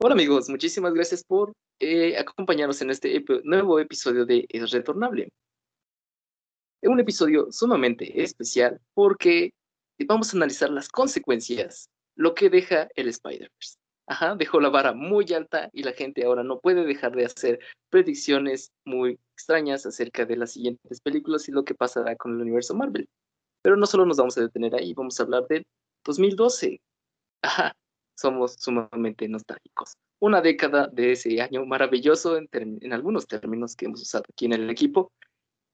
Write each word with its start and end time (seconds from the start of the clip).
Hola 0.00 0.14
amigos, 0.14 0.48
muchísimas 0.48 0.94
gracias 0.94 1.24
por 1.24 1.52
eh, 1.80 2.16
acompañarnos 2.16 2.80
en 2.82 2.90
este 2.90 3.24
nuevo 3.42 3.80
episodio 3.80 4.24
de 4.24 4.46
Es 4.48 4.70
Retornable. 4.70 5.32
Es 6.80 6.88
un 6.88 7.00
episodio 7.00 7.50
sumamente 7.50 8.22
especial 8.22 8.80
porque 8.94 9.50
vamos 10.06 10.32
a 10.32 10.36
analizar 10.36 10.70
las 10.70 10.88
consecuencias, 10.88 11.88
lo 12.14 12.36
que 12.36 12.48
deja 12.48 12.86
el 12.94 13.08
Spider-Verse. 13.08 13.74
Ajá, 14.06 14.36
dejó 14.36 14.60
la 14.60 14.68
vara 14.68 14.92
muy 14.92 15.32
alta 15.32 15.68
y 15.72 15.82
la 15.82 15.92
gente 15.92 16.24
ahora 16.24 16.44
no 16.44 16.60
puede 16.60 16.84
dejar 16.84 17.16
de 17.16 17.24
hacer 17.24 17.58
predicciones 17.90 18.70
muy 18.84 19.18
extrañas 19.34 19.84
acerca 19.84 20.24
de 20.24 20.36
las 20.36 20.52
siguientes 20.52 21.00
películas 21.00 21.48
y 21.48 21.52
lo 21.52 21.64
que 21.64 21.74
pasará 21.74 22.14
con 22.14 22.36
el 22.36 22.42
universo 22.42 22.72
Marvel. 22.72 23.08
Pero 23.62 23.76
no 23.76 23.84
solo 23.84 24.06
nos 24.06 24.18
vamos 24.18 24.38
a 24.38 24.42
detener 24.42 24.76
ahí, 24.76 24.94
vamos 24.94 25.18
a 25.18 25.24
hablar 25.24 25.48
del 25.48 25.66
2012. 26.04 26.80
Ajá, 27.42 27.74
somos 28.18 28.54
sumamente 28.54 29.28
nostálgicos. 29.28 29.96
Una 30.18 30.40
década 30.40 30.88
de 30.88 31.12
ese 31.12 31.40
año 31.40 31.64
maravilloso 31.64 32.36
en, 32.36 32.92
algunos 32.92 33.28
términos 33.28 33.76
que 33.76 33.86
hemos 33.86 34.02
usado 34.02 34.24
aquí 34.28 34.46
en 34.46 34.54
el 34.54 34.70
equipo. 34.70 35.12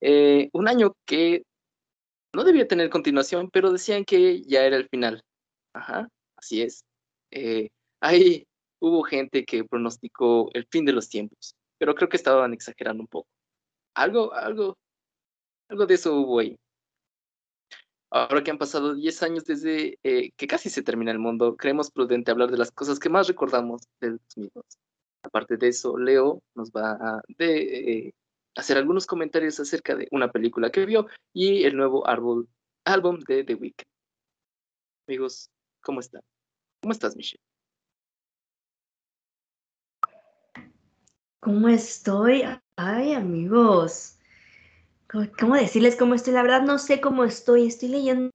Eh, 0.02 0.50
un 0.52 0.68
año 0.68 0.94
que 1.06 1.44
no 2.34 2.44
debía 2.44 2.68
tener 2.68 2.90
continuación, 2.90 3.48
pero 3.50 3.72
decían 3.72 4.04
que 4.04 4.42
ya 4.42 4.64
era 4.66 4.76
el 4.76 4.86
final. 4.88 5.22
Ajá, 5.72 6.08
así 6.36 6.60
es. 6.60 6.84
Eh, 7.30 7.70
ahí 8.00 8.46
hubo 8.78 9.02
gente 9.04 9.46
que 9.46 9.64
pronosticó 9.64 10.50
el 10.52 10.66
fin 10.70 10.84
de 10.84 10.92
los 10.92 11.08
tiempos, 11.08 11.54
pero 11.78 11.94
creo 11.94 12.10
que 12.10 12.18
estaban 12.18 12.52
exagerando 12.52 13.02
un 13.02 13.08
poco. 13.08 13.28
Algo, 13.94 14.34
algo, 14.34 14.76
algo 15.70 15.86
de 15.86 15.94
eso 15.94 16.14
hubo 16.14 16.40
ahí. 16.40 16.56
Ahora 18.14 18.44
que 18.44 18.52
han 18.52 18.58
pasado 18.58 18.94
10 18.94 19.24
años 19.24 19.44
desde 19.44 19.98
eh, 20.04 20.30
que 20.36 20.46
casi 20.46 20.70
se 20.70 20.84
termina 20.84 21.10
el 21.10 21.18
mundo, 21.18 21.56
creemos 21.56 21.90
prudente 21.90 22.30
hablar 22.30 22.48
de 22.48 22.58
las 22.58 22.70
cosas 22.70 23.00
que 23.00 23.08
más 23.08 23.26
recordamos 23.26 23.88
del 24.00 24.20
2002. 24.28 24.64
Aparte 25.24 25.56
de 25.56 25.66
eso, 25.66 25.98
Leo 25.98 26.40
nos 26.54 26.70
va 26.70 26.92
a 26.92 27.22
de, 27.26 28.06
eh, 28.06 28.14
hacer 28.54 28.78
algunos 28.78 29.06
comentarios 29.06 29.58
acerca 29.58 29.96
de 29.96 30.06
una 30.12 30.30
película 30.30 30.70
que 30.70 30.86
vio 30.86 31.08
y 31.32 31.64
el 31.64 31.76
nuevo 31.76 32.06
árbol, 32.06 32.48
álbum 32.84 33.18
de 33.18 33.42
The 33.42 33.56
Weeknd. 33.56 33.88
Amigos, 35.08 35.50
¿cómo 35.82 35.98
están? 35.98 36.22
¿Cómo 36.82 36.92
estás, 36.92 37.16
Michelle? 37.16 37.42
¿Cómo 41.40 41.68
estoy? 41.68 42.44
Ay, 42.76 43.14
amigos. 43.14 44.13
¿Cómo 45.08 45.54
decirles 45.54 45.96
cómo 45.96 46.14
estoy? 46.14 46.34
La 46.34 46.42
verdad 46.42 46.62
no 46.62 46.78
sé 46.78 47.00
cómo 47.00 47.24
estoy. 47.24 47.66
Estoy 47.66 47.88
leyendo 47.88 48.30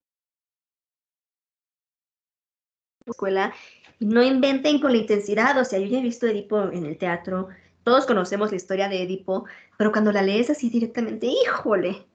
escuela 3.05 3.53
no 3.99 4.23
inventen 4.23 4.79
con 4.79 4.91
la 4.91 4.97
intensidad. 4.97 5.59
O 5.59 5.65
sea, 5.65 5.79
yo 5.79 5.85
ya 5.85 5.99
he 5.99 6.03
visto 6.03 6.27
Edipo 6.27 6.63
en 6.71 6.85
el 6.85 6.97
teatro. 6.97 7.49
Todos 7.83 8.05
conocemos 8.05 8.51
la 8.51 8.57
historia 8.57 8.89
de 8.89 9.03
Edipo, 9.03 9.45
pero 9.77 9.91
cuando 9.91 10.11
la 10.11 10.21
lees 10.21 10.49
así 10.49 10.69
directamente, 10.69 11.27
híjole, 11.27 12.05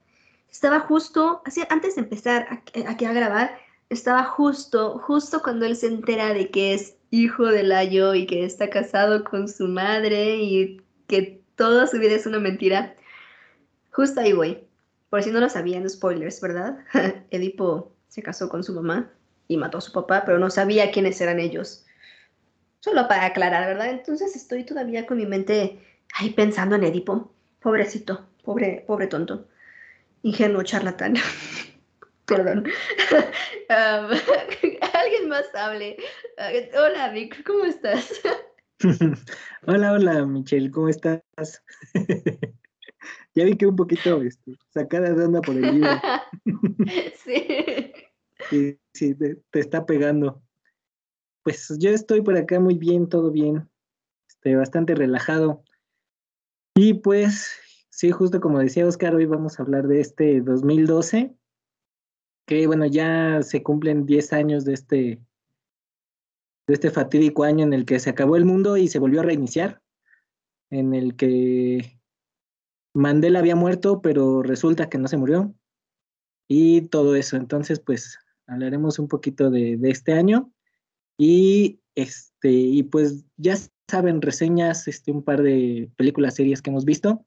estaba 0.51 0.81
justo, 0.81 1.41
así, 1.45 1.63
antes 1.69 1.95
de 1.95 2.01
empezar 2.03 2.61
aquí 2.87 3.05
a, 3.05 3.13
grabar, 3.13 3.57
estaba 3.89 4.23
justo, 4.23 4.99
justo 4.99 5.41
cuando 5.43 5.65
él 5.65 5.75
se 5.75 5.87
entera 5.87 6.33
de 6.33 6.49
que 6.49 6.73
es 6.73 6.95
hijo 7.11 7.45
de 7.45 7.63
Layo 7.63 8.13
y 8.13 8.25
que 8.25 8.45
está 8.45 8.69
casado 8.69 9.23
con 9.23 9.47
su 9.47 9.67
madre 9.67 10.37
y 10.37 10.81
que 11.07 11.41
toda 11.55 11.87
su 11.87 11.99
vida 11.99 12.15
es 12.15 12.25
una 12.25 12.39
mentira. 12.39 12.95
Justo 13.95 14.19
ahí 14.19 14.33
voy. 14.33 14.67
Por 15.09 15.23
si 15.23 15.31
no 15.31 15.39
lo 15.39 15.47
sabían, 15.47 15.89
spoilers, 15.89 16.41
¿verdad? 16.41 16.79
Edipo 17.31 17.93
se 18.09 18.21
casó 18.21 18.49
con 18.49 18.61
su 18.61 18.73
mamá 18.73 19.09
y 19.47 19.55
mató 19.55 19.77
a 19.77 19.81
su 19.81 19.93
papá, 19.93 20.23
pero 20.25 20.37
no 20.37 20.49
sabía 20.49 20.91
quiénes 20.91 21.21
eran 21.21 21.39
ellos. 21.39 21.85
Solo 22.81 23.07
para 23.07 23.25
aclarar, 23.25 23.65
¿verdad? 23.67 23.91
Entonces 23.91 24.35
estoy 24.35 24.65
todavía 24.65 25.05
con 25.05 25.17
mi 25.17 25.25
mente 25.25 25.79
ahí 26.13 26.31
pensando 26.31 26.75
en 26.75 26.83
Edipo. 26.83 27.31
Pobrecito, 27.61 28.25
pobre, 28.43 28.83
pobre 28.85 29.07
tonto. 29.07 29.47
Ingenuo 30.23 30.63
charlatán. 30.63 31.15
Perdón. 32.25 32.67
alguien 33.69 35.29
más 35.29 35.45
hable. 35.55 35.95
hola, 36.77 37.11
Vic, 37.11 37.45
¿cómo 37.45 37.63
estás? 37.63 38.11
hola, 39.65 39.93
hola, 39.93 40.25
Michelle, 40.25 40.69
¿cómo 40.69 40.89
estás? 40.89 41.63
Ya 43.35 43.43
vi 43.43 43.57
que 43.57 43.67
un 43.67 43.75
poquito 43.75 44.21
este, 44.21 44.57
sacada 44.69 45.11
de 45.11 45.25
onda 45.25 45.41
por 45.41 45.55
el 45.55 45.73
libro. 45.73 45.89
sí. 47.23 47.93
Sí, 48.49 48.79
sí, 48.93 49.15
te, 49.15 49.59
está 49.59 49.85
pegando. 49.85 50.41
Pues 51.43 51.75
yo 51.77 51.89
estoy 51.89 52.21
por 52.21 52.37
acá 52.37 52.59
muy 52.59 52.75
bien, 52.75 53.09
todo 53.09 53.31
bien, 53.31 53.69
este, 54.27 54.55
bastante 54.55 54.95
relajado. 54.95 55.63
Y 56.75 56.95
pues, 56.95 57.51
sí, 57.89 58.11
justo 58.11 58.39
como 58.39 58.59
decía 58.59 58.87
Oscar, 58.87 59.15
hoy 59.15 59.25
vamos 59.25 59.59
a 59.59 59.63
hablar 59.63 59.87
de 59.87 59.99
este 59.99 60.41
2012, 60.41 61.35
que 62.47 62.67
bueno, 62.67 62.85
ya 62.85 63.41
se 63.43 63.63
cumplen 63.63 64.05
10 64.05 64.33
años 64.33 64.65
de 64.65 64.73
este, 64.73 65.21
de 66.67 66.73
este 66.73 66.89
fatídico 66.89 67.43
año 67.43 67.65
en 67.65 67.73
el 67.73 67.85
que 67.85 67.99
se 67.99 68.09
acabó 68.09 68.37
el 68.37 68.45
mundo 68.45 68.77
y 68.77 68.87
se 68.87 68.99
volvió 68.99 69.21
a 69.21 69.23
reiniciar, 69.23 69.81
en 70.69 70.93
el 70.93 71.15
que 71.15 71.94
Mandela 72.95 73.39
había 73.39 73.57
muerto, 73.57 74.01
pero 74.01 74.41
resulta 74.41 74.89
que 74.89 74.97
no 74.97 75.09
se 75.09 75.17
murió. 75.17 75.53
Y 76.47 76.83
todo 76.87 77.15
eso. 77.17 77.35
Entonces, 77.35 77.79
pues 77.81 78.17
hablaremos 78.47 78.99
un 78.99 79.09
poquito 79.09 79.51
de, 79.51 79.77
este 79.83 80.13
año. 80.13 80.51
Y 81.17 81.81
este, 81.93 82.49
y 82.49 82.83
pues 82.83 83.25
ya 83.35 83.55
saben, 83.89 84.21
reseñas, 84.21 84.87
este, 84.87 85.11
un 85.11 85.23
par 85.23 85.43
de 85.43 85.89
películas, 85.97 86.35
series 86.35 86.61
que 86.61 86.69
hemos 86.69 86.85
visto. 86.85 87.25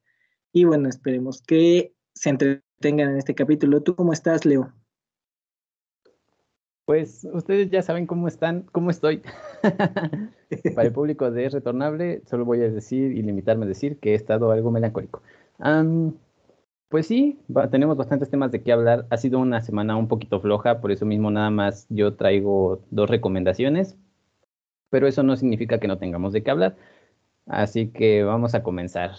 Y 0.55 0.65
bueno, 0.65 0.89
esperemos 0.89 1.43
que 1.43 1.93
se 2.15 2.31
entretengan 2.31 3.11
en 3.11 3.19
este 3.19 3.35
capítulo. 3.35 3.83
¿Tú 3.83 3.95
cómo 3.95 4.15
estás, 4.15 4.47
Leo? 4.47 4.73
Pues 6.87 7.29
ustedes 7.31 7.69
ya 7.69 7.83
saben 7.83 8.07
cómo 8.07 8.27
están, 8.27 8.63
cómo 8.73 8.89
estoy. 8.89 9.21
Para 10.75 10.89
el 10.89 10.93
público 10.95 11.31
de 11.31 11.51
Retornable, 11.51 12.23
solo 12.25 12.47
voy 12.47 12.63
a 12.63 12.71
decir 12.71 13.13
y 13.13 13.23
limitarme 13.23 13.67
a 13.67 13.69
decir 13.69 13.99
que 13.99 14.13
he 14.13 14.15
estado 14.15 14.51
algo 14.51 14.71
melancólico 14.71 15.21
pues 16.89 17.07
sí, 17.07 17.39
tenemos 17.71 17.97
bastantes 17.97 18.31
temas 18.31 18.51
de 18.51 18.63
qué 18.63 18.73
hablar. 18.73 19.07
Ha 19.11 19.17
sido 19.17 19.39
una 19.39 19.61
semana 19.63 19.97
un 19.97 20.09
poquito 20.09 20.41
floja, 20.41 20.81
por 20.81 20.93
eso 20.93 21.05
mismo 21.05 21.31
nada 21.31 21.51
más 21.51 21.87
yo 21.91 22.15
traigo 22.15 22.83
dos 22.91 23.11
recomendaciones, 23.11 23.97
pero 24.91 25.07
eso 25.07 25.23
no 25.23 25.37
significa 25.37 25.79
que 25.81 25.89
no 25.89 25.99
tengamos 25.99 26.33
de 26.33 26.43
qué 26.43 26.51
hablar. 26.51 26.77
Así 27.47 27.89
que 27.89 28.25
vamos 28.25 28.55
a 28.55 28.63
comenzar. 28.63 29.13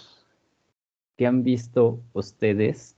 ¿Qué 1.16 1.26
han 1.26 1.42
visto 1.44 2.00
ustedes 2.12 2.96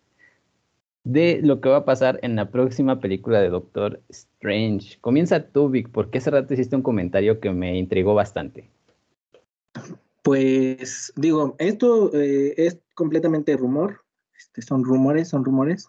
de 1.04 1.40
lo 1.42 1.60
que 1.60 1.68
va 1.68 1.78
a 1.78 1.84
pasar 1.84 2.20
en 2.22 2.36
la 2.36 2.50
próxima 2.50 3.00
película 3.00 3.40
de 3.40 3.48
Doctor 3.48 4.00
Strange? 4.08 4.98
Comienza 5.00 5.48
tú, 5.48 5.68
Vic, 5.68 5.90
porque 5.90 6.18
hace 6.18 6.30
rato 6.30 6.54
hiciste 6.54 6.76
un 6.76 6.82
comentario 6.82 7.40
que 7.40 7.50
me 7.50 7.76
intrigó 7.76 8.14
bastante. 8.14 8.70
Pues 10.22 11.12
digo, 11.16 11.56
esto 11.58 12.14
eh, 12.14 12.54
es 12.56 12.78
completamente 12.94 13.56
rumor, 13.56 14.04
este, 14.38 14.62
son 14.62 14.84
rumores, 14.84 15.28
son 15.28 15.44
rumores. 15.44 15.88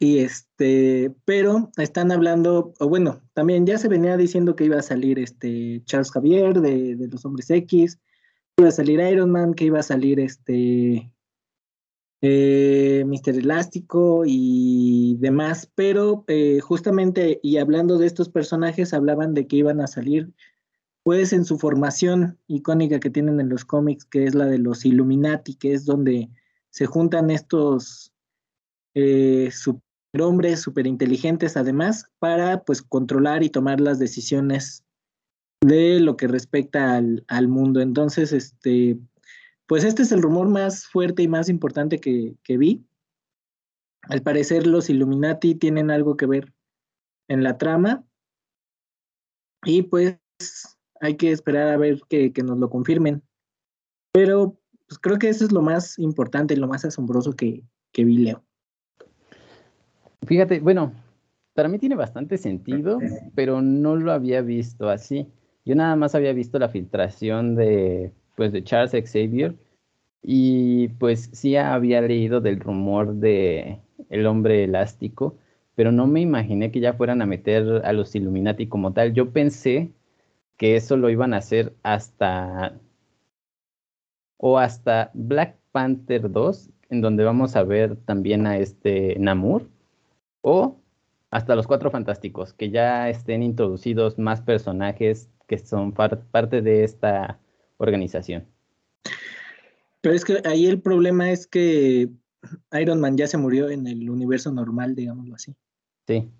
Y 0.00 0.18
este, 0.18 1.12
pero 1.24 1.70
están 1.76 2.12
hablando, 2.12 2.72
o 2.78 2.88
bueno, 2.88 3.20
también 3.34 3.66
ya 3.66 3.78
se 3.78 3.88
venía 3.88 4.16
diciendo 4.16 4.54
que 4.54 4.64
iba 4.64 4.78
a 4.78 4.82
salir 4.82 5.18
este 5.18 5.82
Charles 5.84 6.12
Javier 6.12 6.60
de, 6.60 7.08
los 7.10 7.24
Hombres 7.24 7.50
X, 7.50 7.98
iba 8.58 8.68
a 8.68 8.72
salir 8.72 9.00
Iron 9.00 9.30
Man, 9.30 9.54
que 9.54 9.64
iba 9.64 9.80
a 9.80 9.82
salir 9.82 10.20
este 10.20 11.12
eh, 12.20 13.04
Mister 13.06 13.36
Elástico 13.36 14.22
y 14.24 15.16
demás, 15.18 15.70
pero 15.74 16.24
eh, 16.28 16.60
justamente 16.60 17.40
y 17.42 17.56
hablando 17.58 17.98
de 17.98 18.06
estos 18.06 18.28
personajes, 18.28 18.94
hablaban 18.94 19.34
de 19.34 19.48
que 19.48 19.56
iban 19.56 19.80
a 19.80 19.88
salir 19.88 20.32
pues 21.08 21.32
en 21.32 21.46
su 21.46 21.58
formación 21.58 22.38
icónica 22.48 23.00
que 23.00 23.08
tienen 23.08 23.40
en 23.40 23.48
los 23.48 23.64
cómics, 23.64 24.04
que 24.04 24.24
es 24.24 24.34
la 24.34 24.44
de 24.44 24.58
los 24.58 24.84
Illuminati, 24.84 25.54
que 25.54 25.72
es 25.72 25.86
donde 25.86 26.28
se 26.68 26.84
juntan 26.84 27.30
estos 27.30 28.12
eh, 28.92 29.48
superhombres, 29.50 30.60
superinteligentes 30.60 31.56
además, 31.56 32.10
para 32.18 32.62
pues 32.62 32.82
controlar 32.82 33.42
y 33.42 33.48
tomar 33.48 33.80
las 33.80 33.98
decisiones 33.98 34.84
de 35.62 35.98
lo 35.98 36.18
que 36.18 36.28
respecta 36.28 36.96
al, 36.96 37.24
al, 37.28 37.48
mundo. 37.48 37.80
Entonces, 37.80 38.34
este, 38.34 38.98
pues 39.66 39.84
este 39.84 40.02
es 40.02 40.12
el 40.12 40.20
rumor 40.20 40.50
más 40.50 40.84
fuerte 40.88 41.22
y 41.22 41.28
más 41.28 41.48
importante 41.48 42.00
que, 42.00 42.36
que 42.42 42.58
vi. 42.58 42.84
Al 44.02 44.20
parecer 44.20 44.66
los 44.66 44.90
Illuminati 44.90 45.54
tienen 45.54 45.90
algo 45.90 46.18
que 46.18 46.26
ver 46.26 46.52
en 47.28 47.42
la 47.42 47.56
trama. 47.56 48.04
Y 49.64 49.84
pues 49.84 50.18
hay 51.00 51.16
que 51.16 51.30
esperar 51.30 51.68
a 51.68 51.76
ver 51.76 52.00
que, 52.08 52.32
nos 52.44 52.58
lo 52.58 52.70
confirmen. 52.70 53.22
Pero 54.12 54.58
pues, 54.86 54.98
creo 54.98 55.18
que 55.18 55.28
eso 55.28 55.44
es 55.44 55.52
lo 55.52 55.62
más 55.62 55.98
importante, 55.98 56.56
lo 56.56 56.68
más 56.68 56.84
asombroso 56.84 57.34
que, 57.34 57.62
que 57.92 58.04
vi, 58.04 58.18
Leo. 58.18 58.42
Fíjate, 60.26 60.60
bueno, 60.60 60.92
para 61.54 61.68
mí 61.68 61.78
tiene 61.78 61.94
bastante 61.94 62.38
sentido, 62.38 62.98
pero 63.34 63.62
no 63.62 63.96
lo 63.96 64.12
había 64.12 64.42
visto 64.42 64.88
así. 64.88 65.26
Yo 65.64 65.74
nada 65.74 65.96
más 65.96 66.14
había 66.14 66.32
visto 66.32 66.58
la 66.58 66.68
filtración 66.68 67.54
de, 67.54 68.12
pues, 68.36 68.52
de 68.52 68.64
Charles 68.64 68.92
Xavier 68.92 69.54
y 70.22 70.88
pues 70.88 71.30
sí 71.32 71.56
había 71.56 72.00
leído 72.00 72.40
del 72.40 72.60
rumor 72.60 73.14
de 73.14 73.80
el 74.08 74.26
hombre 74.26 74.64
elástico, 74.64 75.36
pero 75.74 75.92
no 75.92 76.06
me 76.06 76.20
imaginé 76.20 76.70
que 76.70 76.80
ya 76.80 76.94
fueran 76.94 77.22
a 77.22 77.26
meter 77.26 77.82
a 77.84 77.92
los 77.92 78.14
Illuminati 78.14 78.66
como 78.66 78.92
tal. 78.92 79.12
Yo 79.12 79.30
pensé 79.30 79.92
que 80.58 80.76
eso 80.76 80.96
lo 80.98 81.08
iban 81.08 81.32
a 81.32 81.38
hacer 81.38 81.74
hasta 81.82 82.78
o 84.36 84.58
hasta 84.58 85.10
Black 85.14 85.56
Panther 85.72 86.30
2, 86.30 86.70
en 86.90 87.00
donde 87.00 87.24
vamos 87.24 87.56
a 87.56 87.62
ver 87.62 87.96
también 87.96 88.46
a 88.46 88.58
este 88.58 89.16
Namur, 89.18 89.68
o 90.42 90.80
hasta 91.30 91.56
los 91.56 91.66
Cuatro 91.66 91.90
Fantásticos, 91.90 92.52
que 92.52 92.70
ya 92.70 93.08
estén 93.08 93.42
introducidos 93.42 94.18
más 94.18 94.40
personajes 94.40 95.30
que 95.46 95.58
son 95.58 95.92
parte 95.92 96.62
de 96.62 96.84
esta 96.84 97.38
organización. 97.78 98.46
Pero 100.00 100.14
es 100.14 100.24
que 100.24 100.40
ahí 100.44 100.66
el 100.66 100.80
problema 100.80 101.30
es 101.30 101.46
que 101.46 102.08
Iron 102.78 103.00
Man 103.00 103.16
ya 103.16 103.26
se 103.26 103.38
murió 103.38 103.70
en 103.70 103.86
el 103.86 104.08
universo 104.10 104.52
normal, 104.52 104.94
digámoslo 104.94 105.34
así. 105.34 105.54
Sí. 106.06 106.30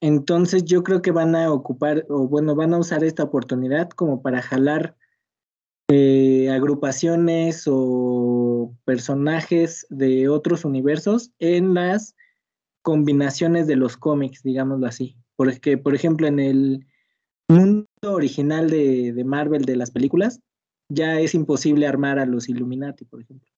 Entonces 0.00 0.64
yo 0.64 0.82
creo 0.82 1.02
que 1.02 1.10
van 1.10 1.34
a 1.34 1.52
ocupar, 1.52 2.06
o 2.08 2.28
bueno, 2.28 2.54
van 2.54 2.74
a 2.74 2.78
usar 2.78 3.02
esta 3.02 3.24
oportunidad 3.24 3.90
como 3.90 4.22
para 4.22 4.42
jalar 4.42 4.96
eh, 5.90 6.50
agrupaciones 6.50 7.64
o 7.66 8.74
personajes 8.84 9.86
de 9.90 10.28
otros 10.28 10.64
universos 10.64 11.32
en 11.38 11.74
las 11.74 12.14
combinaciones 12.82 13.66
de 13.66 13.76
los 13.76 13.96
cómics, 13.96 14.42
digámoslo 14.42 14.86
así. 14.86 15.16
Porque, 15.36 15.78
por 15.78 15.94
ejemplo, 15.94 16.26
en 16.26 16.40
el 16.40 16.86
mundo 17.48 17.86
original 18.02 18.70
de, 18.70 19.12
de 19.12 19.24
Marvel 19.24 19.64
de 19.64 19.76
las 19.76 19.90
películas, 19.90 20.40
ya 20.88 21.20
es 21.20 21.34
imposible 21.34 21.86
armar 21.86 22.18
a 22.18 22.26
los 22.26 22.48
Illuminati, 22.48 23.04
por 23.04 23.20
ejemplo. 23.20 23.50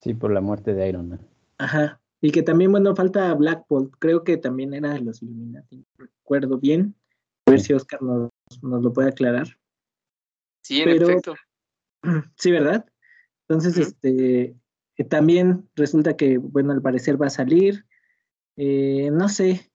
Sí, 0.00 0.14
por 0.14 0.32
la 0.32 0.40
muerte 0.40 0.74
de 0.74 0.88
Iron 0.88 1.08
Man. 1.08 1.20
Ajá. 1.58 2.00
Y 2.20 2.32
que 2.32 2.42
también, 2.42 2.72
bueno, 2.72 2.96
falta 2.96 3.32
Black 3.34 3.64
Bolt. 3.68 3.94
Creo 3.98 4.24
que 4.24 4.36
también 4.36 4.74
era 4.74 4.94
de 4.94 5.00
los 5.00 5.22
Illuminati. 5.22 5.86
Recuerdo 5.96 6.58
bien. 6.58 6.94
A 7.46 7.52
ver 7.52 7.60
si 7.60 7.72
Oscar 7.72 8.02
nos, 8.02 8.30
nos 8.62 8.82
lo 8.82 8.92
puede 8.92 9.10
aclarar. 9.10 9.46
Sí, 10.62 10.82
en 10.82 10.88
efecto. 10.90 11.34
Sí, 12.36 12.50
¿verdad? 12.50 12.86
Entonces, 13.48 13.76
este, 13.76 14.56
eh, 14.96 15.04
también 15.04 15.68
resulta 15.74 16.16
que, 16.16 16.38
bueno, 16.38 16.72
al 16.72 16.82
parecer 16.82 17.20
va 17.20 17.26
a 17.26 17.30
salir. 17.30 17.86
Eh, 18.56 19.10
no 19.12 19.28
sé, 19.28 19.70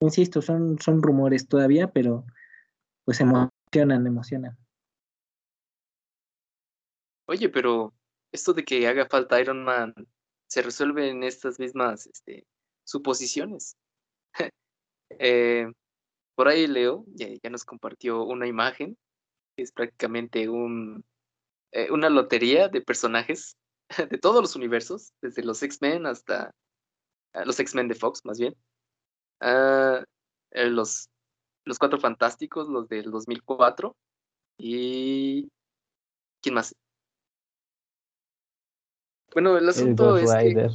insisto, 0.00 0.42
son, 0.42 0.78
son 0.78 1.02
rumores 1.02 1.48
todavía, 1.48 1.92
pero 1.92 2.24
pues 3.04 3.20
emocionan, 3.20 4.06
emocionan. 4.06 4.56
Oye, 7.26 7.48
pero 7.48 7.94
esto 8.30 8.52
de 8.52 8.64
que 8.64 8.86
haga 8.86 9.06
falta 9.06 9.40
Iron 9.40 9.64
Man 9.64 9.94
se 10.52 10.60
resuelve 10.60 11.08
en 11.08 11.22
estas 11.22 11.58
mismas 11.58 12.06
este, 12.06 12.46
suposiciones. 12.84 13.76
Eh, 15.18 15.70
por 16.34 16.48
ahí 16.48 16.66
Leo 16.66 17.04
ya, 17.08 17.50
nos 17.50 17.66
compartió 17.66 18.24
una 18.24 18.46
imagen, 18.46 18.96
que 19.54 19.62
es 19.62 19.72
prácticamente 19.72 20.48
un, 20.48 21.04
eh, 21.72 21.90
una 21.90 22.08
lotería 22.08 22.68
de 22.68 22.80
personajes 22.80 23.58
de 24.10 24.16
todos 24.16 24.40
los 24.40 24.56
universos, 24.56 25.12
desde 25.20 25.44
los 25.44 25.62
X-Men 25.62 26.06
hasta 26.06 26.54
uh, 27.34 27.44
los 27.44 27.60
X-Men 27.60 27.88
de 27.88 27.94
Fox, 27.94 28.24
más 28.24 28.38
bien. 28.38 28.56
Uh, 29.42 30.02
los, 30.54 31.10
los 31.66 31.78
Cuatro 31.78 32.00
Fantásticos, 32.00 32.70
los 32.70 32.88
del 32.88 33.10
2004. 33.10 33.94
Y... 34.56 35.50
¿Quién 36.40 36.54
más? 36.54 36.74
Bueno, 39.32 39.56
el 39.56 39.68
asunto 39.68 40.16
es 40.16 40.30
que... 40.32 40.68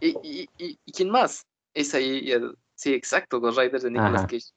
¿Y, 0.00 0.08
y, 0.22 0.48
y, 0.58 0.92
quién 0.92 1.10
más? 1.10 1.46
Es 1.72 1.94
ahí, 1.94 2.30
el... 2.30 2.56
sí, 2.74 2.92
exacto, 2.92 3.40
Ghost 3.40 3.58
Rider 3.58 3.80
de 3.80 3.90
Nicolas 3.90 4.22
Cage. 4.22 4.52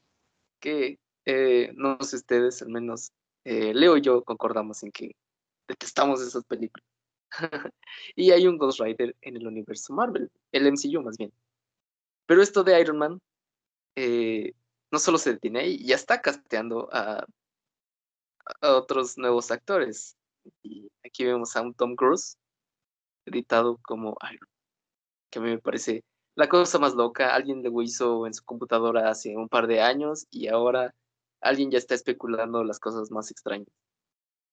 Que 0.60 1.00
eh, 1.26 1.72
no 1.76 1.98
sé 2.02 2.18
ustedes, 2.18 2.62
al 2.62 2.70
menos 2.70 3.12
eh, 3.44 3.74
Leo 3.74 3.98
y 3.98 4.02
yo 4.02 4.24
concordamos 4.24 4.84
en 4.84 4.92
que 4.92 5.16
detestamos 5.68 6.22
esas 6.22 6.44
películas. 6.46 6.86
y 8.16 8.32
hay 8.32 8.48
un 8.48 8.58
Ghost 8.58 8.80
Rider 8.80 9.16
en 9.22 9.38
el 9.38 9.48
universo 9.48 9.94
Marvel, 9.94 10.30
el 10.52 10.72
MCU 10.72 11.02
más 11.02 11.18
bien. 11.18 11.32
Pero 12.26 12.42
esto 12.42 12.64
de 12.64 12.80
Iron 12.82 12.98
Man 12.98 13.22
eh, 13.96 14.54
no 14.92 15.00
solo 15.00 15.18
se 15.18 15.34
detiene 15.34 15.60
ahí, 15.60 15.86
ya 15.86 15.96
está 15.96 16.22
casteando 16.22 16.90
a, 16.92 17.26
a 18.62 18.76
otros 18.76 19.18
nuevos 19.18 19.52
actores. 19.52 20.18
Y 20.64 20.90
aquí 21.06 21.26
vemos 21.26 21.56
a 21.56 21.62
un 21.62 21.74
Tom 21.74 21.96
Cruise 21.96 22.38
editado 23.27 23.79
como 23.83 24.18
Iron 24.33 24.47
que 25.29 25.39
a 25.39 25.41
mí 25.41 25.50
me 25.50 25.59
parece 25.59 26.03
la 26.35 26.47
cosa 26.47 26.79
más 26.79 26.95
loca. 26.95 27.33
Alguien 27.33 27.63
lo 27.63 27.81
hizo 27.81 28.27
en 28.27 28.33
su 28.33 28.44
computadora 28.44 29.09
hace 29.09 29.35
un 29.35 29.50
par 29.50 29.68
de 29.68 29.81
años 29.81 30.27
y 30.31 30.47
ahora 30.47 30.94
alguien 31.41 31.71
ya 31.71 31.77
está 31.77 31.95
especulando 31.95 32.63
las 32.63 32.79
cosas 32.79 33.12
más 33.12 33.31
extrañas. 33.31 33.68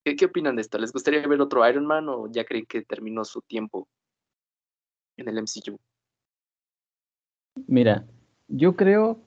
¿Qué, 0.05 0.17
qué 0.17 0.27
opinan 0.27 0.57
de 0.57 0.63
esto? 0.63 0.79
¿Les 0.79 0.93
gustaría 0.93 1.27
ver 1.27 1.41
otro 1.41 1.67
Iron 1.69 1.87
Man 1.87 2.09
o 2.09 2.31
ya 2.31 2.45
creen 2.45 2.67
que 2.67 2.83
terminó 2.83 3.25
su 3.25 3.41
tiempo 3.43 3.89
en 5.17 5.29
el 5.29 5.39
MCU? 5.39 5.79
Mira, 7.67 8.07
yo 8.49 8.77
creo 8.77 9.19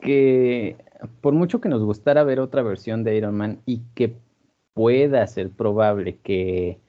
que 0.00 0.76
por 1.22 1.32
mucho 1.32 1.60
que 1.60 1.68
nos 1.68 1.82
gustara 1.82 2.24
ver 2.24 2.40
otra 2.40 2.62
versión 2.62 3.04
de 3.04 3.16
Iron 3.16 3.36
Man 3.36 3.62
y 3.64 3.80
que 3.94 4.16
pueda 4.74 5.26
ser 5.26 5.50
probable 5.50 6.18
que 6.18 6.80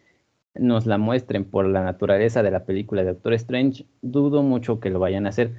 nos 0.55 0.85
la 0.85 0.97
muestren 0.97 1.45
por 1.45 1.65
la 1.65 1.83
naturaleza 1.83 2.43
de 2.43 2.51
la 2.51 2.65
película 2.65 3.03
de 3.03 3.13
Doctor 3.13 3.33
Strange, 3.33 3.85
dudo 4.01 4.43
mucho 4.43 4.79
que 4.79 4.89
lo 4.89 4.99
vayan 4.99 5.25
a 5.25 5.29
hacer 5.29 5.53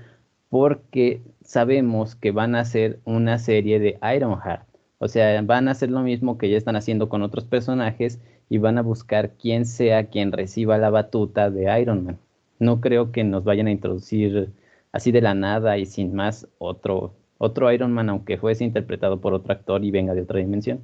porque 0.49 1.23
sabemos 1.43 2.15
que 2.15 2.33
van 2.33 2.55
a 2.55 2.61
hacer 2.61 3.01
una 3.05 3.39
serie 3.39 3.79
de 3.79 3.99
Ironheart. 4.17 4.67
O 4.99 5.09
sea, 5.09 5.41
van 5.43 5.69
a 5.69 5.73
hacer 5.73 5.91
lo 5.91 6.01
mismo 6.01 6.39
que 6.39 6.51
ya 6.51 6.57
están 6.57 6.77
haciendo 6.77 7.09
con 7.09 7.23
otros 7.23 7.45
personajes 7.45 8.21
y 8.49 8.59
van 8.59 8.79
a 8.79 8.83
buscar 8.83 9.35
quién 9.39 9.67
sea 9.67 10.09
quien 10.09 10.33
reciba 10.33 10.79
la 10.79 10.91
batuta 10.91 11.51
de 11.51 11.81
Iron 11.81 12.05
Man. 12.05 12.19
No 12.59 12.81
creo 12.81 13.13
que 13.13 13.23
nos 13.25 13.45
vayan 13.45 13.69
a 13.69 13.71
introducir 13.71 14.53
así 14.93 15.13
de 15.13 15.21
la 15.21 15.35
nada 15.35 15.79
y 15.79 15.87
sin 15.87 16.15
más 16.15 16.49
otro, 16.59 17.15
otro 17.39 17.71
Iron 17.73 17.93
Man, 17.93 18.09
aunque 18.09 18.39
fuese 18.39 18.65
interpretado 18.65 19.21
por 19.21 19.35
otro 19.35 19.53
actor 19.53 19.85
y 19.85 19.91
venga 19.91 20.15
de 20.15 20.23
otra 20.23 20.39
dimensión. 20.41 20.81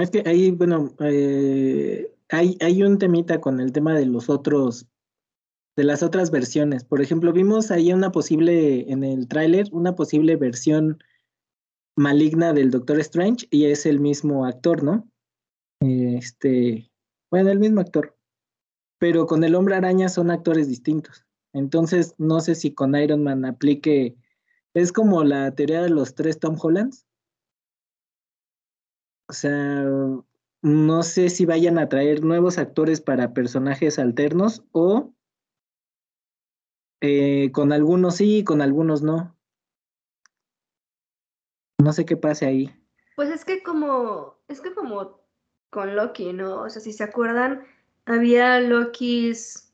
Es 0.00 0.10
que 0.10 0.22
ahí, 0.26 0.50
bueno, 0.50 0.94
eh, 1.00 2.12
hay, 2.28 2.56
hay 2.60 2.82
un 2.82 2.98
temita 2.98 3.40
con 3.40 3.60
el 3.60 3.72
tema 3.72 3.94
de 3.94 4.06
los 4.06 4.28
otros, 4.28 4.86
de 5.76 5.84
las 5.84 6.02
otras 6.02 6.30
versiones. 6.30 6.84
Por 6.84 7.00
ejemplo, 7.00 7.32
vimos 7.32 7.70
ahí 7.70 7.92
una 7.92 8.12
posible, 8.12 8.90
en 8.90 9.04
el 9.04 9.28
tráiler, 9.28 9.68
una 9.72 9.94
posible 9.94 10.36
versión 10.36 10.98
maligna 11.96 12.52
del 12.52 12.70
Doctor 12.70 13.00
Strange 13.00 13.46
y 13.50 13.66
es 13.66 13.86
el 13.86 14.00
mismo 14.00 14.44
actor, 14.44 14.82
¿no? 14.82 15.08
Este, 15.80 16.90
bueno, 17.30 17.50
el 17.50 17.58
mismo 17.58 17.80
actor. 17.80 18.16
Pero 18.98 19.26
con 19.26 19.44
el 19.44 19.54
hombre 19.54 19.76
araña 19.76 20.08
son 20.08 20.30
actores 20.30 20.68
distintos. 20.68 21.26
Entonces, 21.52 22.14
no 22.18 22.40
sé 22.40 22.54
si 22.54 22.72
con 22.72 22.94
Iron 22.96 23.22
Man 23.22 23.44
aplique, 23.44 24.16
es 24.74 24.92
como 24.92 25.24
la 25.24 25.54
teoría 25.54 25.82
de 25.82 25.90
los 25.90 26.14
tres 26.14 26.38
Tom 26.38 26.56
Hollands 26.60 27.06
o 29.28 29.32
sea, 29.32 29.84
no 30.62 31.02
sé 31.02 31.30
si 31.30 31.46
vayan 31.46 31.78
a 31.78 31.88
traer 31.88 32.24
nuevos 32.24 32.58
actores 32.58 33.00
para 33.00 33.32
personajes 33.32 33.98
alternos 33.98 34.64
o 34.72 35.12
eh, 37.00 37.50
con 37.52 37.72
algunos 37.72 38.16
sí, 38.16 38.42
con 38.44 38.62
algunos 38.62 39.02
no. 39.02 39.36
No 41.78 41.92
sé 41.92 42.04
qué 42.04 42.16
pase 42.16 42.46
ahí. 42.46 42.74
Pues 43.16 43.30
es 43.30 43.44
que 43.44 43.62
como, 43.62 44.36
es 44.48 44.60
que 44.60 44.74
como 44.74 45.20
con 45.70 45.94
Loki, 45.94 46.32
¿no? 46.32 46.62
O 46.62 46.70
sea, 46.70 46.80
si 46.80 46.92
se 46.92 47.04
acuerdan, 47.04 47.64
había 48.06 48.60
Lokis 48.60 49.72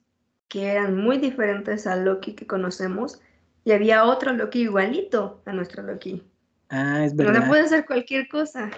que 0.48 0.66
eran 0.66 0.96
muy 0.96 1.18
diferentes 1.18 1.86
al 1.86 2.04
Loki 2.04 2.34
que 2.34 2.46
conocemos 2.46 3.20
y 3.64 3.72
había 3.72 4.04
otro 4.04 4.32
Loki 4.32 4.62
igualito 4.62 5.42
a 5.46 5.52
nuestro 5.52 5.82
Loki. 5.82 6.22
Ah, 6.68 7.04
es 7.04 7.14
verdad. 7.14 7.42
No 7.42 7.48
puede 7.48 7.68
ser 7.68 7.86
cualquier 7.86 8.28
cosa. 8.28 8.70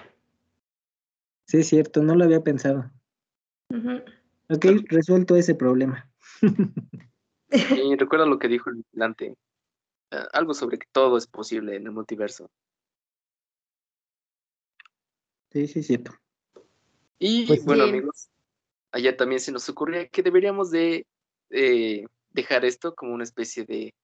Sí, 1.47 1.59
es 1.59 1.69
cierto, 1.69 2.03
no 2.03 2.15
lo 2.15 2.25
había 2.25 2.43
pensado. 2.43 2.91
Ok, 4.49 4.67
resuelto 4.89 5.37
ese 5.37 5.55
problema. 5.55 6.11
y 7.51 7.97
recuerda 7.97 8.27
lo 8.27 8.39
que 8.39 8.49
dijo 8.49 8.71
el 8.71 8.77
vigilante. 8.77 9.37
Ah, 10.11 10.29
algo 10.33 10.55
sobre 10.55 10.79
que 10.79 10.87
todo 10.93 11.17
es 11.17 11.27
posible 11.27 11.77
en 11.77 11.87
el 11.87 11.93
multiverso. 11.93 12.51
Sí, 15.51 15.67
sí, 15.67 15.81
es 15.81 15.87
cierto. 15.87 16.13
Y 17.19 17.47
pues 17.47 17.65
bueno, 17.65 17.85
amigos, 17.85 18.29
allá 18.91 19.17
también 19.17 19.41
se 19.41 19.53
nos 19.53 19.69
ocurría 19.69 20.09
que 20.09 20.23
deberíamos 20.23 20.71
de 20.71 21.07
eh, 21.51 22.05
dejar 22.31 22.65
esto 22.65 22.95
como 22.95 23.15
una 23.15 23.25
especie 23.25 23.65
de 23.65 23.95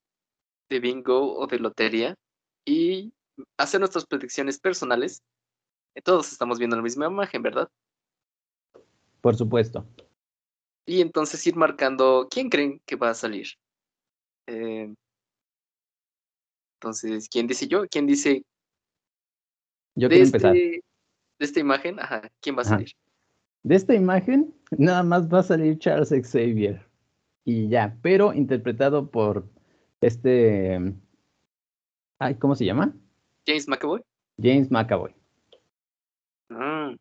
de 0.71 0.81
bingo 0.81 1.37
o 1.37 1.47
de 1.47 1.59
lotería 1.59 2.15
y 2.65 3.13
hacer 3.59 3.81
nuestras 3.81 4.07
predicciones 4.07 4.59
personales. 4.59 5.23
Todos 6.05 6.33
estamos 6.33 6.59
viendo 6.59 6.77
la 6.77 6.83
misma 6.83 7.07
imagen, 7.07 7.43
¿verdad? 7.43 7.69
Por 9.21 9.37
supuesto. 9.37 9.87
Y 10.87 11.01
entonces 11.03 11.47
ir 11.47 11.57
marcando 11.57 12.27
quién 12.31 12.49
creen 12.49 12.81
que 12.87 12.97
va 12.97 13.11
a 13.11 13.15
salir. 13.15 13.49
Eh, 14.47 14.95
entonces, 16.79 17.29
¿quién 17.29 17.47
dice 17.47 17.69
yo? 17.69 17.87
¿Quién 17.89 18.07
dice 18.07 18.45
Yo 19.95 20.09
quiero 20.09 20.25
este- 20.25 20.37
empezar. 20.39 20.53
de 20.55 20.81
esta 21.39 21.61
imagen? 21.61 22.01
Ajá, 22.01 22.31
¿quién 22.41 22.57
va 22.57 22.61
a 22.61 22.63
Ajá. 22.63 22.71
salir? 22.77 22.93
De 23.63 23.75
esta 23.75 23.95
imagen, 23.95 24.55
nada 24.71 25.03
más 25.03 25.29
va 25.33 25.41
a 25.41 25.43
salir 25.43 25.79
Charles 25.79 26.09
Xavier. 26.09 26.89
Y 27.45 27.69
ya, 27.69 27.97
pero 28.03 28.33
interpretado 28.33 29.11
por 29.11 29.47
este. 30.01 30.95
Ay, 32.19 32.35
¿cómo 32.37 32.55
se 32.55 32.65
llama? 32.65 32.95
¿James 33.47 33.69
McAvoy? 33.69 34.03
James 34.41 34.71
McAvoy. 34.71 35.15
Ah. 36.51 36.95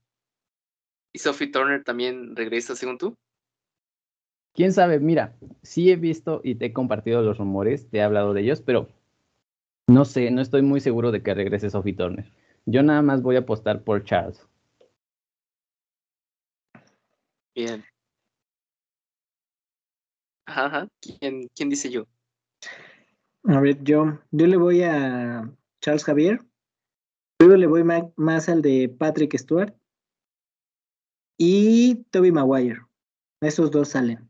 ¿Y 1.11 1.19
Sophie 1.19 1.51
Turner 1.51 1.83
también 1.83 2.35
regresa 2.35 2.75
según 2.75 2.97
tú? 2.97 3.17
Quién 4.53 4.73
sabe, 4.73 4.99
mira, 4.99 5.37
sí 5.61 5.91
he 5.91 5.95
visto 5.95 6.41
y 6.43 6.55
te 6.55 6.65
he 6.65 6.73
compartido 6.73 7.21
los 7.21 7.37
rumores, 7.37 7.89
te 7.89 7.97
he 7.97 8.01
hablado 8.01 8.33
de 8.33 8.41
ellos, 8.41 8.61
pero 8.61 8.89
no 9.87 10.05
sé, 10.05 10.29
no 10.31 10.41
estoy 10.41 10.61
muy 10.61 10.81
seguro 10.81 11.11
de 11.11 11.23
que 11.23 11.33
regrese 11.33 11.69
Sophie 11.69 11.93
Turner. 11.93 12.31
Yo 12.65 12.83
nada 12.83 13.01
más 13.01 13.21
voy 13.21 13.37
a 13.37 13.39
apostar 13.39 13.83
por 13.83 14.03
Charles. 14.03 14.45
Bien. 17.55 17.83
Ajá, 20.45 20.65
ajá. 20.65 20.87
¿Quién, 21.01 21.47
quién 21.55 21.69
dice 21.69 21.89
yo? 21.89 22.05
A 23.45 23.59
ver, 23.59 23.81
yo, 23.83 24.19
yo 24.31 24.47
le 24.47 24.57
voy 24.57 24.83
a 24.83 25.49
Charles 25.81 26.03
Javier. 26.03 26.39
Luego 27.39 27.55
le 27.55 27.67
voy 27.67 27.83
más 28.17 28.49
al 28.49 28.61
de 28.61 28.89
Patrick 28.89 29.37
Stewart. 29.37 29.73
Y 31.37 32.03
Toby 32.11 32.31
Maguire. 32.33 32.81
Esos 33.41 33.71
dos 33.71 33.89
salen. 33.89 34.29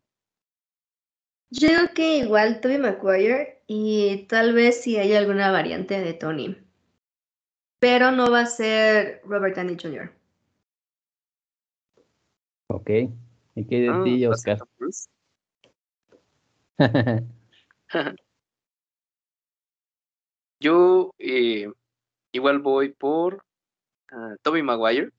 Yo 1.51 1.67
digo 1.67 1.81
que 1.95 2.17
igual 2.17 2.61
Tobey 2.61 2.77
Maguire 2.77 3.63
y 3.65 4.27
tal 4.27 4.53
vez 4.53 4.81
si 4.83 4.97
hay 4.97 5.15
alguna 5.15 5.51
variante 5.51 5.99
de 5.99 6.13
Tony. 6.13 6.55
Pero 7.79 8.11
no 8.11 8.29
va 8.29 8.41
a 8.41 8.45
ser 8.45 9.21
Robert 9.25 9.55
Downey 9.55 9.75
Jr. 9.81 10.13
Ok. 12.67 12.89
¿Y 13.55 13.65
qué 13.65 13.79
de 13.79 13.89
Ah, 13.89 14.01
ti, 14.03 14.23
¿va 14.25 14.35
a 14.35 14.37
ser 14.37 14.59
Oscar? 14.61 14.67
Yo 20.59 21.11
eh, 21.17 21.71
igual 22.31 22.59
voy 22.59 22.89
por 22.89 23.43
ah, 24.11 24.35
Tobey 24.41 24.63
Maguire, 24.63 25.11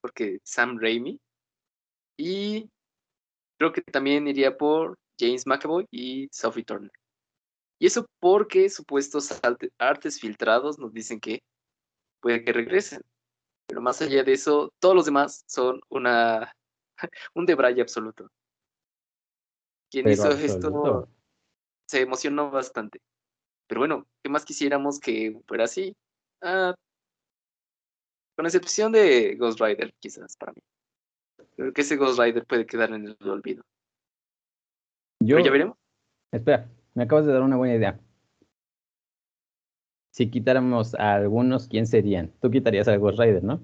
porque 0.00 0.40
Sam 0.44 0.78
Raimi. 0.80 1.20
Y 2.16 2.68
creo 3.58 3.72
que 3.72 3.82
también 3.82 4.28
iría 4.28 4.56
por 4.56 4.98
James 5.18 5.46
McAvoy 5.46 5.86
y 5.90 6.28
Sophie 6.32 6.64
Turner. 6.64 6.92
Y 7.78 7.86
eso 7.86 8.06
porque 8.20 8.68
supuestos 8.70 9.40
artes 9.78 10.20
filtrados 10.20 10.78
nos 10.78 10.92
dicen 10.92 11.20
que 11.20 11.42
puede 12.20 12.44
que 12.44 12.52
regresen. 12.52 13.02
Pero 13.66 13.80
más 13.80 14.00
allá 14.02 14.22
de 14.22 14.32
eso, 14.32 14.72
todos 14.78 14.94
los 14.94 15.06
demás 15.06 15.44
son 15.46 15.80
una 15.88 16.52
un 17.34 17.46
debraye 17.46 17.80
absoluto. 17.80 18.28
Quien 19.90 20.04
Pero 20.04 20.14
hizo 20.14 20.30
esto 20.30 21.08
se 21.86 22.00
emocionó 22.00 22.50
bastante. 22.50 23.00
Pero 23.66 23.80
bueno, 23.80 24.06
¿qué 24.22 24.30
más 24.30 24.44
quisiéramos 24.44 24.98
que 24.98 25.38
fuera 25.46 25.64
así? 25.64 25.94
Ah, 26.42 26.74
con 28.36 28.46
excepción 28.46 28.92
de 28.92 29.36
Ghost 29.36 29.60
Rider, 29.60 29.94
quizás 30.00 30.36
para 30.36 30.52
mí. 30.52 30.60
Creo 31.56 31.72
que 31.72 31.82
ese 31.82 31.96
Ghost 31.96 32.18
Rider 32.18 32.44
puede 32.46 32.66
quedar 32.66 32.92
en 32.92 33.06
el 33.06 33.16
olvido. 33.28 33.62
Yo, 35.20 35.36
Pero 35.36 35.44
ya 35.46 35.52
veremos. 35.52 35.78
espera, 36.32 36.68
me 36.94 37.04
acabas 37.04 37.26
de 37.26 37.32
dar 37.32 37.42
una 37.42 37.56
buena 37.56 37.76
idea. 37.76 38.00
Si 40.10 40.30
quitáramos 40.30 40.94
a 40.94 41.14
algunos, 41.14 41.68
¿quién 41.68 41.86
serían? 41.86 42.32
Tú 42.40 42.50
quitarías 42.50 42.88
a 42.88 42.96
Ghost 42.96 43.18
Rider, 43.18 43.44
¿no? 43.44 43.62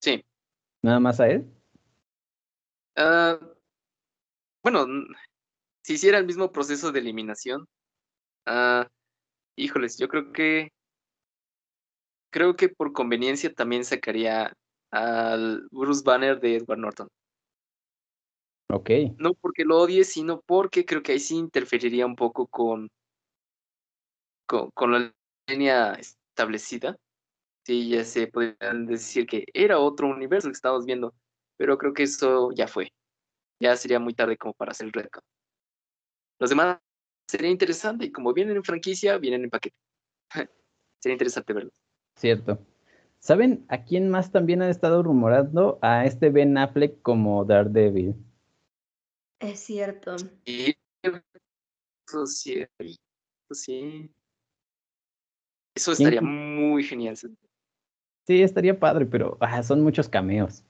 Sí. 0.00 0.24
Nada 0.82 0.98
más 1.00 1.20
a 1.20 1.28
él. 1.28 1.46
Ah, 2.96 3.38
bueno, 4.62 4.86
si 5.82 5.94
hiciera 5.94 6.18
el 6.18 6.26
mismo 6.26 6.50
proceso 6.52 6.92
de 6.92 6.98
eliminación, 6.98 7.66
ah, 8.46 8.88
híjoles, 9.56 9.98
yo 9.98 10.08
creo 10.08 10.32
que 10.32 10.72
creo 12.32 12.56
que 12.56 12.68
por 12.68 12.92
conveniencia 12.92 13.52
también 13.52 13.84
sacaría 13.84 14.52
al 14.90 15.68
Bruce 15.70 16.02
Banner 16.04 16.40
de 16.40 16.56
Edward 16.56 16.78
Norton. 16.78 17.08
Ok. 18.68 18.90
No 19.18 19.34
porque 19.34 19.64
lo 19.64 19.78
odie, 19.78 20.02
sino 20.04 20.40
porque 20.40 20.84
creo 20.84 21.02
que 21.02 21.12
ahí 21.12 21.20
sí 21.20 21.36
interferiría 21.36 22.06
un 22.06 22.16
poco 22.16 22.46
con, 22.46 22.90
con, 24.46 24.70
con 24.70 24.92
la 24.92 25.14
línea 25.46 25.92
establecida. 25.92 26.96
Sí, 27.64 27.90
ya 27.90 28.04
se 28.04 28.26
podrían 28.26 28.86
decir 28.86 29.26
que 29.26 29.44
era 29.52 29.78
otro 29.78 30.08
universo 30.08 30.48
que 30.48 30.54
estábamos 30.54 30.86
viendo, 30.86 31.14
pero 31.56 31.78
creo 31.78 31.92
que 31.92 32.04
eso 32.04 32.50
ya 32.52 32.66
fue. 32.66 32.92
Ya 33.60 33.76
sería 33.76 34.00
muy 34.00 34.14
tarde 34.14 34.36
como 34.36 34.54
para 34.54 34.72
hacer 34.72 34.86
el 34.86 34.92
retcon. 34.92 35.22
Los 36.40 36.50
demás 36.50 36.78
sería 37.28 37.50
interesante, 37.50 38.06
y 38.06 38.12
como 38.12 38.32
vienen 38.32 38.56
en 38.56 38.64
franquicia, 38.64 39.18
vienen 39.18 39.44
en 39.44 39.50
paquete. 39.50 39.76
sería 41.00 41.14
interesante 41.14 41.52
verlos. 41.52 41.81
Cierto. 42.14 42.58
¿Saben 43.18 43.64
a 43.68 43.84
quién 43.84 44.08
más 44.10 44.32
también 44.32 44.62
ha 44.62 44.68
estado 44.70 45.02
rumorando? 45.02 45.78
A 45.80 46.04
este 46.06 46.30
Ben 46.30 46.58
Affleck 46.58 47.00
como 47.02 47.44
Daredevil. 47.44 48.14
Es 49.40 49.60
cierto. 49.60 50.16
Eso 50.44 52.26
sí, 52.26 52.64
eso 52.78 53.54
sí. 53.54 54.10
Eso 55.74 55.92
¿Quién- 55.94 56.08
estaría 56.08 56.20
muy 56.20 56.82
genial. 56.84 57.16
Sí, 57.16 58.42
estaría 58.42 58.78
padre, 58.78 59.06
pero 59.06 59.36
ah, 59.40 59.62
son 59.62 59.82
muchos 59.82 60.08
cameos. 60.08 60.62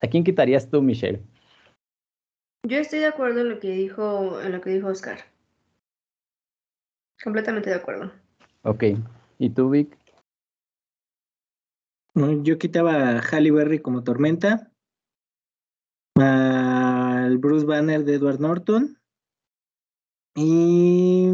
¿A 0.00 0.06
quién 0.06 0.24
quitarías 0.24 0.68
tú, 0.70 0.80
Michelle? 0.80 1.22
Yo 2.66 2.78
estoy 2.78 3.00
de 3.00 3.06
acuerdo 3.06 3.40
en 3.40 3.50
lo 3.50 3.58
que 3.60 3.70
dijo, 3.70 4.40
en 4.40 4.52
lo 4.52 4.60
que 4.60 4.70
dijo 4.70 4.88
Oscar. 4.88 5.18
Completamente 7.22 7.70
de 7.70 7.76
acuerdo. 7.76 8.12
Ok. 8.62 8.84
¿Y 9.38 9.50
tú, 9.50 9.70
Vic? 9.70 9.96
Yo 12.42 12.58
quitaba 12.58 13.10
a 13.10 13.20
Halle 13.20 13.50
Berry 13.50 13.80
como 13.80 14.04
Tormenta. 14.04 14.70
Al 16.16 17.38
Bruce 17.38 17.64
Banner 17.64 18.04
de 18.04 18.14
Edward 18.14 18.40
Norton. 18.40 19.00
Y 20.36 21.30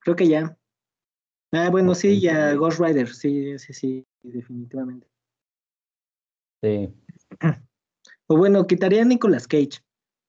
creo 0.00 0.16
que 0.16 0.28
ya. 0.28 0.58
Ah, 1.52 1.68
bueno, 1.70 1.94
sí, 1.94 2.20
ya 2.20 2.54
Ghost 2.54 2.80
Rider, 2.80 3.08
sí, 3.08 3.58
sí, 3.58 3.72
sí, 3.72 4.06
definitivamente. 4.22 5.08
Sí. 6.62 6.94
O 8.28 8.36
bueno, 8.38 8.66
quitaría 8.66 9.02
a 9.02 9.04
Nicolas 9.04 9.46
Cage. 9.46 9.84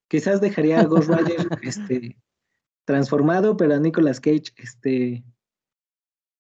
Quizás 0.09 0.41
dejaría 0.41 0.81
a 0.81 0.85
Ghost 0.85 1.09
Rider 1.09 1.47
este, 1.61 2.17
transformado, 2.85 3.55
pero 3.55 3.75
a 3.75 3.79
Nicolas 3.79 4.19
Cage, 4.19 4.51
este, 4.57 5.23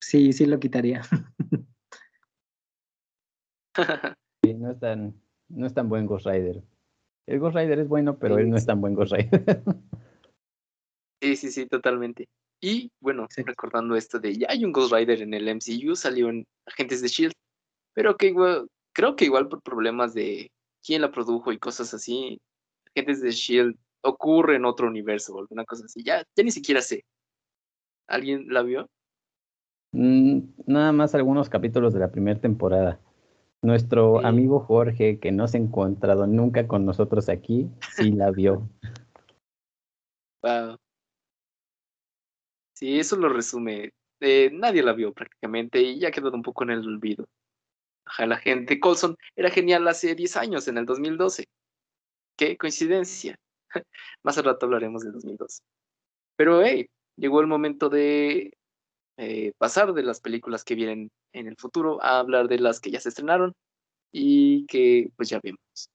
sí, 0.01 0.33
sí 0.33 0.45
lo 0.45 0.59
quitaría. 0.59 1.03
Sí, 4.43 4.53
no 4.53 4.71
es 4.71 4.79
tan, 4.79 5.13
no 5.49 5.65
es 5.65 5.73
tan 5.73 5.89
buen 5.89 6.05
Ghost 6.05 6.25
Rider. 6.25 6.61
El 7.27 7.39
Ghost 7.39 7.55
Rider 7.55 7.79
es 7.79 7.87
bueno, 7.87 8.17
pero 8.17 8.37
él 8.37 8.49
no 8.49 8.57
es 8.57 8.65
tan 8.65 8.81
buen 8.81 8.93
Ghost 8.95 9.13
Rider. 9.13 9.63
Sí, 11.21 11.37
sí, 11.37 11.51
sí, 11.51 11.67
totalmente. 11.67 12.27
Y 12.59 12.91
bueno, 12.99 13.27
Sí. 13.29 13.43
recordando 13.43 13.95
esto 13.95 14.19
de 14.19 14.35
ya 14.37 14.47
hay 14.49 14.65
un 14.65 14.73
Ghost 14.73 14.91
Rider 14.91 15.21
en 15.21 15.33
el 15.33 15.47
MCU, 15.47 15.95
salió 15.95 16.27
en 16.27 16.45
Agentes 16.65 17.01
de 17.01 17.07
Shield, 17.07 17.31
pero 17.93 18.17
que 18.17 18.27
igual, 18.27 18.67
creo 18.93 19.15
que 19.15 19.23
igual 19.23 19.47
por 19.47 19.61
problemas 19.61 20.13
de 20.13 20.51
quién 20.85 21.01
la 21.01 21.11
produjo 21.11 21.53
y 21.53 21.59
cosas 21.59 21.93
así, 21.93 22.41
Agentes 22.93 23.21
de 23.21 23.31
Shield 23.31 23.77
ocurre 24.01 24.57
en 24.57 24.65
otro 24.65 24.85
universo 24.87 25.33
o 25.33 25.39
alguna 25.39 25.63
cosa 25.63 25.85
así. 25.85 26.03
Ya, 26.03 26.23
ya 26.35 26.43
ni 26.43 26.51
siquiera 26.51 26.81
sé. 26.81 27.05
¿Alguien 28.09 28.47
la 28.49 28.61
vio? 28.63 28.89
Mm, 29.93 30.39
Nada 30.67 30.91
más 30.91 31.15
algunos 31.15 31.49
capítulos 31.49 31.93
de 31.93 32.01
la 32.01 32.11
primera 32.11 32.37
temporada. 32.37 32.99
Nuestro 33.63 34.19
Sí. 34.19 34.25
amigo 34.27 34.59
Jorge, 34.59 35.19
que 35.19 35.31
no 35.31 35.47
se 35.47 35.57
ha 35.57 35.61
encontrado 35.61 36.27
nunca 36.27 36.67
con 36.67 36.85
nosotros 36.85 37.29
aquí, 37.29 37.69
sí 37.95 38.11
la 38.11 38.29
vio. 38.29 38.69
Wow. 40.43 40.77
Sí, 42.75 42.99
eso 42.99 43.15
lo 43.15 43.29
resume. 43.29 43.93
Eh, 44.19 44.49
nadie 44.53 44.83
la 44.83 44.91
vio 44.91 45.13
prácticamente 45.13 45.81
y 45.81 45.97
ya 45.99 46.11
quedó 46.11 46.31
un 46.31 46.41
poco 46.41 46.65
en 46.65 46.71
el 46.71 46.85
olvido. 46.85 47.25
Ajá, 48.05 48.25
la 48.25 48.37
gente. 48.37 48.81
Colson 48.81 49.15
era 49.35 49.49
genial 49.49 49.87
hace 49.87 50.13
10 50.13 50.35
años, 50.35 50.67
en 50.67 50.77
el 50.77 50.85
2012. 50.85 51.45
Qué 52.37 52.57
coincidencia. 52.57 53.39
Más 54.23 54.37
al 54.37 54.43
rato 54.43 54.65
hablaremos 54.65 55.03
del 55.03 55.13
2012. 55.13 55.61
Pero, 56.35 56.61
hey, 56.61 56.87
llegó 57.15 57.39
el 57.39 57.47
momento 57.47 57.87
de 57.87 58.51
eh, 59.17 59.53
pasar 59.57 59.93
de 59.93 60.03
las 60.03 60.19
películas 60.19 60.65
que 60.65 60.75
vienen 60.75 61.09
en 61.33 61.47
el 61.47 61.57
futuro 61.57 62.01
a 62.03 62.19
hablar 62.19 62.47
de 62.47 62.59
las 62.59 62.79
que 62.79 62.91
ya 62.91 62.99
se 62.99 63.09
estrenaron 63.09 63.53
y 64.11 64.65
que 64.67 65.11
pues 65.15 65.29
ya 65.29 65.39
vimos. 65.43 65.89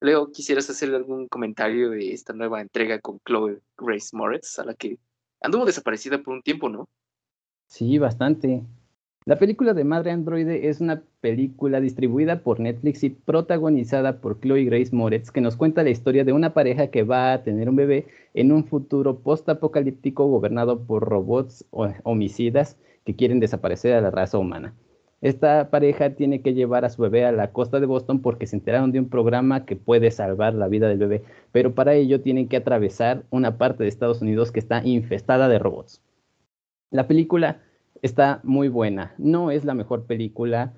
Leo, 0.00 0.30
¿quisieras 0.32 0.68
hacer 0.70 0.94
algún 0.94 1.28
comentario 1.28 1.90
de 1.90 2.12
esta 2.12 2.32
nueva 2.32 2.60
entrega 2.60 3.00
con 3.00 3.20
Chloe 3.26 3.60
Grace 3.76 4.16
Moretz, 4.16 4.58
a 4.58 4.64
la 4.64 4.74
que 4.74 4.98
anduvo 5.40 5.64
desaparecida 5.64 6.22
por 6.22 6.34
un 6.34 6.42
tiempo, 6.42 6.68
¿no? 6.68 6.88
Sí, 7.66 7.98
bastante. 7.98 8.62
La 9.26 9.38
película 9.38 9.72
de 9.72 9.84
Madre 9.84 10.10
Androide 10.10 10.68
es 10.68 10.82
una 10.82 11.02
película 11.22 11.80
distribuida 11.80 12.42
por 12.42 12.60
Netflix 12.60 13.02
y 13.04 13.10
protagonizada 13.10 14.20
por 14.20 14.38
Chloe 14.38 14.64
Grace 14.64 14.94
Moretz, 14.94 15.30
que 15.30 15.40
nos 15.40 15.56
cuenta 15.56 15.82
la 15.82 15.88
historia 15.88 16.24
de 16.24 16.34
una 16.34 16.52
pareja 16.52 16.88
que 16.88 17.04
va 17.04 17.32
a 17.32 17.42
tener 17.42 17.70
un 17.70 17.76
bebé 17.76 18.06
en 18.34 18.52
un 18.52 18.66
futuro 18.66 19.20
post-apocalíptico 19.20 20.26
gobernado 20.26 20.84
por 20.84 21.08
robots 21.08 21.64
homicidas 21.70 22.76
que 23.04 23.16
quieren 23.16 23.40
desaparecer 23.40 23.94
a 23.94 24.00
la 24.00 24.10
raza 24.10 24.38
humana. 24.38 24.74
Esta 25.20 25.70
pareja 25.70 26.10
tiene 26.10 26.42
que 26.42 26.52
llevar 26.52 26.84
a 26.84 26.90
su 26.90 27.00
bebé 27.00 27.24
a 27.24 27.32
la 27.32 27.50
costa 27.50 27.80
de 27.80 27.86
Boston 27.86 28.20
porque 28.20 28.46
se 28.46 28.56
enteraron 28.56 28.92
de 28.92 29.00
un 29.00 29.08
programa 29.08 29.64
que 29.64 29.74
puede 29.74 30.10
salvar 30.10 30.52
la 30.52 30.68
vida 30.68 30.86
del 30.86 30.98
bebé, 30.98 31.22
pero 31.50 31.74
para 31.74 31.94
ello 31.94 32.20
tienen 32.20 32.46
que 32.46 32.58
atravesar 32.58 33.24
una 33.30 33.56
parte 33.56 33.84
de 33.84 33.88
Estados 33.88 34.20
Unidos 34.20 34.52
que 34.52 34.60
está 34.60 34.84
infestada 34.84 35.48
de 35.48 35.58
robots. 35.58 36.02
La 36.90 37.08
película 37.08 37.62
está 38.02 38.40
muy 38.42 38.68
buena. 38.68 39.14
No 39.16 39.50
es 39.50 39.64
la 39.64 39.72
mejor 39.72 40.04
película 40.04 40.74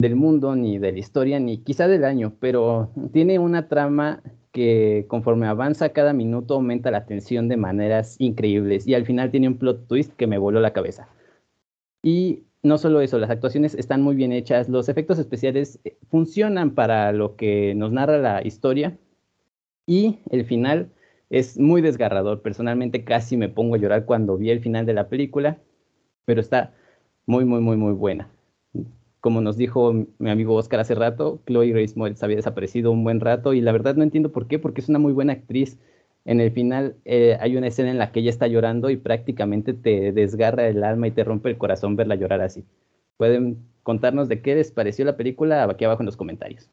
del 0.00 0.16
mundo, 0.16 0.56
ni 0.56 0.78
de 0.78 0.92
la 0.92 0.98
historia, 0.98 1.38
ni 1.38 1.58
quizá 1.58 1.86
del 1.86 2.04
año, 2.04 2.32
pero 2.40 2.90
tiene 3.12 3.38
una 3.38 3.68
trama 3.68 4.20
que 4.50 5.04
conforme 5.06 5.46
avanza 5.46 5.90
cada 5.90 6.12
minuto 6.12 6.54
aumenta 6.54 6.90
la 6.90 7.06
tensión 7.06 7.48
de 7.48 7.56
maneras 7.56 8.16
increíbles 8.18 8.84
y 8.88 8.94
al 8.94 9.06
final 9.06 9.30
tiene 9.30 9.46
un 9.46 9.58
plot 9.58 9.86
twist 9.86 10.12
que 10.14 10.26
me 10.26 10.38
voló 10.38 10.58
la 10.60 10.72
cabeza. 10.72 11.08
Y 12.02 12.44
no 12.62 12.78
solo 12.78 13.00
eso, 13.00 13.18
las 13.18 13.30
actuaciones 13.30 13.74
están 13.74 14.02
muy 14.02 14.16
bien 14.16 14.32
hechas, 14.32 14.68
los 14.68 14.88
efectos 14.88 15.18
especiales 15.18 15.80
eh, 15.84 15.96
funcionan 16.10 16.74
para 16.74 17.12
lo 17.12 17.36
que 17.36 17.74
nos 17.74 17.92
narra 17.92 18.18
la 18.18 18.46
historia 18.46 18.98
y 19.86 20.18
el 20.30 20.44
final 20.44 20.90
es 21.30 21.58
muy 21.58 21.82
desgarrador. 21.82 22.42
Personalmente 22.42 23.04
casi 23.04 23.36
me 23.36 23.48
pongo 23.48 23.74
a 23.76 23.78
llorar 23.78 24.04
cuando 24.04 24.36
vi 24.36 24.50
el 24.50 24.60
final 24.60 24.86
de 24.86 24.94
la 24.94 25.08
película 25.08 25.58
pero 26.30 26.40
está 26.40 26.72
muy, 27.26 27.44
muy, 27.44 27.60
muy, 27.60 27.76
muy 27.76 27.92
buena. 27.92 28.30
Como 29.20 29.40
nos 29.40 29.56
dijo 29.56 29.92
mi 30.18 30.30
amigo 30.30 30.54
Oscar 30.54 30.78
hace 30.78 30.94
rato, 30.94 31.42
Chloe 31.44 31.70
Grace 31.70 31.94
Moritz 31.96 32.22
había 32.22 32.36
desaparecido 32.36 32.92
un 32.92 33.02
buen 33.02 33.18
rato 33.18 33.52
y 33.52 33.60
la 33.60 33.72
verdad 33.72 33.96
no 33.96 34.04
entiendo 34.04 34.30
por 34.30 34.46
qué, 34.46 34.60
porque 34.60 34.80
es 34.80 34.88
una 34.88 35.00
muy 35.00 35.12
buena 35.12 35.32
actriz. 35.32 35.80
En 36.24 36.40
el 36.40 36.52
final 36.52 36.96
eh, 37.04 37.36
hay 37.40 37.56
una 37.56 37.68
escena 37.68 37.90
en 37.90 37.98
la 37.98 38.12
que 38.12 38.20
ella 38.20 38.30
está 38.30 38.46
llorando 38.46 38.90
y 38.90 38.96
prácticamente 38.96 39.72
te 39.74 40.12
desgarra 40.12 40.68
el 40.68 40.84
alma 40.84 41.08
y 41.08 41.12
te 41.12 41.24
rompe 41.24 41.48
el 41.50 41.58
corazón 41.58 41.96
verla 41.96 42.14
llorar 42.14 42.40
así. 42.42 42.64
Pueden 43.16 43.58
contarnos 43.82 44.28
de 44.28 44.42
qué 44.42 44.54
les 44.54 44.70
pareció 44.70 45.04
la 45.04 45.16
película 45.16 45.64
aquí 45.64 45.84
abajo 45.84 46.02
en 46.02 46.06
los 46.06 46.16
comentarios. 46.16 46.70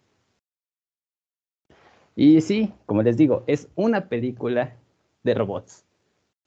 Y 2.16 2.42
sí, 2.42 2.74
como 2.86 3.04
les 3.04 3.16
digo, 3.16 3.44
es 3.48 3.70
una 3.76 4.10
película 4.10 4.76
de 5.24 5.34
robots. 5.34 5.86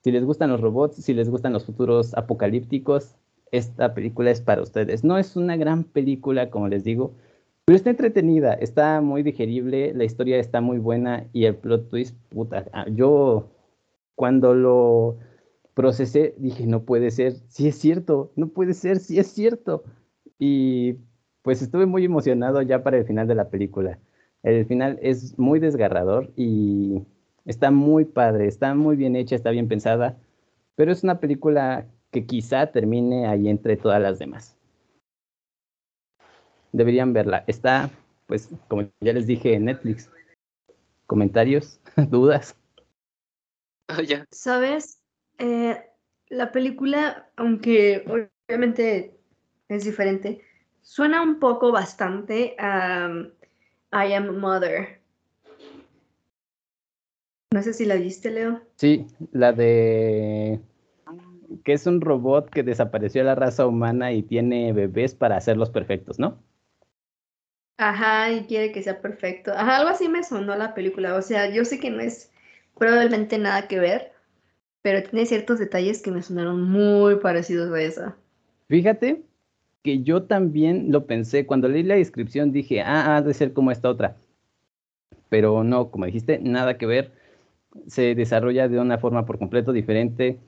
Si 0.03 0.11
les 0.11 0.25
gustan 0.25 0.51
los 0.51 0.61
robots, 0.61 0.97
si 0.97 1.15
les 1.15 1.29
gustan 1.31 1.53
los 1.53 1.65
futuros 1.65 2.15
apocalípticos, 2.15 3.15
esta 3.53 3.95
película 3.95 4.31
es 4.31 4.41
para 4.41 4.63
ustedes. 4.63 5.05
No 5.05 5.19
es 5.19 5.37
una 5.37 5.57
gran 5.57 5.85
película, 5.85 6.51
como 6.51 6.69
les 6.69 6.85
digo, 6.85 7.15
pero 7.71 7.77
está 7.77 7.91
entretenida, 7.91 8.55
está 8.55 9.01
muy 9.01 9.23
digerible, 9.23 9.95
la 9.95 10.03
historia 10.03 10.39
está 10.41 10.61
muy 10.61 10.79
buena 10.79 11.29
y 11.33 11.45
el 11.45 11.55
plot 11.55 11.89
twist, 11.89 12.17
puta, 12.29 12.67
ah, 12.73 12.87
yo 12.91 13.53
cuando 14.17 14.55
lo 14.55 15.19
procesé 15.75 16.35
dije, 16.39 16.67
no 16.67 16.83
puede 16.83 17.13
ser, 17.13 17.35
sí 17.47 17.69
es 17.69 17.77
cierto, 17.77 18.33
no 18.35 18.49
puede 18.49 18.75
ser, 18.75 18.99
sí 18.99 19.21
es 19.21 19.29
cierto. 19.29 19.85
Y 20.37 20.97
pues 21.43 21.63
estuve 21.63 21.87
muy 21.87 22.05
emocionado 22.05 22.61
ya 22.63 22.83
para 22.83 22.99
el 22.99 23.05
final 23.05 23.29
de 23.29 23.37
la 23.37 23.51
película. 23.51 24.01
El 24.43 24.67
final 24.67 24.99
es 25.01 25.39
muy 25.39 25.61
desgarrador 25.61 26.33
y 26.37 27.03
Está 27.47 27.71
muy 27.71 28.05
padre, 28.05 28.47
está 28.47 28.75
muy 28.75 28.97
bien 28.97 29.17
hecha, 29.17 29.35
está 29.35 29.51
bien 29.51 29.69
pensada, 29.69 30.19
pero 30.77 30.93
es 30.93 31.03
una 31.03 31.21
película 31.21 31.87
que 32.11 32.27
quizá 32.27 32.67
termine 32.67 33.27
ahí 33.27 33.49
entre 33.49 33.77
todas 33.77 34.01
las 34.01 34.19
demás. 34.19 34.60
Deberían 36.73 37.13
verla. 37.13 37.45
Está, 37.47 37.91
pues, 38.27 38.49
como 38.69 38.89
ya 39.01 39.13
les 39.13 39.27
dije, 39.27 39.55
en 39.55 39.67
Netflix. 39.67 40.11
¿Comentarios? 41.07 41.81
¿Dudas? 42.11 42.57
Ah, 43.89 44.03
ya. 44.03 44.25
¿Sabes? 44.31 45.03
Eh, 45.39 45.83
la 46.29 46.53
película, 46.53 47.31
aunque 47.37 48.05
obviamente 48.49 49.19
es 49.69 49.85
diferente, 49.85 50.43
suena 50.83 51.23
un 51.23 51.41
poco 51.41 51.73
bastante 51.73 52.55
a 52.59 53.09
um, 53.11 53.31
I 53.93 54.13
Am 54.13 54.39
Mother. 54.39 55.01
No 57.53 57.63
sé 57.63 57.73
si 57.73 57.85
la 57.85 57.97
viste, 57.97 58.31
Leo. 58.31 58.61
Sí, 58.77 59.07
la 59.33 59.53
de 59.53 60.61
que 61.65 61.73
es 61.73 61.87
un 61.87 62.01
robot 62.01 62.49
que 62.49 62.63
desapareció 62.63 63.23
de 63.23 63.27
la 63.27 63.35
raza 63.35 63.67
humana 63.67 64.13
y 64.13 64.23
tiene 64.23 64.73
bebés 64.73 65.15
para 65.15 65.37
hacerlos 65.37 65.71
perfectos, 65.71 66.19
¿no? 66.19 66.39
Ajá, 67.81 68.31
y 68.31 68.45
quiere 68.45 68.73
que 68.73 68.83
sea 68.83 69.01
perfecto. 69.01 69.53
Ajá, 69.53 69.79
algo 69.79 69.89
así 69.89 70.07
me 70.07 70.23
sonó 70.23 70.55
la 70.55 70.75
película. 70.75 71.15
O 71.17 71.23
sea, 71.23 71.51
yo 71.51 71.65
sé 71.65 71.81
que 71.81 71.91
no 71.91 72.01
es 72.01 72.31
probablemente 72.77 73.39
nada 73.39 73.69
que 73.69 73.81
ver, 73.81 74.13
pero 74.83 75.03
tiene 75.03 75.25
ciertos 75.25 75.59
detalles 75.59 76.03
que 76.03 76.11
me 76.11 76.23
sonaron 76.23 76.61
muy 76.63 77.17
parecidos 77.17 77.73
a 77.73 77.81
esa. 77.81 78.17
Fíjate 78.69 79.23
que 79.83 80.03
yo 80.03 80.25
también 80.25 80.93
lo 80.93 81.07
pensé. 81.07 81.47
Cuando 81.47 81.69
leí 81.69 81.83
la 81.83 81.95
descripción 81.95 82.53
dije, 82.53 82.83
ah, 82.83 83.17
ha 83.17 83.23
de 83.23 83.33
ser 83.33 83.55
como 83.55 83.71
esta 83.71 83.89
otra. 83.89 84.19
Pero 85.31 85.65
no, 85.65 85.91
como 85.91 86.05
dijiste, 86.05 86.39
nada 86.39 86.77
que 86.77 86.85
ver 86.85 87.13
se 87.87 88.15
desarrolla 88.15 88.69
de 88.69 88.79
una 88.79 88.99
forma 88.99 89.25
por 89.25 89.39
completo 89.39 89.73
diferente. 89.73 90.39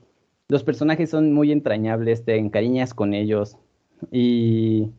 Los 0.48 0.64
personajes 0.64 1.08
son 1.08 1.32
muy 1.32 1.50
entrañables, 1.50 2.26
te 2.26 2.36
encariñas 2.36 2.92
con 2.92 3.14
ellos 3.14 3.56
y 4.10 4.90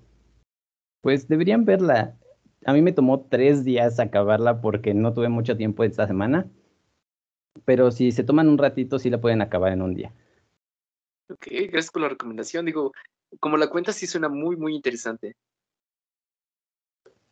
pues 1.01 1.27
deberían 1.27 1.65
verla. 1.65 2.17
A 2.65 2.73
mí 2.73 2.81
me 2.81 2.93
tomó 2.93 3.21
tres 3.21 3.63
días 3.63 3.99
acabarla 3.99 4.61
porque 4.61 4.93
no 4.93 5.13
tuve 5.13 5.29
mucho 5.29 5.57
tiempo 5.57 5.83
esta 5.83 6.07
semana, 6.07 6.47
pero 7.65 7.91
si 7.91 8.11
se 8.11 8.23
toman 8.23 8.49
un 8.49 8.57
ratito 8.57 8.99
sí 8.99 9.09
la 9.09 9.21
pueden 9.21 9.41
acabar 9.41 9.71
en 9.71 9.81
un 9.81 9.93
día. 9.93 10.13
Ok, 11.29 11.47
gracias 11.49 11.91
por 11.91 12.01
la 12.01 12.09
recomendación. 12.09 12.65
Digo, 12.65 12.91
como 13.39 13.57
la 13.57 13.67
cuenta 13.67 13.91
sí 13.91 14.07
suena 14.07 14.29
muy, 14.29 14.55
muy 14.55 14.75
interesante. 14.75 15.35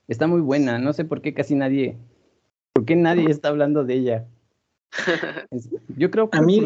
Está 0.07 0.27
muy 0.27 0.41
buena, 0.41 0.77
no 0.79 0.91
sé 0.93 1.05
por 1.05 1.21
qué 1.21 1.33
casi 1.33 1.55
nadie, 1.55 1.97
por 2.73 2.85
qué 2.85 2.95
nadie 2.95 3.29
está 3.29 3.49
hablando 3.49 3.83
de 3.85 3.93
ella. 3.93 4.27
Yo 5.95 6.11
creo 6.11 6.29
que 6.29 6.37
a 6.37 6.41
mí, 6.41 6.65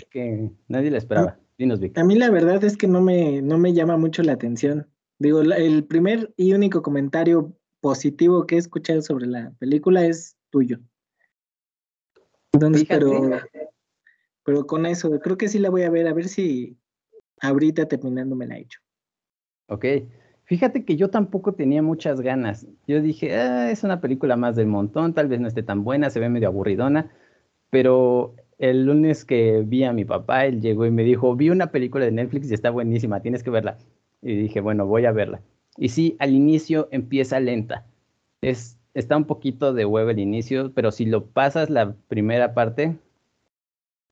nadie 0.67 0.89
la 0.91 0.97
esperaba. 0.97 1.37
Dinos, 1.57 1.79
A 1.95 2.03
mí 2.03 2.15
la 2.15 2.29
verdad 2.31 2.63
es 2.65 2.75
que 2.75 2.87
no 2.87 3.01
me, 3.01 3.41
no 3.41 3.57
me 3.57 3.73
llama 3.73 3.95
mucho 3.97 4.23
la 4.23 4.33
atención. 4.33 4.89
Digo, 5.19 5.39
el 5.39 5.85
primer 5.85 6.33
y 6.35 6.53
único 6.53 6.81
comentario 6.81 7.55
positivo 7.85 8.47
que 8.47 8.55
he 8.55 8.57
escuchado 8.57 8.99
sobre 9.03 9.27
la 9.27 9.53
película 9.59 10.03
es 10.03 10.35
tuyo. 10.49 10.79
Entonces, 12.53 12.83
pero, 12.89 13.29
pero 14.43 14.65
con 14.65 14.87
eso, 14.87 15.19
creo 15.19 15.37
que 15.37 15.49
sí 15.49 15.59
la 15.59 15.69
voy 15.69 15.83
a 15.83 15.91
ver, 15.91 16.07
a 16.07 16.13
ver 16.13 16.27
si 16.27 16.75
ahorita 17.41 17.87
terminando 17.87 18.35
me 18.35 18.47
la 18.47 18.57
he 18.57 18.61
hecho. 18.61 18.79
Ok. 19.67 19.85
Fíjate 20.45 20.83
que 20.83 20.95
yo 20.95 21.11
tampoco 21.11 21.53
tenía 21.53 21.83
muchas 21.83 22.21
ganas. 22.21 22.65
Yo 22.87 23.03
dije, 23.03 23.35
ah, 23.35 23.69
es 23.69 23.83
una 23.83 24.01
película 24.01 24.35
más 24.35 24.55
del 24.55 24.65
montón, 24.65 25.13
tal 25.13 25.27
vez 25.27 25.39
no 25.39 25.47
esté 25.47 25.61
tan 25.61 25.83
buena, 25.83 26.09
se 26.09 26.19
ve 26.19 26.27
medio 26.27 26.47
aburridona 26.47 27.11
pero 27.69 28.33
el 28.57 28.85
lunes 28.85 29.25
que 29.25 29.61
vi 29.63 29.83
a 29.83 29.93
mi 29.93 30.05
papá, 30.05 30.45
él 30.45 30.59
llegó 30.59 30.87
y 30.87 30.91
me 30.91 31.03
dijo, 31.03 31.35
vi 31.35 31.51
una 31.51 31.67
película 31.67 32.05
de 32.05 32.11
Netflix 32.11 32.49
y 32.49 32.53
está 32.55 32.71
buenísima, 32.71 33.21
tienes 33.21 33.43
que 33.43 33.51
verla. 33.51 33.77
Y 34.21 34.35
dije, 34.35 34.61
bueno, 34.61 34.87
voy 34.87 35.05
a 35.05 35.11
verla. 35.11 35.41
Y 35.77 35.89
sí, 35.89 36.15
al 36.19 36.33
inicio 36.33 36.87
empieza 36.91 37.39
lenta. 37.39 37.85
Es, 38.41 38.77
está 38.93 39.17
un 39.17 39.25
poquito 39.25 39.73
de 39.73 39.85
huevo 39.85 40.09
el 40.09 40.19
inicio, 40.19 40.71
pero 40.73 40.91
si 40.91 41.05
lo 41.05 41.25
pasas 41.25 41.69
la 41.69 41.95
primera 42.07 42.53
parte, 42.53 42.97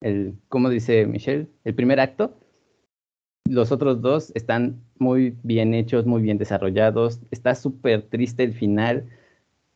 el, 0.01 0.35
¿cómo 0.49 0.69
dice 0.69 1.05
Michelle? 1.05 1.47
El 1.63 1.75
primer 1.75 1.99
acto, 1.99 2.37
los 3.49 3.71
otros 3.71 4.01
dos 4.01 4.31
están 4.35 4.81
muy 4.97 5.37
bien 5.43 5.73
hechos, 5.73 6.05
muy 6.05 6.21
bien 6.21 6.37
desarrollados. 6.37 7.19
Está 7.31 7.55
súper 7.55 8.03
triste 8.03 8.43
el 8.43 8.53
final 8.53 9.07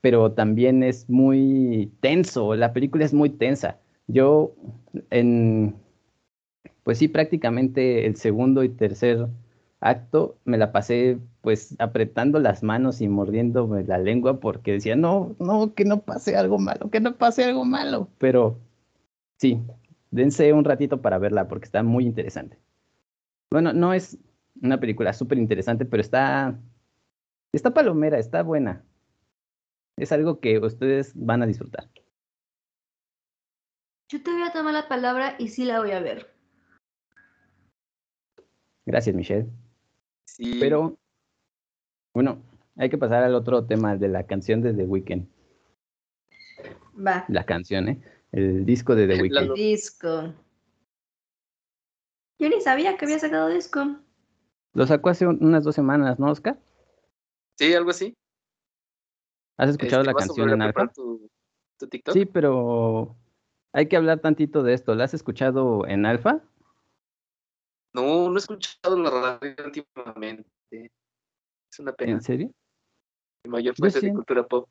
pero 0.02 0.32
también 0.32 0.84
es 0.84 1.10
muy 1.10 1.92
tenso, 2.00 2.56
la 2.56 2.74
película 2.74 3.06
es 3.06 3.14
muy 3.14 3.30
tensa. 3.30 3.80
Yo 4.08 4.56
en, 5.10 5.76
pues 6.84 7.00
sí, 7.00 7.08
prácticamente 7.08 8.06
el 8.06 8.16
segundo 8.16 8.64
y 8.64 8.70
tercer 8.70 9.28
acto 9.80 10.40
me 10.44 10.58
la 10.58 10.72
pasé 10.72 11.20
pues 11.42 11.76
apretando 11.80 12.40
las 12.40 12.64
manos 12.64 13.02
y 13.02 13.08
mordiéndome 13.08 13.84
la 13.84 13.98
lengua 13.98 14.40
porque 14.40 14.74
decía, 14.74 14.96
no, 14.96 15.36
no, 15.40 15.74
que 15.74 15.86
no 15.86 16.02
pase 16.02 16.36
algo 16.36 16.60
malo, 16.60 16.90
que 16.90 17.00
no 17.00 17.16
pase 17.16 17.44
algo 17.44 17.66
malo. 17.66 18.10
Pero 18.18 18.60
sí, 19.38 19.62
dense 20.12 20.52
un 20.54 20.66
ratito 20.66 21.02
para 21.02 21.18
verla 21.18 21.48
porque 21.48 21.66
está 21.66 21.84
muy 21.84 22.06
interesante. 22.06 22.58
Bueno, 23.52 23.74
no 23.74 23.94
es 23.94 24.18
una 24.62 24.80
película 24.80 25.14
súper 25.14 25.38
interesante, 25.38 25.86
pero 25.86 26.02
está, 26.02 26.60
está 27.54 27.74
palomera, 27.74 28.18
está 28.18 28.44
buena. 28.44 28.84
Es 29.96 30.12
algo 30.12 30.40
que 30.40 30.60
ustedes 30.60 31.14
van 31.16 31.44
a 31.44 31.48
disfrutar. 31.48 31.90
Yo 34.10 34.24
te 34.24 34.32
voy 34.32 34.44
a 34.44 34.52
tomar 34.52 34.74
la 34.74 34.88
palabra 34.88 35.36
y 35.38 35.50
sí 35.50 35.66
la 35.66 35.80
voy 35.80 35.92
a 35.92 36.00
ver. 36.00 36.34
Gracias, 38.86 39.14
Michelle. 39.14 39.50
Sí. 40.28 40.58
Pero, 40.60 40.98
bueno, 42.14 42.42
hay 42.76 42.90
que 42.90 42.98
pasar 42.98 43.24
al 43.24 43.34
otro 43.34 43.66
tema 43.66 43.96
de 43.96 44.08
la 44.10 44.26
canción 44.26 44.62
de 44.62 44.74
The 44.74 44.84
Weeknd. 44.84 45.28
Va. 46.96 47.26
La 47.30 47.46
canción, 47.46 47.90
¿eh? 47.90 48.02
El 48.32 48.66
disco 48.66 48.96
de 48.96 49.08
The 49.08 49.22
Weeknd. 49.22 49.38
El 49.38 49.54
disco. 49.54 50.34
Yo 52.40 52.50
ni 52.50 52.62
sabía 52.62 52.98
que 52.98 53.06
había 53.06 53.20
sacado 53.20 53.48
disco. 53.50 53.98
Lo 54.74 54.86
sacó 54.86 55.10
hace 55.10 55.26
un- 55.26 55.44
unas 55.44 55.64
dos 55.64 55.74
semanas, 55.74 56.20
¿no, 56.20 56.30
Oscar? 56.30 56.60
Sí, 57.58 57.74
algo 57.74 57.90
así. 57.90 58.14
¿Has 59.58 59.72
escuchado 59.72 60.02
Este, 60.02 60.08
la 60.08 60.14
¿vas 60.14 60.24
a 60.24 60.28
canción 60.28 60.50
en 60.50 60.62
a 60.62 60.66
alfa? 60.66 60.74
preparar 60.82 60.94
Tu, 60.94 61.30
tu 61.80 61.88
TikTok? 61.88 62.14
Sí, 62.14 62.26
pero 62.26 63.16
hay 63.74 63.88
que 63.88 63.98
hablar 63.98 64.20
tantito 64.20 64.62
de 64.62 64.74
esto. 64.74 64.94
¿La 64.94 65.06
has 65.06 65.16
escuchado 65.16 65.88
en 65.88 66.06
alfa? 66.06 66.42
No, 67.98 68.30
no 68.30 68.36
he 68.36 68.38
escuchado 68.38 68.96
la 68.96 69.10
radio 69.10 69.56
últimamente. 69.66 70.46
Es 70.72 71.80
una 71.80 71.94
pena. 71.94 72.12
¿En 72.12 72.22
serio? 72.22 72.52
Mi 73.44 73.50
mayor 73.52 73.74
Yo 73.74 73.80
fuente 73.80 73.98
de 73.98 74.02
siento- 74.02 74.20
cultura 74.20 74.48
pop. 74.48 74.70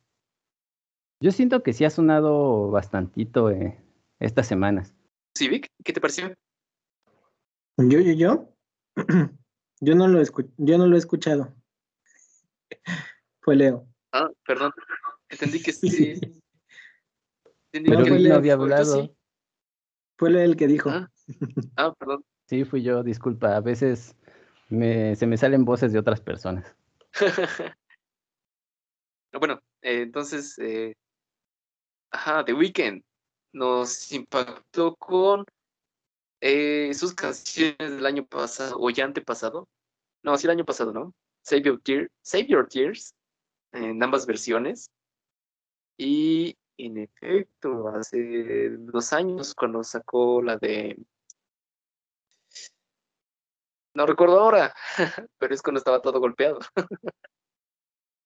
Yo 1.21 1.33
siento 1.33 1.63
que 1.65 1.73
sí 1.73 1.85
ha 1.85 1.91
sonado 1.91 2.71
bastantito 2.71 3.51
eh, 3.51 3.83
estas 4.21 4.47
semanas. 4.47 4.95
¿Sí, 5.35 5.49
Vic? 5.49 5.67
¿Qué 5.85 5.93
te 5.93 6.01
pareció? 6.01 6.29
Yo, 7.79 7.99
yo, 8.01 8.13
yo. 8.13 8.49
Yo 9.81 9.95
no 9.95 10.09
lo 10.09 10.23
escu- 10.23 10.51
yo 10.57 10.79
no 10.79 10.87
lo 10.87 10.95
he 10.97 10.99
escuchado. 10.99 11.55
Fue 13.43 13.55
Leo. 13.57 13.87
Ah, 14.11 14.31
perdón. 14.47 14.73
Entendí 15.29 15.63
que 15.63 15.71
sí. 15.73 16.15
Entendí 17.73 17.91
Pero 17.91 18.05
que 18.05 18.09
fue 18.09 18.17
Vic 18.17 18.21
Leo, 18.23 18.33
no 18.33 18.39
había 18.39 18.53
hablado. 18.55 19.03
sí. 19.03 19.15
Fue 20.19 20.31
Leo 20.31 20.45
el 20.45 20.57
que 20.57 20.67
dijo. 20.67 20.89
Ah, 20.89 21.11
ah, 21.77 21.93
perdón. 21.99 22.25
Sí, 22.47 22.65
fui 22.65 22.83
yo, 22.83 23.03
disculpa. 23.03 23.57
A 23.57 23.61
veces 23.61 24.17
se 24.69 25.27
me 25.27 25.37
salen 25.37 25.65
voces 25.65 25.93
de 25.93 25.99
otras 25.99 26.21
personas. 26.21 26.75
bueno, 29.33 29.61
eh, 29.83 30.03
entonces, 30.03 30.59
eh, 30.59 30.95
ajá, 32.11 32.45
The 32.45 32.53
Weeknd 32.55 33.03
nos 33.53 34.13
impactó 34.13 34.95
con 34.97 35.45
eh, 36.41 36.93
sus 36.95 37.15
canciones 37.15 37.77
del 37.79 38.07
año 38.07 38.25
pasado, 38.27 38.77
o 38.79 38.91
ya 38.91 39.05
antepasado. 39.05 39.69
No, 40.23 40.37
sí, 40.37 40.47
el 40.47 40.53
año 40.53 40.65
pasado, 40.65 40.93
¿no? 40.93 41.15
Save 41.43 41.63
Your, 41.63 41.81
Tear- 41.81 42.11
Save 42.23 42.47
Your 42.47 42.69
Tears, 42.69 43.15
en 43.73 44.03
ambas 44.03 44.27
versiones. 44.27 44.91
Y 45.99 46.57
en 46.77 46.99
efecto, 46.99 47.89
hace 47.89 48.71
dos 48.71 49.13
años, 49.13 49.55
cuando 49.55 49.83
sacó 49.83 50.43
la 50.43 50.57
de. 50.59 50.97
No 53.97 54.05
recuerdo 54.05 54.39
ahora, 54.39 54.75
pero 55.39 55.55
es 55.55 55.63
cuando 55.63 55.79
estaba 55.79 56.03
todo 56.03 56.21
golpeado. 56.21 56.59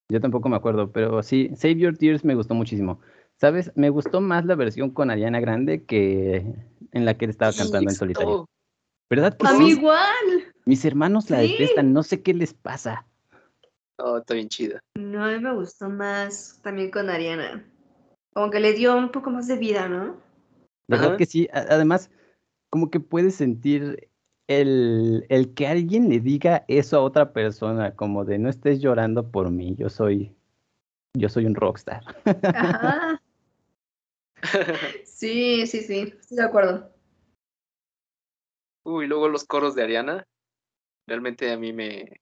Yo 0.09 0.19
tampoco 0.19 0.49
me 0.49 0.57
acuerdo, 0.57 0.91
pero 0.91 1.23
sí, 1.23 1.49
Save 1.55 1.77
Your 1.77 1.97
Tears 1.97 2.25
me 2.25 2.35
gustó 2.35 2.53
muchísimo. 2.53 2.99
¿Sabes? 3.37 3.71
Me 3.75 3.89
gustó 3.89 4.19
más 4.19 4.43
la 4.45 4.55
versión 4.55 4.91
con 4.91 5.09
Ariana 5.09 5.39
Grande 5.39 5.85
que 5.85 6.45
en 6.91 7.05
la 7.05 7.17
que 7.17 7.23
él 7.23 7.31
estaba 7.31 7.53
Sí, 7.53 7.59
cantando 7.59 7.89
en 7.89 7.95
solitario. 7.95 8.49
¿Verdad 9.09 9.37
que 9.37 9.47
A 9.47 9.53
sí? 9.53 9.57
mí 9.59 9.69
igual. 9.69 10.53
Mis 10.65 10.83
hermanos 10.83 11.29
la 11.29 11.39
Sí. 11.39 11.51
detestan, 11.51 11.93
no 11.93 12.03
sé 12.03 12.21
qué 12.21 12.33
les 12.33 12.53
pasa. 12.53 13.07
Oh, 13.97 14.17
está 14.17 14.33
bien 14.33 14.49
chida. 14.49 14.81
No, 14.97 15.23
a 15.23 15.29
mí 15.29 15.39
me 15.39 15.53
gustó 15.53 15.89
más 15.89 16.59
también 16.61 16.91
con 16.91 17.09
Ariana. 17.09 17.65
Como 18.33 18.51
que 18.51 18.59
le 18.59 18.73
dio 18.73 18.97
un 18.97 19.09
poco 19.09 19.29
más 19.31 19.47
de 19.47 19.55
vida, 19.55 19.87
¿no? 19.87 20.17
¿Verdad 20.89 21.09
Ajá. 21.09 21.17
que 21.17 21.25
sí? 21.25 21.47
Además, 21.53 22.11
como 22.69 22.91
que 22.91 22.99
puedes 22.99 23.35
sentir 23.35 24.10
el, 24.59 25.25
el 25.29 25.53
que 25.53 25.67
alguien 25.67 26.09
le 26.09 26.19
diga 26.19 26.65
eso 26.67 26.97
a 26.97 27.01
otra 27.01 27.33
persona, 27.33 27.95
como 27.95 28.25
de 28.25 28.39
no 28.39 28.49
estés 28.49 28.79
llorando 28.81 29.31
por 29.31 29.51
mí, 29.51 29.75
yo 29.75 29.89
soy, 29.89 30.35
yo 31.13 31.29
soy 31.29 31.45
un 31.45 31.55
rockstar. 31.55 32.03
Ajá. 32.53 33.21
Sí, 35.05 35.67
sí, 35.67 35.81
sí. 35.81 36.13
Estoy 36.19 36.37
de 36.37 36.43
acuerdo. 36.43 36.91
Uy, 38.83 39.07
luego 39.07 39.29
los 39.29 39.45
coros 39.45 39.75
de 39.75 39.83
Ariana, 39.83 40.27
realmente 41.07 41.51
a 41.51 41.57
mí 41.57 41.71
me, 41.73 42.19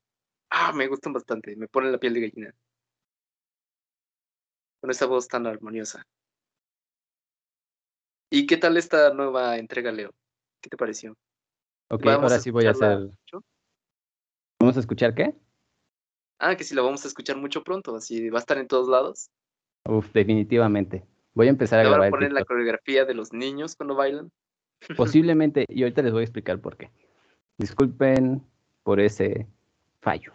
ah, 0.50 0.74
me 0.74 0.88
gustan 0.88 1.14
bastante, 1.14 1.56
me 1.56 1.68
ponen 1.68 1.92
la 1.92 1.98
piel 1.98 2.14
de 2.14 2.22
gallina. 2.22 2.54
Con 4.82 4.92
esa 4.92 5.06
voz 5.06 5.28
tan 5.28 5.48
armoniosa. 5.48 6.04
¿Y 8.30 8.46
qué 8.46 8.58
tal 8.58 8.78
esta 8.78 9.14
nueva 9.14 9.58
entrega, 9.58 9.92
Leo? 9.92 10.12
¿Qué 10.62 10.70
te 10.70 10.78
pareció? 10.78 11.16
Ok, 11.90 12.06
ahora 12.06 12.40
sí 12.40 12.52
voy 12.52 12.66
a 12.66 12.72
hacer. 12.72 13.00
mucho. 13.00 13.44
¿Vamos 14.60 14.78
a 14.78 14.80
escuchar 14.80 15.16
qué? 15.16 15.34
Ah, 16.38 16.56
que 16.56 16.64
sí 16.64 16.76
la 16.76 16.82
vamos 16.82 17.04
a 17.04 17.08
escuchar 17.08 17.38
mucho 17.38 17.64
pronto, 17.64 17.96
así 17.96 18.30
va 18.30 18.40
a 18.40 18.42
estar 18.42 18.58
en 18.58 18.68
todos 18.68 18.88
lados. 18.88 19.30
Uf, 19.86 20.12
definitivamente. 20.14 21.06
Voy 21.34 21.48
a 21.48 21.50
empezar 21.50 21.80
a 21.80 21.84
Le 21.84 21.90
van 21.90 22.00
grabar 22.00 22.08
a 22.08 22.12
poner 22.12 22.32
la 22.32 22.46
coreografía 22.46 23.06
de 23.06 23.14
los 23.14 23.34
niños 23.34 23.76
cuando 23.76 23.96
bailan. 23.96 24.32
Posiblemente, 24.98 25.66
y 25.68 25.84
ahorita 25.84 26.02
les 26.02 26.14
voy 26.14 26.22
a 26.22 26.24
explicar 26.24 26.60
por 26.60 26.78
qué. 26.78 26.92
Disculpen 27.58 28.44
por 28.84 29.00
ese 29.00 29.48
fallo. 30.00 30.34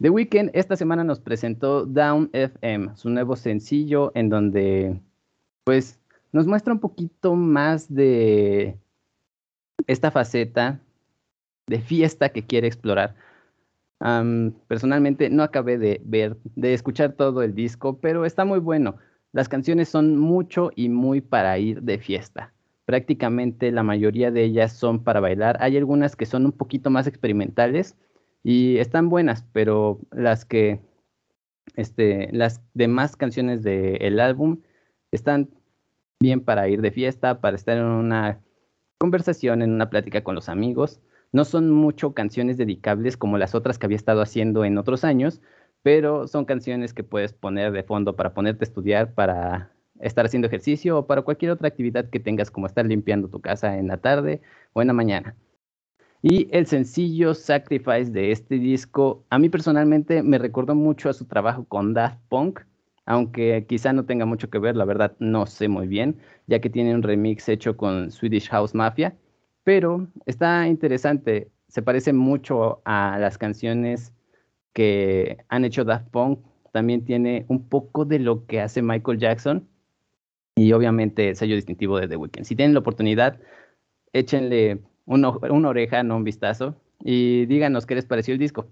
The 0.00 0.10
Weeknd 0.10 0.50
esta 0.52 0.76
semana 0.76 1.04
nos 1.04 1.20
presentó 1.20 1.86
Down 1.86 2.28
FM, 2.32 2.96
su 2.96 3.08
nuevo 3.08 3.36
sencillo 3.36 4.10
en 4.14 4.28
donde 4.28 5.00
pues 5.64 6.00
nos 6.32 6.46
muestra 6.46 6.72
un 6.72 6.80
poquito 6.80 7.36
más 7.36 7.92
de 7.92 8.76
esta 9.86 10.10
faceta 10.10 10.80
de 11.66 11.80
fiesta 11.80 12.30
que 12.30 12.46
quiere 12.46 12.66
explorar. 12.66 13.14
Personalmente 14.66 15.30
no 15.30 15.42
acabé 15.44 15.78
de 15.78 16.00
ver, 16.04 16.36
de 16.56 16.74
escuchar 16.74 17.12
todo 17.12 17.42
el 17.42 17.54
disco, 17.54 17.98
pero 18.00 18.24
está 18.24 18.44
muy 18.44 18.58
bueno. 18.58 18.96
Las 19.32 19.48
canciones 19.48 19.88
son 19.88 20.18
mucho 20.18 20.70
y 20.74 20.88
muy 20.88 21.20
para 21.20 21.56
ir 21.58 21.82
de 21.82 21.98
fiesta. 21.98 22.52
Prácticamente 22.84 23.70
la 23.70 23.84
mayoría 23.84 24.32
de 24.32 24.42
ellas 24.42 24.72
son 24.72 25.04
para 25.04 25.20
bailar. 25.20 25.56
Hay 25.60 25.76
algunas 25.76 26.16
que 26.16 26.26
son 26.26 26.46
un 26.46 26.52
poquito 26.52 26.90
más 26.90 27.06
experimentales 27.06 27.96
y 28.42 28.78
están 28.78 29.08
buenas, 29.08 29.44
pero 29.52 30.00
las 30.10 30.44
que, 30.44 30.80
este, 31.76 32.28
las 32.32 32.60
demás 32.74 33.16
canciones 33.16 33.62
del 33.62 34.18
álbum 34.18 34.60
están 35.12 35.48
bien 36.20 36.40
para 36.40 36.68
ir 36.68 36.82
de 36.82 36.90
fiesta, 36.90 37.40
para 37.40 37.56
estar 37.56 37.78
en 37.78 37.84
una 37.84 38.40
conversación, 39.02 39.62
en 39.62 39.72
una 39.72 39.90
plática 39.90 40.22
con 40.22 40.36
los 40.36 40.48
amigos. 40.48 41.00
No 41.32 41.44
son 41.44 41.72
mucho 41.72 42.14
canciones 42.14 42.56
dedicables 42.56 43.16
como 43.16 43.36
las 43.36 43.52
otras 43.52 43.76
que 43.76 43.86
había 43.86 43.96
estado 43.96 44.22
haciendo 44.22 44.64
en 44.64 44.78
otros 44.78 45.02
años, 45.02 45.40
pero 45.82 46.28
son 46.28 46.44
canciones 46.44 46.94
que 46.94 47.02
puedes 47.02 47.32
poner 47.32 47.72
de 47.72 47.82
fondo 47.82 48.14
para 48.14 48.32
ponerte 48.32 48.62
a 48.62 48.68
estudiar, 48.68 49.12
para 49.12 49.72
estar 49.98 50.24
haciendo 50.24 50.46
ejercicio 50.46 50.98
o 50.98 51.06
para 51.08 51.22
cualquier 51.22 51.50
otra 51.50 51.66
actividad 51.66 52.10
que 52.10 52.20
tengas, 52.20 52.52
como 52.52 52.68
estar 52.68 52.86
limpiando 52.86 53.26
tu 53.28 53.40
casa 53.40 53.76
en 53.76 53.88
la 53.88 53.96
tarde 53.96 54.40
o 54.72 54.82
en 54.82 54.86
la 54.86 54.92
mañana. 54.92 55.34
Y 56.22 56.46
el 56.56 56.66
sencillo 56.66 57.34
Sacrifice 57.34 58.12
de 58.12 58.30
este 58.30 58.54
disco, 58.54 59.24
a 59.30 59.40
mí 59.40 59.48
personalmente 59.48 60.22
me 60.22 60.38
recordó 60.38 60.76
mucho 60.76 61.10
a 61.10 61.12
su 61.12 61.24
trabajo 61.24 61.64
con 61.64 61.92
Daft 61.92 62.20
Punk, 62.28 62.60
aunque 63.06 63.66
quizá 63.68 63.92
no 63.92 64.04
tenga 64.04 64.26
mucho 64.26 64.50
que 64.50 64.58
ver, 64.58 64.76
la 64.76 64.84
verdad 64.84 65.16
no 65.18 65.46
sé 65.46 65.68
muy 65.68 65.86
bien, 65.86 66.18
ya 66.46 66.60
que 66.60 66.70
tiene 66.70 66.94
un 66.94 67.02
remix 67.02 67.48
hecho 67.48 67.76
con 67.76 68.10
Swedish 68.10 68.48
House 68.48 68.74
Mafia, 68.74 69.16
pero 69.64 70.08
está 70.26 70.66
interesante, 70.68 71.50
se 71.68 71.82
parece 71.82 72.12
mucho 72.12 72.82
a 72.84 73.18
las 73.18 73.38
canciones 73.38 74.12
que 74.72 75.38
han 75.48 75.64
hecho 75.64 75.84
Daft 75.84 76.08
Punk, 76.10 76.40
también 76.72 77.04
tiene 77.04 77.44
un 77.48 77.68
poco 77.68 78.04
de 78.04 78.18
lo 78.18 78.46
que 78.46 78.60
hace 78.60 78.82
Michael 78.82 79.18
Jackson 79.18 79.68
y 80.54 80.72
obviamente 80.72 81.30
el 81.30 81.36
sello 81.36 81.54
distintivo 81.54 81.98
de 81.98 82.08
The 82.08 82.16
Weeknd. 82.16 82.44
Si 82.44 82.56
tienen 82.56 82.74
la 82.74 82.80
oportunidad, 82.80 83.38
échenle 84.12 84.80
una, 85.06 85.30
una 85.50 85.68
oreja, 85.68 86.02
no 86.02 86.16
un 86.16 86.24
vistazo, 86.24 86.76
y 87.04 87.46
díganos 87.46 87.86
qué 87.86 87.94
les 87.94 88.06
pareció 88.06 88.32
el 88.34 88.38
disco. 88.40 88.68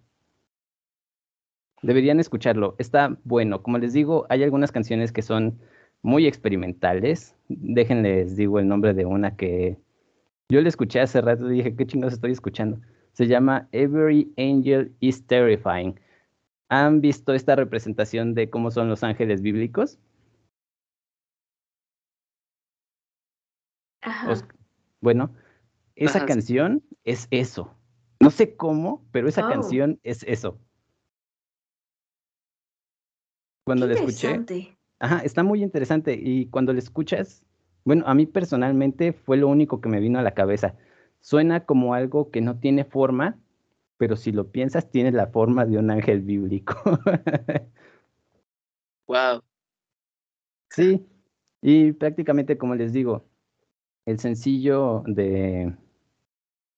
Deberían 1.82 2.20
escucharlo, 2.20 2.76
está 2.78 3.16
bueno. 3.24 3.62
Como 3.62 3.78
les 3.78 3.92
digo, 3.92 4.26
hay 4.28 4.42
algunas 4.42 4.72
canciones 4.72 5.12
que 5.12 5.22
son 5.22 5.58
muy 6.02 6.26
experimentales. 6.26 7.36
Déjenles, 7.48 8.36
digo 8.36 8.58
el 8.58 8.68
nombre 8.68 8.92
de 8.94 9.06
una 9.06 9.36
que 9.36 9.78
yo 10.50 10.60
le 10.60 10.68
escuché 10.68 11.00
hace 11.00 11.20
rato 11.20 11.50
y 11.50 11.56
dije, 11.56 11.74
¿qué 11.76 11.86
chingados 11.86 12.14
estoy 12.14 12.32
escuchando? 12.32 12.80
Se 13.12 13.26
llama 13.26 13.68
Every 13.72 14.32
Angel 14.36 14.94
is 15.00 15.26
Terrifying. 15.26 15.98
¿Han 16.68 17.00
visto 17.00 17.34
esta 17.34 17.56
representación 17.56 18.34
de 18.34 18.50
cómo 18.50 18.70
son 18.70 18.88
los 18.88 19.02
ángeles 19.02 19.42
bíblicos? 19.42 19.98
Ajá. 24.02 24.34
Bueno, 25.00 25.34
esa 25.96 26.18
Ajá, 26.18 26.26
canción 26.26 26.82
es 27.04 27.26
eso. 27.30 27.74
No 28.20 28.30
sé 28.30 28.54
cómo, 28.54 29.04
pero 29.12 29.28
esa 29.28 29.46
Oh. 29.46 29.48
canción 29.48 29.98
es 30.02 30.22
eso. 30.24 30.58
Cuando 33.70 33.86
Qué 33.86 33.94
la 33.94 34.00
escuché, 34.00 34.76
ajá, 34.98 35.20
está 35.20 35.44
muy 35.44 35.62
interesante 35.62 36.18
y 36.20 36.46
cuando 36.46 36.72
la 36.72 36.80
escuchas, 36.80 37.44
bueno, 37.84 38.02
a 38.04 38.14
mí 38.14 38.26
personalmente 38.26 39.12
fue 39.12 39.36
lo 39.36 39.46
único 39.46 39.80
que 39.80 39.88
me 39.88 40.00
vino 40.00 40.18
a 40.18 40.22
la 40.22 40.34
cabeza. 40.34 40.74
Suena 41.20 41.64
como 41.66 41.94
algo 41.94 42.32
que 42.32 42.40
no 42.40 42.58
tiene 42.58 42.84
forma, 42.84 43.38
pero 43.96 44.16
si 44.16 44.32
lo 44.32 44.50
piensas, 44.50 44.90
tiene 44.90 45.12
la 45.12 45.28
forma 45.28 45.66
de 45.66 45.78
un 45.78 45.88
ángel 45.92 46.20
bíblico. 46.22 46.74
Wow. 49.06 49.42
Sí, 50.70 51.06
y 51.62 51.92
prácticamente 51.92 52.58
como 52.58 52.74
les 52.74 52.92
digo, 52.92 53.24
el 54.04 54.18
sencillo 54.18 55.04
de, 55.06 55.76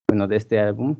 bueno, 0.09 0.29
de 0.29 0.37
este 0.37 0.61
álbum, 0.61 0.97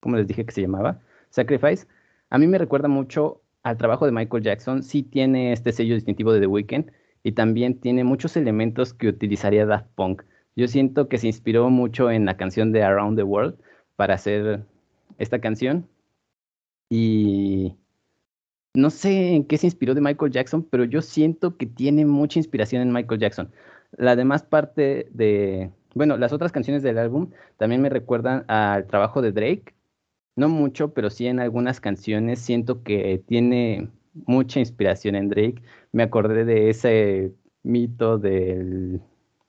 como 0.00 0.16
les 0.16 0.26
dije 0.26 0.44
que 0.44 0.52
se 0.52 0.60
llamaba, 0.60 1.00
Sacrifice, 1.30 1.86
a 2.28 2.36
mí 2.36 2.46
me 2.46 2.58
recuerda 2.58 2.88
mucho 2.88 3.42
al 3.62 3.76
trabajo 3.76 4.06
de 4.06 4.12
Michael 4.12 4.42
Jackson, 4.42 4.82
sí 4.82 5.02
tiene 5.02 5.52
este 5.52 5.72
sello 5.72 5.94
distintivo 5.94 6.32
de 6.32 6.40
The 6.40 6.46
Weeknd 6.46 6.90
y 7.22 7.32
también 7.32 7.80
tiene 7.80 8.04
muchos 8.04 8.36
elementos 8.36 8.94
que 8.94 9.08
utilizaría 9.08 9.66
Daft 9.66 9.88
Punk. 9.94 10.22
Yo 10.56 10.68
siento 10.68 11.08
que 11.08 11.18
se 11.18 11.26
inspiró 11.26 11.70
mucho 11.70 12.10
en 12.10 12.24
la 12.24 12.36
canción 12.36 12.72
de 12.72 12.82
Around 12.82 13.16
the 13.16 13.22
World 13.22 13.58
para 13.96 14.14
hacer 14.14 14.64
esta 15.18 15.40
canción 15.40 15.88
y 16.90 17.76
no 18.74 18.90
sé 18.90 19.34
en 19.34 19.44
qué 19.44 19.58
se 19.58 19.66
inspiró 19.66 19.94
de 19.94 20.00
Michael 20.00 20.32
Jackson, 20.32 20.62
pero 20.62 20.84
yo 20.84 21.02
siento 21.02 21.56
que 21.56 21.66
tiene 21.66 22.06
mucha 22.06 22.38
inspiración 22.38 22.82
en 22.82 22.92
Michael 22.92 23.20
Jackson. 23.20 23.52
La 23.96 24.16
demás 24.16 24.42
parte 24.42 25.08
de, 25.12 25.70
bueno, 25.94 26.16
las 26.16 26.32
otras 26.32 26.52
canciones 26.52 26.82
del 26.82 26.98
álbum 26.98 27.30
también 27.56 27.82
me 27.82 27.88
recuerdan 27.88 28.44
al 28.48 28.86
trabajo 28.86 29.22
de 29.22 29.32
Drake. 29.32 29.74
No 30.38 30.48
mucho, 30.48 30.94
pero 30.94 31.10
sí 31.10 31.26
en 31.26 31.40
algunas 31.40 31.80
canciones 31.80 32.38
siento 32.38 32.84
que 32.84 33.20
tiene 33.26 33.90
mucha 34.14 34.60
inspiración 34.60 35.16
en 35.16 35.28
Drake. 35.30 35.60
Me 35.90 36.04
acordé 36.04 36.44
de 36.44 36.70
ese 36.70 37.32
mito 37.64 38.18
del, 38.18 39.00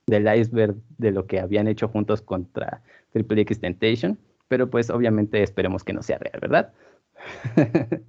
del 0.08 0.40
iceberg 0.40 0.78
de 0.98 1.12
lo 1.12 1.28
que 1.28 1.40
habían 1.40 1.68
hecho 1.68 1.90
juntos 1.90 2.24
contra 2.24 2.82
Triple 3.12 3.42
X 3.42 3.60
Temptation, 3.60 4.18
pero 4.48 4.72
pues 4.72 4.90
obviamente 4.90 5.44
esperemos 5.44 5.84
que 5.84 5.94
no 5.94 6.02
sea 6.02 6.18
real, 6.18 6.40
¿verdad? 6.42 6.74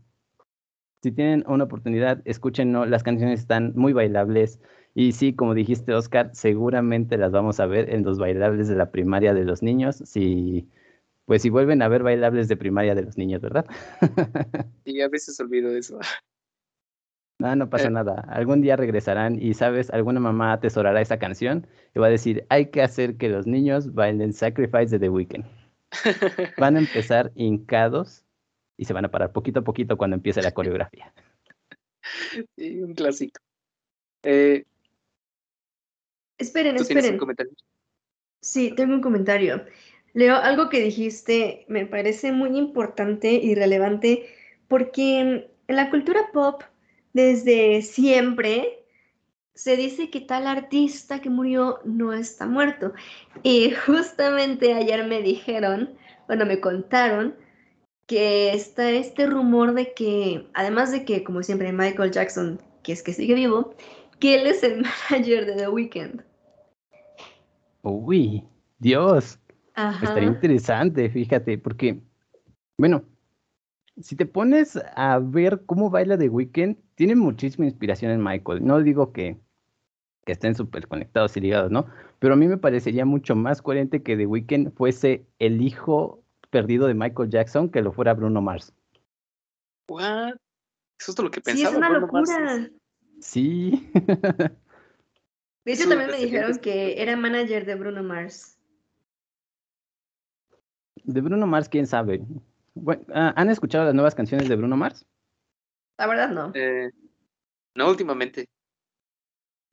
si 1.03 1.13
tienen 1.13 1.45
una 1.49 1.65
oportunidad, 1.65 2.23
escúchenlo, 2.25 2.87
las 2.87 3.03
canciones 3.03 3.41
están 3.41 3.75
muy 3.77 3.93
bailables 3.93 4.59
y 4.95 5.13
sí, 5.13 5.35
como 5.35 5.53
dijiste 5.53 5.93
Oscar, 5.93 6.31
seguramente 6.33 7.19
las 7.19 7.31
vamos 7.31 7.61
a 7.61 7.67
ver 7.67 7.91
en 7.91 8.05
los 8.05 8.19
bailables 8.19 8.69
de 8.69 8.77
la 8.77 8.91
primaria 8.91 9.35
de 9.35 9.45
los 9.45 9.63
niños, 9.63 9.97
si 9.97 10.67
pues 11.31 11.43
si 11.43 11.49
vuelven 11.49 11.81
a 11.81 11.87
ver 11.87 12.03
bailables 12.03 12.49
de 12.49 12.57
primaria 12.57 12.97
de 12.97 13.03
los 13.03 13.17
niños, 13.17 13.41
¿verdad? 13.41 13.65
Y 14.85 15.01
a 15.01 15.09
veces 15.09 15.39
olvido 15.39 15.71
eso. 15.71 16.01
No, 17.39 17.55
no 17.55 17.71
pasa 17.71 17.87
Eh. 17.87 17.91
nada. 17.91 18.25
Algún 18.29 18.63
día 18.63 18.75
regresarán 18.75 19.41
y, 19.41 19.55
sabes, 19.55 19.91
alguna 19.91 20.19
mamá 20.19 20.53
atesorará 20.53 21.01
esa 21.01 21.21
canción 21.21 21.69
y 21.95 22.01
va 22.01 22.09
a 22.09 22.11
decir, 22.11 22.47
hay 22.49 22.73
que 22.73 22.83
hacer 22.83 23.17
que 23.17 23.29
los 23.29 23.47
niños 23.47 23.95
bailen 23.95 24.33
Sacrifice 24.33 24.89
de 24.89 24.99
The 24.99 25.09
Weeknd. 25.09 25.45
Van 26.59 26.75
a 26.75 26.81
empezar 26.81 27.31
hincados 27.37 28.25
y 28.77 28.87
se 28.87 28.93
van 28.93 29.05
a 29.05 29.11
parar 29.13 29.31
poquito 29.31 29.61
a 29.61 29.63
poquito 29.63 29.97
cuando 29.97 30.17
empiece 30.17 30.43
la 30.43 30.51
coreografía. 30.51 31.15
Sí, 32.57 32.83
un 32.83 32.95
clásico. 32.95 33.41
Eh, 34.25 34.65
Esperen, 36.39 36.75
¿Tú 36.75 36.83
tienes 36.85 36.91
un 36.91 36.99
esperen. 36.99 37.19
comentario? 37.21 37.53
Sí, 38.43 38.75
tengo 38.75 38.95
un 38.95 39.01
comentario. 39.01 39.65
Leo, 40.13 40.37
algo 40.37 40.69
que 40.69 40.83
dijiste 40.83 41.65
me 41.69 41.87
parece 41.87 42.33
muy 42.33 42.57
importante 42.57 43.33
y 43.33 43.55
relevante 43.55 44.27
porque 44.69 45.21
en 45.21 45.77
la 45.77 45.91
cultura 45.91 46.31
pop, 46.33 46.63
desde 47.13 47.83
siempre, 47.83 48.85
se 49.55 49.77
dice 49.77 50.11
que 50.11 50.21
tal 50.21 50.47
artista 50.47 51.21
que 51.21 51.29
murió 51.29 51.81
no 51.85 52.13
está 52.13 52.47
muerto. 52.47 52.93
Y 53.43 53.71
justamente 53.87 54.75
ayer 54.75 55.07
me 55.07 55.23
dijeron, 55.23 55.91
bueno, 56.29 56.47
me 56.47 56.61
contaron 56.61 57.35
que 58.07 58.53
está 58.53 58.91
este 58.91 59.27
rumor 59.27 59.75
de 59.75 59.93
que, 59.93 60.49
además 60.55 60.93
de 60.93 61.05
que, 61.05 61.25
como 61.25 61.43
siempre, 61.43 61.73
Michael 61.73 62.11
Jackson, 62.11 62.61
que 62.83 62.93
es 62.93 63.03
que 63.03 63.13
sigue 63.13 63.35
vivo, 63.35 63.75
que 64.19 64.37
él 64.37 64.47
es 64.47 64.63
el 64.63 64.85
manager 65.11 65.47
de 65.47 65.55
The 65.55 65.69
Weeknd. 65.69 66.23
Uy, 67.83 68.45
Dios. 68.79 69.40
Ajá. 69.89 70.07
Estaría 70.07 70.29
interesante, 70.29 71.09
fíjate, 71.11 71.57
porque, 71.59 72.01
bueno, 72.79 73.03
si 74.01 74.17
te 74.17 74.27
pones 74.27 74.79
a 74.95 75.19
ver 75.19 75.63
cómo 75.67 75.91
baila 75.91 76.17
The 76.19 76.29
Weeknd, 76.29 76.77
tiene 76.95 77.15
muchísima 77.15 77.65
inspiración 77.67 78.11
en 78.13 78.23
Michael. 78.23 78.65
No 78.65 78.81
digo 78.83 79.13
que, 79.13 79.39
que 80.25 80.33
estén 80.33 80.55
súper 80.55 80.87
conectados 80.87 81.37
y 81.37 81.41
ligados, 81.41 81.71
¿no? 81.71 81.87
Pero 82.19 82.35
a 82.35 82.37
mí 82.37 82.47
me 82.47 82.57
parecería 82.59 83.05
mucho 83.05 83.35
más 83.37 83.63
coherente 83.63 84.03
que 84.03 84.17
The 84.17 84.27
Weeknd 84.27 84.73
fuese 84.75 85.27
el 85.39 85.61
hijo 85.63 86.23
perdido 86.51 86.87
de 86.87 86.95
Michael 86.95 87.31
Jackson 87.31 87.71
que 87.71 87.81
lo 87.83 87.93
fuera 87.93 88.15
Bruno 88.15 88.43
Mars. 88.43 88.75
What? 89.89 90.35
Es 90.99 91.07
justo 91.07 91.23
lo 91.23 91.31
que 91.31 91.41
Sí, 91.45 91.63
es 91.63 91.71
pensaba. 91.71 91.77
una 91.79 91.89
Bruno 91.91 92.09
Mars. 92.13 92.31
locura. 92.31 92.71
Sí. 93.21 93.91
De 95.65 95.73
hecho, 95.73 95.89
también 95.89 96.11
me 96.11 96.17
dijeron 96.19 96.59
que 96.59 97.01
era 97.03 97.17
manager 97.17 97.65
de 97.67 97.75
Bruno 97.75 98.03
Mars. 98.03 98.59
De 101.05 101.21
Bruno 101.21 101.47
Mars, 101.47 101.69
quién 101.69 101.87
sabe. 101.87 102.23
Bueno, 102.75 103.03
ah, 103.15 103.33
¿Han 103.37 103.51
escuchado 103.51 103.85
las 103.85 103.95
nuevas 103.95 104.15
canciones 104.15 104.49
de 104.49 104.57
Bruno 104.57 104.77
Mars? 104.77 105.07
La 105.99 106.07
verdad, 106.07 106.31
no. 106.31 106.53
Eh, 106.55 106.91
no, 107.75 107.89
últimamente. 107.89 108.47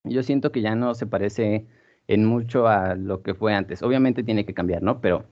Yo 0.04 0.24
siento 0.24 0.52
que 0.52 0.62
ya 0.62 0.76
no 0.76 0.94
se 0.94 1.08
parece 1.08 1.68
en 2.08 2.26
mucho 2.26 2.68
a 2.68 2.96
lo 2.96 3.22
que 3.22 3.34
fue 3.34 3.54
antes. 3.54 3.84
Obviamente 3.84 4.24
tiene 4.24 4.46
que 4.46 4.54
cambiar, 4.54 4.82
¿no? 4.82 5.02
Pero, 5.02 5.26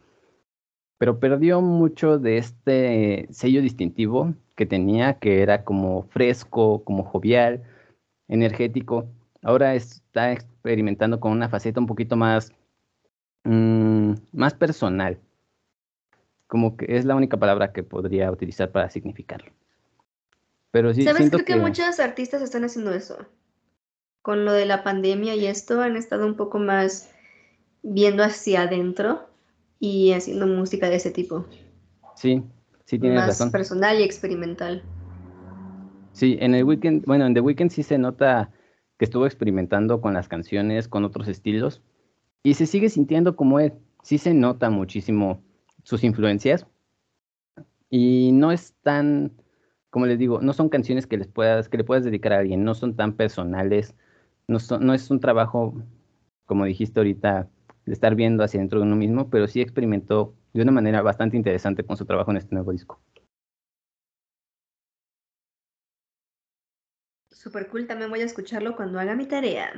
pero 0.98 1.20
perdió 1.20 1.62
mucho 1.62 2.20
de 2.20 2.38
este 2.38 3.28
sello 3.32 3.62
distintivo 3.62 4.34
que 4.56 4.66
tenía, 4.66 5.20
que 5.20 5.42
era 5.42 5.64
como 5.64 6.04
fresco, 6.04 6.84
como 6.84 7.04
jovial, 7.04 7.64
energético. 8.28 9.08
Ahora 9.42 9.76
está 9.76 10.32
experimentando 10.32 11.20
con 11.20 11.32
una 11.32 11.50
faceta 11.50 11.80
un 11.80 11.88
poquito 11.88 12.16
más, 12.16 12.52
mm, 13.44 14.14
más 14.34 14.54
personal. 14.54 15.20
Como 16.48 16.78
que 16.78 16.98
es 16.98 17.06
la 17.06 17.16
única 17.16 17.38
palabra 17.38 17.74
que 17.74 17.84
podría 17.84 18.32
utilizar 18.32 18.72
para 18.72 18.90
significarlo. 18.90 19.52
Pero 20.72 20.94
sí, 20.94 21.04
¿Sabes? 21.04 21.30
Creo 21.30 21.46
que, 21.46 21.54
que... 21.54 21.60
muchos 21.60 22.00
artistas 22.00 22.42
están 22.42 22.64
haciendo 22.64 22.94
eso. 22.94 23.18
Con 24.22 24.46
lo 24.46 24.52
de 24.52 24.66
la 24.66 24.84
pandemia 24.84 25.36
y 25.36 25.46
esto, 25.46 25.82
han 25.82 25.96
estado 25.96 26.26
un 26.26 26.36
poco 26.36 26.60
más 26.60 27.12
viendo 27.82 28.24
hacia 28.24 28.64
adentro 28.64 29.30
y 29.80 30.12
haciendo 30.14 30.48
música 30.48 30.90
de 30.90 30.96
ese 30.96 31.12
tipo. 31.12 31.46
Sí, 32.16 32.44
sí 32.86 33.00
tienes 33.00 33.20
más 33.20 33.28
razón. 33.28 33.52
personal 33.52 34.00
y 34.00 34.04
experimental. 34.04 34.84
Sí, 36.12 36.38
en 36.40 36.56
el 36.56 36.64
weekend, 36.64 37.06
bueno, 37.06 37.26
en 37.26 37.34
The 37.34 37.42
Weeknd 37.42 37.70
sí 37.70 37.84
se 37.84 37.98
nota 37.98 38.52
que 38.98 39.06
estuvo 39.06 39.26
experimentando 39.26 40.00
con 40.02 40.14
las 40.14 40.28
canciones, 40.28 40.88
con 40.88 41.04
otros 41.04 41.28
estilos, 41.28 41.82
y 42.42 42.54
se 42.54 42.66
sigue 42.66 42.90
sintiendo 42.90 43.36
como 43.36 43.60
él. 43.60 43.74
Sí 44.02 44.18
se 44.18 44.34
nota 44.34 44.70
muchísimo 44.70 45.42
sus 45.86 46.04
influencias, 46.04 46.68
y 47.90 48.32
no 48.34 48.52
es 48.52 48.74
tan, 48.82 49.32
como 49.90 50.08
les 50.08 50.20
digo, 50.20 50.42
no 50.42 50.52
son 50.52 50.68
canciones 50.68 51.08
que 51.08 51.16
les 51.18 51.28
puedas, 51.28 51.70
que 51.70 51.78
le 51.78 51.84
puedas 51.86 52.04
dedicar 52.04 52.34
a 52.34 52.40
alguien, 52.40 52.64
no 52.66 52.74
son 52.74 52.96
tan 52.96 53.14
personales, 53.14 53.96
no, 54.48 54.60
son- 54.60 54.86
no 54.86 54.94
es 54.94 55.10
un 55.10 55.20
trabajo, 55.22 55.74
como 56.46 56.66
dijiste 56.66 57.00
ahorita, 57.00 57.48
de 57.86 57.94
estar 57.94 58.16
viendo 58.16 58.44
hacia 58.44 58.60
dentro 58.60 58.80
de 58.80 58.86
uno 58.88 58.96
mismo, 58.96 59.30
pero 59.30 59.48
sí 59.48 59.62
experimentó 59.62 60.34
de 60.54 60.64
una 60.64 60.72
manera 60.72 61.02
bastante 61.04 61.38
interesante 61.38 61.84
con 61.86 61.98
su 61.98 62.06
trabajo 62.06 62.32
en 62.32 62.38
este 62.38 62.56
nuevo 62.56 62.72
disco. 62.72 63.00
Super 67.30 67.68
cool, 67.68 67.86
también 67.86 68.10
voy 68.10 68.22
a 68.22 68.26
escucharlo 68.26 68.76
cuando 68.76 69.00
haga 69.00 69.16
mi 69.16 69.28
tarea. 69.28 69.72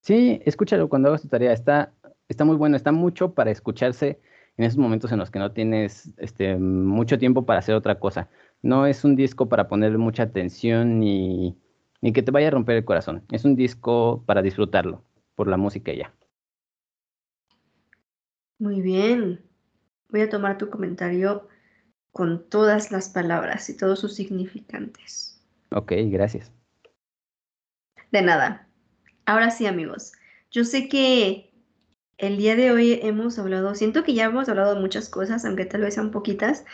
Sí, 0.00 0.40
escúchalo 0.44 0.88
cuando 0.88 1.08
hagas 1.08 1.22
tu 1.22 1.28
tarea. 1.28 1.52
Está, 1.52 1.92
está 2.28 2.44
muy 2.44 2.56
bueno, 2.56 2.76
está 2.76 2.92
mucho 2.92 3.32
para 3.34 3.50
escucharse 3.50 4.20
en 4.56 4.64
esos 4.64 4.78
momentos 4.78 5.10
en 5.12 5.18
los 5.18 5.30
que 5.30 5.38
no 5.38 5.52
tienes 5.52 6.12
este, 6.16 6.56
mucho 6.56 7.18
tiempo 7.18 7.44
para 7.44 7.58
hacer 7.58 7.74
otra 7.74 7.98
cosa. 7.98 8.28
No 8.62 8.86
es 8.86 9.04
un 9.04 9.16
disco 9.16 9.48
para 9.48 9.68
ponerle 9.68 9.98
mucha 9.98 10.24
atención 10.24 11.00
ni, 11.00 11.56
ni 12.00 12.12
que 12.12 12.22
te 12.22 12.30
vaya 12.30 12.48
a 12.48 12.52
romper 12.52 12.76
el 12.76 12.84
corazón. 12.84 13.24
Es 13.32 13.44
un 13.44 13.56
disco 13.56 14.22
para 14.26 14.42
disfrutarlo 14.42 15.02
por 15.34 15.48
la 15.48 15.56
música 15.56 15.92
y 15.92 15.98
ya. 15.98 16.14
Muy 18.58 18.80
bien. 18.80 19.40
Voy 20.10 20.20
a 20.20 20.30
tomar 20.30 20.58
tu 20.58 20.70
comentario 20.70 21.48
con 22.12 22.48
todas 22.48 22.92
las 22.92 23.08
palabras 23.08 23.68
y 23.68 23.76
todos 23.76 23.98
sus 23.98 24.14
significantes. 24.14 25.44
Ok, 25.70 25.92
gracias. 26.06 26.52
De 28.12 28.22
nada. 28.22 28.68
Ahora 29.26 29.50
sí, 29.50 29.66
amigos. 29.66 30.12
Yo 30.52 30.64
sé 30.64 30.88
que 30.88 31.52
el 32.18 32.36
día 32.36 32.56
de 32.56 32.70
hoy 32.70 32.98
hemos 33.02 33.38
hablado, 33.38 33.74
siento 33.74 34.04
que 34.04 34.14
ya 34.14 34.24
hemos 34.24 34.48
hablado 34.48 34.74
de 34.74 34.80
muchas 34.80 35.08
cosas, 35.08 35.44
aunque 35.44 35.64
tal 35.64 35.82
vez 35.82 35.94
sean 35.94 36.10
poquitas, 36.10 36.64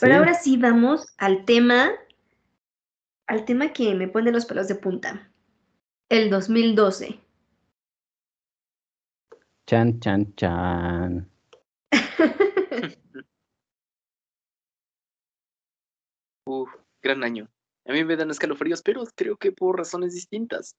pero 0.00 0.14
Sí. 0.14 0.18
ahora 0.18 0.34
sí 0.34 0.56
vamos 0.56 1.14
al 1.18 1.44
tema, 1.44 1.90
al 3.26 3.44
tema 3.44 3.72
que 3.72 3.94
me 3.94 4.08
pone 4.08 4.32
los 4.32 4.46
pelos 4.46 4.68
de 4.68 4.74
punta. 4.74 5.30
El 6.08 6.30
2012. 6.30 7.20
Chan, 9.66 9.98
chan, 10.00 10.34
chan. 10.34 11.30
Uf, 16.46 16.68
gran 17.02 17.24
año. 17.24 17.48
A 17.86 17.92
mí 17.92 18.04
me 18.04 18.16
dan 18.16 18.30
escalofríos, 18.30 18.82
pero 18.82 19.04
creo 19.14 19.36
que 19.36 19.52
por 19.52 19.78
razones 19.78 20.12
distintas. 20.12 20.76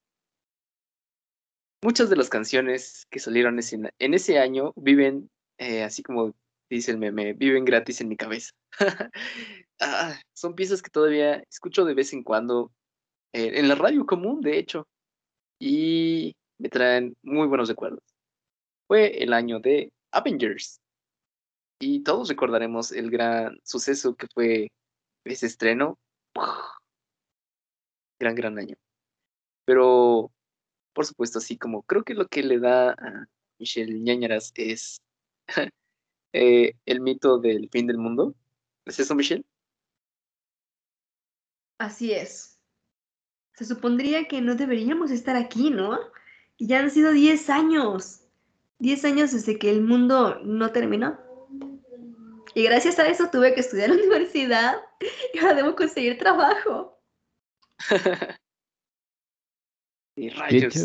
Muchas 1.82 2.10
de 2.10 2.16
las 2.16 2.28
canciones 2.28 3.06
que 3.10 3.18
salieron 3.20 3.58
ese- 3.58 3.92
en 3.98 4.14
ese 4.14 4.38
año 4.38 4.72
viven, 4.76 5.30
eh, 5.58 5.82
así 5.82 6.02
como 6.02 6.34
dice 6.70 6.90
el 6.90 6.98
meme, 6.98 7.32
viven 7.34 7.64
gratis 7.64 8.00
en 8.00 8.08
mi 8.08 8.16
cabeza. 8.16 8.50
Ah, 9.78 10.18
son 10.32 10.54
piezas 10.54 10.80
que 10.80 10.88
todavía 10.90 11.44
escucho 11.50 11.84
de 11.84 11.92
vez 11.92 12.14
en 12.14 12.22
cuando 12.22 12.72
eh, 13.34 13.58
en 13.58 13.68
la 13.68 13.74
radio 13.74 14.06
común, 14.06 14.40
de 14.40 14.58
hecho, 14.58 14.88
y 15.60 16.34
me 16.58 16.70
traen 16.70 17.14
muy 17.22 17.46
buenos 17.46 17.68
recuerdos. 17.68 18.00
Fue 18.88 19.22
el 19.22 19.34
año 19.34 19.60
de 19.60 19.92
Avengers. 20.12 20.80
Y 21.78 22.02
todos 22.04 22.30
recordaremos 22.30 22.90
el 22.90 23.10
gran 23.10 23.58
suceso 23.64 24.14
que 24.16 24.26
fue 24.32 24.68
ese 25.24 25.44
estreno. 25.46 25.98
Gran, 28.18 28.34
gran 28.34 28.58
año. 28.58 28.76
Pero, 29.66 30.32
por 30.96 31.04
supuesto, 31.04 31.40
así 31.40 31.58
como 31.58 31.82
creo 31.82 32.04
que 32.04 32.14
lo 32.14 32.26
que 32.26 32.42
le 32.42 32.58
da 32.58 32.92
a 32.92 33.28
Michelle 33.58 34.00
Ñañaras 34.00 34.50
es 34.54 35.02
eh, 36.32 36.72
el 36.86 37.00
mito 37.02 37.38
del 37.38 37.68
fin 37.68 37.86
del 37.86 37.98
mundo. 37.98 38.34
¿Es 38.86 38.98
eso, 38.98 39.14
Michelle? 39.14 39.44
Así 41.76 42.12
es. 42.12 42.58
Se 43.52 43.66
supondría 43.66 44.26
que 44.26 44.40
no 44.40 44.54
deberíamos 44.54 45.10
estar 45.10 45.36
aquí, 45.36 45.68
¿no? 45.68 45.98
Y 46.56 46.66
ya 46.66 46.78
han 46.78 46.90
sido 46.90 47.12
10 47.12 47.50
años. 47.50 48.22
10 48.78 49.04
años 49.04 49.32
desde 49.32 49.58
que 49.58 49.70
el 49.70 49.82
mundo 49.82 50.40
no 50.44 50.72
terminó. 50.72 51.20
Y 52.54 52.62
gracias 52.62 52.98
a 52.98 53.06
eso 53.06 53.28
tuve 53.30 53.52
que 53.52 53.60
estudiar 53.60 53.90
en 53.90 53.98
la 53.98 54.02
universidad 54.02 54.76
y 55.34 55.38
ahora 55.40 55.56
debo 55.56 55.76
conseguir 55.76 56.16
trabajo. 56.16 56.98
Y 60.16 60.30
De 60.30 60.58
hecho, 60.58 60.80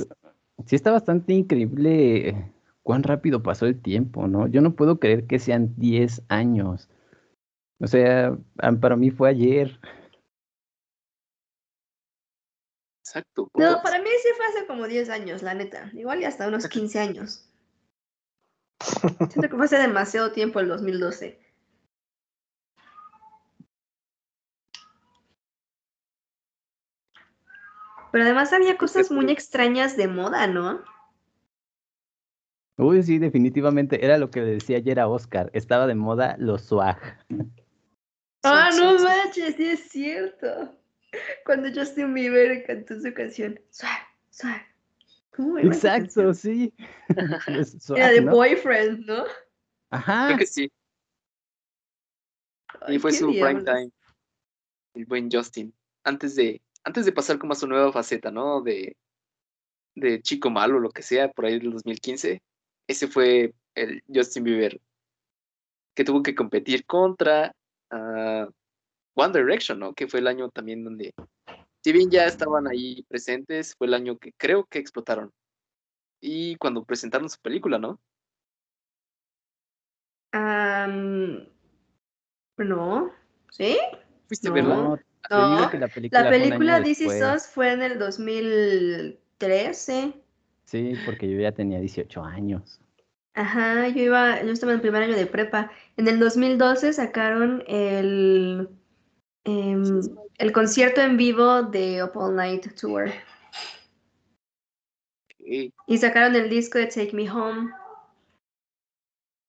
sí 0.66 0.76
está 0.76 0.92
bastante 0.92 1.34
increíble 1.34 2.52
cuán 2.84 3.04
rápido 3.04 3.42
pasó 3.42 3.66
el 3.66 3.82
tiempo, 3.82 4.28
¿no? 4.28 4.48
Yo 4.48 4.62
no 4.62 4.76
puedo 4.76 5.00
creer 5.00 5.26
que 5.26 5.40
sean 5.40 5.74
10 5.78 6.22
años. 6.28 6.90
O 7.80 7.88
sea, 7.88 8.38
para 8.80 8.96
mí 8.96 9.10
fue 9.10 9.30
ayer. 9.30 9.80
Exacto. 13.04 13.50
No, 13.56 13.70
poco- 13.70 13.84
para 13.84 14.00
mí 14.00 14.10
sí 14.22 14.30
fue 14.38 14.46
hace 14.48 14.68
como 14.68 14.88
10 14.88 15.10
años, 15.10 15.42
la 15.42 15.54
neta. 15.54 15.90
Igual 15.94 16.22
y 16.22 16.26
hasta 16.26 16.48
unos 16.48 16.68
15 16.68 17.00
años. 17.00 17.48
Siento 19.32 19.50
que 19.50 19.56
fue 19.56 19.66
hace 19.66 19.78
demasiado 19.78 20.32
tiempo 20.32 20.60
el 20.60 20.68
2012. 20.68 21.40
Pero 28.12 28.24
además 28.24 28.52
había 28.54 28.78
cosas 28.78 29.10
muy 29.12 29.32
extrañas 29.32 29.96
de 29.96 30.08
moda, 30.08 30.48
¿no? 30.48 30.84
Uy, 32.78 33.04
sí, 33.04 33.20
definitivamente 33.20 34.04
era 34.04 34.18
lo 34.18 34.32
que 34.32 34.42
le 34.42 34.54
decía 34.54 34.78
ayer 34.78 35.00
a 35.00 35.08
Oscar. 35.08 35.50
Estaba 35.54 35.88
de 35.88 35.96
moda 35.96 36.36
los 36.40 36.64
swag. 36.64 36.98
Ah, 38.44 38.72
no 38.76 38.98
manches, 38.98 39.56
sí 39.56 39.70
es 39.70 39.90
cierto. 39.90 40.76
Cuando 41.46 41.70
Justin 41.72 42.12
Bieber 42.12 42.66
cantó 42.66 43.00
su 43.00 43.14
canción, 43.14 43.60
Swag, 43.70 44.02
Swag. 44.32 44.66
¿Cómo 45.36 45.60
era 45.60 45.68
Exacto, 45.68 46.34
sí. 46.34 46.74
Swag, 47.80 48.00
Era 48.00 48.10
de 48.10 48.22
¿no? 48.22 48.32
Boyfriend, 48.32 49.06
¿no? 49.06 49.26
Ajá. 49.92 50.28
Creo 50.28 50.40
que 50.40 50.48
sí. 50.48 50.72
Ay, 52.82 52.96
Y 52.96 53.00
fue 53.00 53.12
su 53.12 53.28
prime 53.30 53.64
time. 53.64 53.92
El 54.96 55.06
buen 55.06 55.30
Justin. 55.32 55.72
Antes 56.04 56.36
de, 56.36 56.62
antes 56.84 57.06
de 57.06 57.12
pasar 57.12 57.38
como 57.40 57.54
a 57.54 57.56
su 57.56 57.68
nueva 57.68 57.92
faceta, 57.92 58.32
¿no? 58.32 58.62
De, 58.62 58.96
de 59.96 60.22
chico 60.22 60.50
malo, 60.50 60.80
lo 60.80 60.90
que 60.90 61.04
sea, 61.04 61.32
por 61.32 61.46
ahí 61.46 61.60
del 61.60 61.72
2015. 61.72 62.42
Ese 62.88 63.08
fue 63.08 63.54
el 63.76 64.04
Justin 64.08 64.44
Bieber 64.44 64.80
que 65.94 66.04
tuvo 66.04 66.24
que 66.24 66.36
competir 66.36 66.86
contra 66.86 67.54
ah, 67.90 68.48
One 69.14 69.38
Direction, 69.38 69.80
¿no? 69.80 69.94
Que 69.94 70.08
fue 70.08 70.20
el 70.20 70.28
año 70.28 70.50
también 70.50 70.84
donde, 70.84 71.14
si 71.84 71.92
bien 71.92 72.10
ya 72.10 72.26
estaban 72.26 72.68
ahí 72.68 73.04
presentes, 73.04 73.76
fue 73.76 73.88
el 73.88 73.94
año 73.94 74.18
que 74.18 74.34
creo 74.34 74.66
que 74.66 74.80
explotaron. 74.80 75.32
Y 76.22 76.56
cuando 76.58 76.86
presentaron 76.86 77.30
su 77.30 77.40
película, 77.40 77.78
¿no? 77.78 78.00
No, 82.58 83.12
¿sí? 83.52 83.78
¿Fuiste 84.28 84.50
No. 84.50 84.54
verla? 84.54 85.04
No, 85.30 85.70
que 85.70 85.78
la 85.78 85.88
película, 85.88 86.24
La 86.24 86.30
película 86.30 86.82
This 86.82 87.02
Is. 87.02 87.22
Us 87.22 87.46
fue 87.48 87.74
en 87.74 87.84
el 87.84 88.00
2013. 88.00 90.14
Sí, 90.66 90.96
porque 91.06 91.30
yo 91.30 91.40
ya 91.40 91.52
tenía 91.52 91.80
18 91.80 92.24
años. 92.24 92.82
Ajá, 93.34 93.88
yo 93.88 94.04
iba, 94.04 94.44
yo 94.44 94.52
estaba 94.52 94.74
en 94.74 94.78
el 94.78 94.82
primer 94.82 95.04
año 95.04 95.16
de 95.16 95.26
prepa. 95.26 95.72
En 95.98 96.08
el 96.08 96.20
2012 96.20 96.94
sacaron 96.94 97.64
el, 97.68 98.70
em, 99.46 100.02
el 100.38 100.52
concierto 100.52 101.02
en 101.02 101.18
vivo 101.18 101.64
de 101.64 102.04
Up 102.04 102.12
All 102.16 102.36
Night 102.36 102.68
Tour. 102.80 103.10
Y 105.40 105.98
sacaron 105.98 106.36
el 106.36 106.50
disco 106.50 106.78
de 106.78 106.88
Take 106.88 107.14
Me 107.14 107.30
Home. 107.30 107.72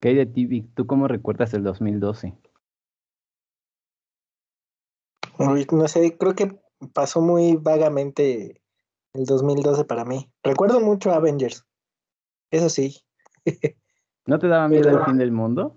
¿Qué 0.00 0.08
hay 0.08 0.14
de 0.16 0.26
ti? 0.26 0.62
¿Tú 0.74 0.86
cómo 0.86 1.06
recuerdas 1.06 1.54
el 1.54 1.62
2012? 1.62 2.34
No 5.72 5.88
sé, 5.88 6.16
creo 6.16 6.34
que 6.34 6.58
pasó 6.92 7.20
muy 7.20 7.56
vagamente 7.56 8.60
el 9.14 9.24
2012 9.24 9.84
para 9.84 10.04
mí. 10.04 10.30
Recuerdo 10.42 10.80
mucho 10.80 11.12
Avengers, 11.12 11.64
eso 12.50 12.68
sí. 12.68 12.98
¿No 14.26 14.38
te 14.38 14.48
daba 14.48 14.68
miedo 14.68 14.84
Pero- 14.84 14.98
el 15.00 15.04
fin 15.04 15.18
del 15.18 15.32
mundo? 15.32 15.76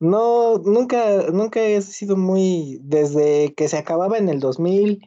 No, 0.00 0.58
nunca, 0.58 1.28
nunca 1.32 1.60
he 1.60 1.82
sido 1.82 2.16
muy, 2.16 2.78
desde 2.82 3.52
que 3.54 3.66
se 3.68 3.76
acababa 3.78 4.16
en 4.16 4.28
el 4.28 4.38
2000 4.38 5.00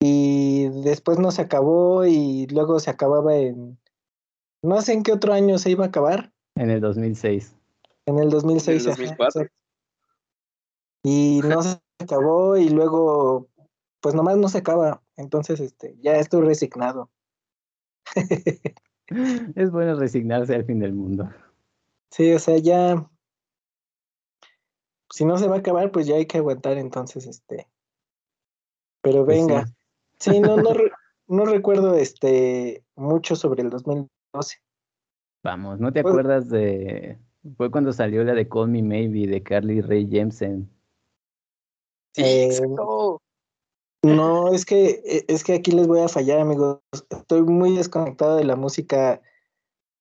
y 0.00 0.68
después 0.82 1.18
no 1.18 1.30
se 1.30 1.42
acabó 1.42 2.06
y 2.06 2.46
luego 2.46 2.80
se 2.80 2.88
acababa 2.88 3.36
en, 3.36 3.78
no 4.62 4.80
sé 4.80 4.94
en 4.94 5.02
qué 5.02 5.12
otro 5.12 5.34
año 5.34 5.58
se 5.58 5.70
iba 5.72 5.84
a 5.84 5.88
acabar, 5.88 6.32
En 6.54 6.70
el 6.70 6.80
2006. 6.80 7.54
en 8.06 8.18
el 8.18 8.30
2006. 8.30 8.86
En 8.86 8.92
el 8.92 8.92
ajá, 8.92 9.02
2004. 9.02 9.40
exacto. 9.42 9.54
Y 11.04 11.40
no 11.44 11.62
se 11.62 11.78
acabó 11.98 12.56
y 12.56 12.68
luego, 12.68 13.48
pues 14.00 14.14
nomás 14.14 14.36
no 14.36 14.48
se 14.48 14.58
acaba, 14.58 15.02
entonces 15.16 15.60
este, 15.60 15.96
ya 16.00 16.16
estoy 16.16 16.42
resignado. 16.42 17.10
Es 19.56 19.70
bueno 19.70 19.94
resignarse 19.98 20.54
al 20.54 20.66
fin 20.66 20.80
del 20.80 20.92
mundo. 20.92 21.30
Sí, 22.10 22.30
o 22.34 22.38
sea, 22.38 22.58
ya, 22.58 23.08
si 25.08 25.24
no 25.24 25.38
se 25.38 25.48
va 25.48 25.56
a 25.56 25.58
acabar, 25.60 25.90
pues 25.90 26.06
ya 26.06 26.16
hay 26.16 26.26
que 26.26 26.36
aguantar 26.36 26.76
entonces, 26.76 27.26
este, 27.26 27.66
pero 29.00 29.24
Pues 29.24 29.38
sí. 29.38 29.46
venga. 29.46 29.64
Sí, 30.18 30.40
no, 30.40 30.58
no, 30.58 30.70
no 31.26 31.44
recuerdo 31.46 31.94
este 31.94 32.84
mucho 32.96 33.34
sobre 33.34 33.62
el 33.62 33.70
2012. 33.70 34.58
Vamos, 35.42 35.80
¿no 35.80 35.90
te 35.90 36.02
Pues- 36.02 36.12
acuerdas 36.12 36.50
de... 36.50 37.18
Fue 37.56 37.70
cuando 37.70 37.94
salió 37.94 38.24
la 38.24 38.34
de 38.34 38.46
Call 38.46 38.68
Me 38.68 38.82
Maybe 38.82 39.26
de 39.26 39.42
Carly 39.42 39.80
Rae 39.80 40.06
Jepsen. 40.06 40.68
Sí, 42.18 42.24
Eh, 42.24 42.44
exacto. 42.46 43.22
No, 44.02 44.52
es 44.52 44.64
que 44.64 45.02
e- 45.04 45.24
es 45.28 45.44
que 45.44 45.54
aquí 45.54 45.70
les 45.70 45.86
voy 45.86 46.00
a 46.00 46.08
fallar, 46.08 46.40
amigos. 46.40 46.80
Estoy 47.10 47.42
muy 47.42 47.76
desconectado 47.76 48.36
de 48.36 48.44
la 48.44 48.56
música 48.56 49.20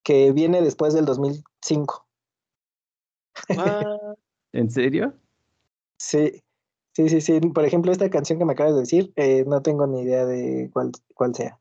que 0.03 0.32
viene 0.32 0.61
después 0.61 0.93
del 0.93 1.05
2005. 1.05 2.07
Ah, 3.49 3.55
¿En 4.53 4.72
serio? 4.72 5.13
Sí, 5.99 6.41
sí, 6.95 7.09
sí, 7.09 7.22
sí. 7.22 7.39
Por 7.39 7.65
ejemplo, 7.65 7.91
esta 7.91 8.09
canción 8.09 8.39
que 8.39 8.45
me 8.45 8.53
acabas 8.53 8.74
de 8.74 8.80
decir, 8.82 9.13
eh, 9.15 9.43
no 9.45 9.61
tengo 9.61 9.86
ni 9.86 10.01
idea 10.01 10.26
de 10.26 10.70
cuál, 10.74 10.91
cuál 11.13 11.36
sea. 11.36 11.59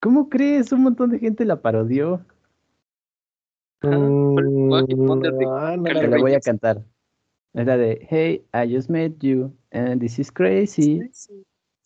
¿Cómo 0.00 0.28
crees? 0.28 0.70
Un 0.72 0.82
montón 0.84 1.10
de 1.10 1.18
gente 1.18 1.44
la 1.44 1.60
parodió. 1.62 2.24
Wonder 3.82 5.32
de 5.34 5.46
Mm, 5.46 5.82
no, 5.82 5.92
no 5.92 6.00
Te 6.00 6.08
la 6.08 6.18
voy 6.18 6.34
a 6.34 6.40
cantar. 6.40 6.84
Es 7.54 7.66
la 7.66 7.76
de 7.76 8.06
Hey, 8.08 8.46
I 8.54 8.72
just 8.72 8.88
met 8.88 9.18
you 9.20 9.52
and 9.72 10.00
this 10.00 10.18
is 10.18 10.30
crazy. 10.30 11.02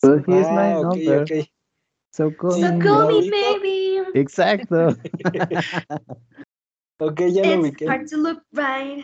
But 0.01 0.25
here's 0.25 0.51
my 0.51 0.73
Ah, 0.73 0.79
ok, 0.79 1.05
number. 1.05 1.23
ok. 1.23 1.49
So 2.11 2.31
call 2.31 2.51
Sí, 2.55 2.61
So 2.61 2.71
me. 2.73 2.81
call 2.81 3.07
me 3.07 3.29
maybe. 3.29 4.19
Exacto. 4.19 4.95
Ok, 6.97 7.19
ya 7.27 7.43
lo 7.43 7.59
It's 7.59 7.67
ubiqué. 7.67 7.87
hard 7.87 8.07
to 8.07 8.15
look 8.17 8.41
right 8.53 9.03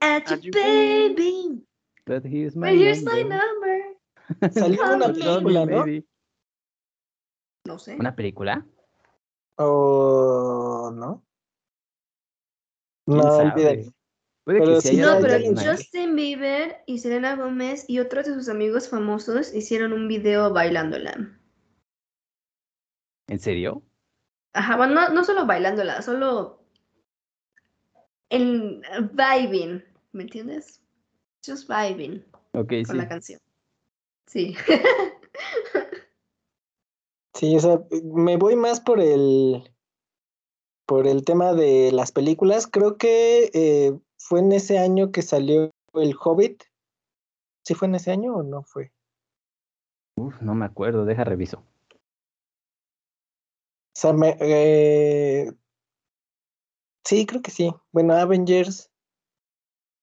at 0.00 0.30
At 0.30 0.44
you, 0.44 0.52
baby. 0.52 1.58
But 2.06 2.22
here's 2.24 2.54
my 2.54 2.70
But 2.70 2.78
here's 2.78 3.02
my 3.02 3.22
number. 3.26 3.34
number. 3.34 4.50
Salió 4.54 4.78
Call 4.78 4.94
una 4.96 5.08
me 5.08 5.14
película, 5.14 5.66
¿no? 5.66 5.82
Maybe. 5.84 6.06
No 7.66 7.78
sé. 7.80 7.96
¿Una 7.98 8.14
película? 8.14 8.64
¿O 9.58 10.92
no? 10.94 11.24
¿Quién 13.06 13.18
No, 13.18 13.36
sabe? 13.36 13.92
Puede 14.46 14.60
Pero 14.60 14.74
que 14.74 14.80
sí 14.80 14.96
No, 14.96 15.18
pero. 15.20 15.38
Justin 15.56 16.14
Bieber 16.14 16.76
y 16.86 17.00
Selena 17.00 17.34
Gómez 17.34 17.84
y 17.88 17.98
otros 17.98 18.26
de 18.26 18.34
sus 18.34 18.48
amigos 18.48 18.88
famosos 18.88 19.52
hicieron 19.52 19.92
un 19.92 20.06
video 20.06 20.52
bailándola. 20.52 21.36
¿En 23.26 23.40
serio? 23.40 23.82
Ajá, 24.52 24.76
bueno, 24.76 24.94
no, 24.94 25.08
no 25.08 25.24
solo 25.24 25.46
bailándola, 25.46 26.00
solo 26.00 26.62
en 28.30 28.82
vibing, 29.14 29.84
¿me 30.12 30.22
entiendes? 30.22 30.80
Just 31.44 31.68
vibing 31.68 32.24
Ok, 32.52 32.68
con 32.68 32.86
sí. 32.86 32.96
la 32.96 33.08
canción. 33.08 33.40
Sí. 34.28 34.56
Sí, 37.34 37.54
o 37.54 37.60
sea, 37.60 37.82
me 38.02 38.38
voy 38.38 38.56
más 38.56 38.80
por 38.80 38.98
el 38.98 39.70
por 40.86 41.06
el 41.06 41.22
tema 41.22 41.52
de 41.52 41.92
las 41.92 42.10
películas. 42.10 42.66
Creo 42.66 42.96
que 42.96 43.50
eh, 43.52 43.92
fue 44.28 44.40
en 44.40 44.50
ese 44.50 44.78
año 44.78 45.12
que 45.12 45.22
salió 45.22 45.70
El 45.94 46.16
Hobbit. 46.20 46.64
¿Sí 47.64 47.74
fue 47.74 47.86
en 47.86 47.94
ese 47.94 48.10
año 48.10 48.34
o 48.34 48.42
no 48.42 48.64
fue? 48.64 48.92
Uf, 50.16 50.40
no 50.40 50.54
me 50.54 50.64
acuerdo, 50.64 51.04
deja 51.04 51.22
reviso. 51.22 51.58
O 51.58 53.98
sea, 53.98 54.12
me, 54.12 54.36
eh, 54.40 55.52
sí, 57.04 57.24
creo 57.24 57.40
que 57.40 57.50
sí. 57.50 57.72
Bueno, 57.92 58.14
Avengers. 58.14 58.90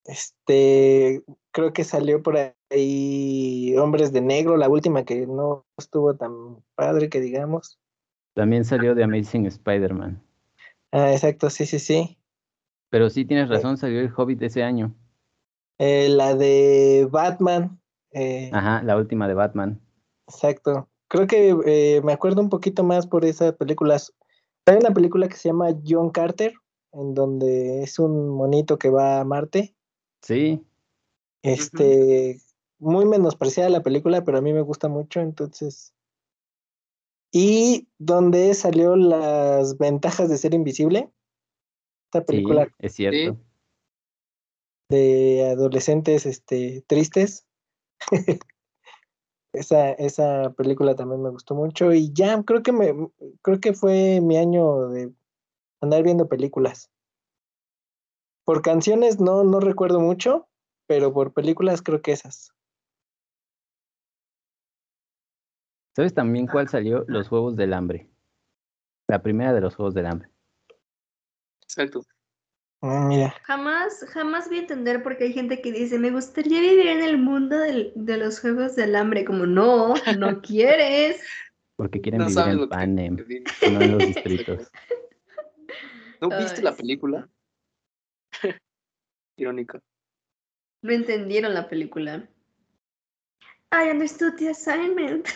Este, 0.06 1.22
creo 1.50 1.72
que 1.72 1.84
salió 1.84 2.22
por 2.22 2.36
ahí 2.70 3.76
Hombres 3.76 4.12
de 4.12 4.20
Negro, 4.20 4.56
la 4.56 4.68
última 4.68 5.04
que 5.04 5.26
no 5.26 5.66
estuvo 5.76 6.16
tan 6.16 6.62
padre 6.74 7.08
que 7.08 7.20
digamos. 7.20 7.78
También 8.34 8.64
salió 8.64 8.94
de 8.94 9.04
Amazing 9.04 9.46
Spider-Man. 9.46 10.22
Ah, 10.92 11.12
exacto, 11.12 11.50
sí, 11.50 11.66
sí, 11.66 11.78
sí. 11.78 12.18
Pero 12.94 13.10
sí 13.10 13.24
tienes 13.24 13.48
razón, 13.48 13.76
salió 13.76 13.98
el 13.98 14.12
Hobbit 14.16 14.40
ese 14.42 14.62
año. 14.62 14.94
Eh, 15.78 16.08
la 16.10 16.36
de 16.36 17.08
Batman. 17.10 17.80
eh, 18.12 18.50
Ajá, 18.52 18.84
la 18.84 18.96
última 18.96 19.26
de 19.26 19.34
Batman. 19.34 19.80
Exacto. 20.28 20.88
Creo 21.08 21.26
que 21.26 21.56
eh, 21.66 22.00
me 22.04 22.12
acuerdo 22.12 22.40
un 22.40 22.48
poquito 22.48 22.84
más 22.84 23.08
por 23.08 23.24
esas 23.24 23.54
películas. 23.54 24.14
Hay 24.66 24.76
una 24.76 24.92
película 24.94 25.26
que 25.26 25.34
se 25.34 25.48
llama 25.48 25.74
John 25.84 26.10
Carter, 26.10 26.52
en 26.92 27.14
donde 27.14 27.82
es 27.82 27.98
un 27.98 28.28
monito 28.28 28.78
que 28.78 28.90
va 28.90 29.18
a 29.18 29.24
Marte. 29.24 29.74
Sí, 30.22 30.64
Este, 31.42 32.38
muy 32.78 33.06
menospreciada 33.06 33.70
la 33.70 33.82
película, 33.82 34.22
pero 34.22 34.38
a 34.38 34.40
mí 34.40 34.52
me 34.52 34.62
gusta 34.62 34.86
mucho, 34.86 35.18
entonces. 35.18 35.92
Y 37.32 37.88
donde 37.98 38.54
salió 38.54 38.94
las 38.94 39.78
ventajas 39.78 40.28
de 40.28 40.38
ser 40.38 40.54
invisible. 40.54 41.10
Esta 42.14 42.20
sí, 42.20 42.26
película 42.26 42.68
es 42.78 42.94
cierto. 42.94 43.40
de 44.88 45.50
adolescentes 45.50 46.26
este, 46.26 46.84
tristes. 46.86 47.44
esa, 49.52 49.90
esa 49.94 50.50
película 50.50 50.94
también 50.94 51.22
me 51.22 51.30
gustó 51.30 51.56
mucho. 51.56 51.92
Y 51.92 52.12
ya 52.12 52.40
creo 52.44 52.62
que 52.62 52.70
me 52.70 52.94
creo 53.42 53.58
que 53.58 53.72
fue 53.72 54.20
mi 54.20 54.36
año 54.36 54.90
de 54.90 55.12
andar 55.80 56.04
viendo 56.04 56.28
películas. 56.28 56.88
Por 58.44 58.62
canciones 58.62 59.18
no, 59.18 59.42
no 59.42 59.58
recuerdo 59.58 59.98
mucho, 59.98 60.46
pero 60.86 61.12
por 61.12 61.32
películas 61.32 61.82
creo 61.82 62.00
que 62.00 62.12
esas. 62.12 62.54
¿Sabes 65.96 66.14
también 66.14 66.46
cuál 66.46 66.68
salió? 66.68 67.04
Los 67.08 67.26
Juegos 67.26 67.56
del 67.56 67.72
Hambre. 67.72 68.08
La 69.08 69.20
primera 69.20 69.52
de 69.52 69.60
los 69.60 69.74
Juegos 69.74 69.94
del 69.94 70.06
Hambre. 70.06 70.33
Exacto. 71.64 72.04
Ah, 72.80 73.06
mira, 73.08 73.34
Jamás, 73.44 74.04
jamás 74.10 74.48
voy 74.48 74.58
a 74.58 74.60
entender 74.60 75.02
por 75.02 75.16
qué 75.16 75.24
hay 75.24 75.32
gente 75.32 75.60
que 75.60 75.72
dice, 75.72 75.98
me 75.98 76.10
gustaría 76.10 76.60
vivir 76.60 76.86
en 76.86 77.02
el 77.02 77.18
mundo 77.18 77.58
del- 77.58 77.92
de 77.94 78.16
los 78.18 78.40
juegos 78.40 78.76
del 78.76 78.94
hambre. 78.96 79.24
Como, 79.24 79.46
no, 79.46 79.94
no 80.18 80.40
quieres. 80.42 81.22
Porque 81.76 82.00
quieren 82.00 82.20
No 82.20 82.26
vivir 82.28 82.46
en 82.46 82.58
que 82.60 82.66
Panem, 82.68 83.16
no 83.70 83.80
en 83.80 83.90
los 83.92 84.06
distritos. 84.06 84.70
¿No 86.20 86.28
viste 86.28 86.58
Ay, 86.58 86.62
la 86.64 86.76
película? 86.76 87.28
Irónico. 89.36 89.80
No 90.82 90.92
entendieron 90.92 91.54
la 91.54 91.68
película. 91.68 92.28
I 93.72 93.90
understood 93.90 94.36
the 94.36 94.50
assignment. 94.50 95.28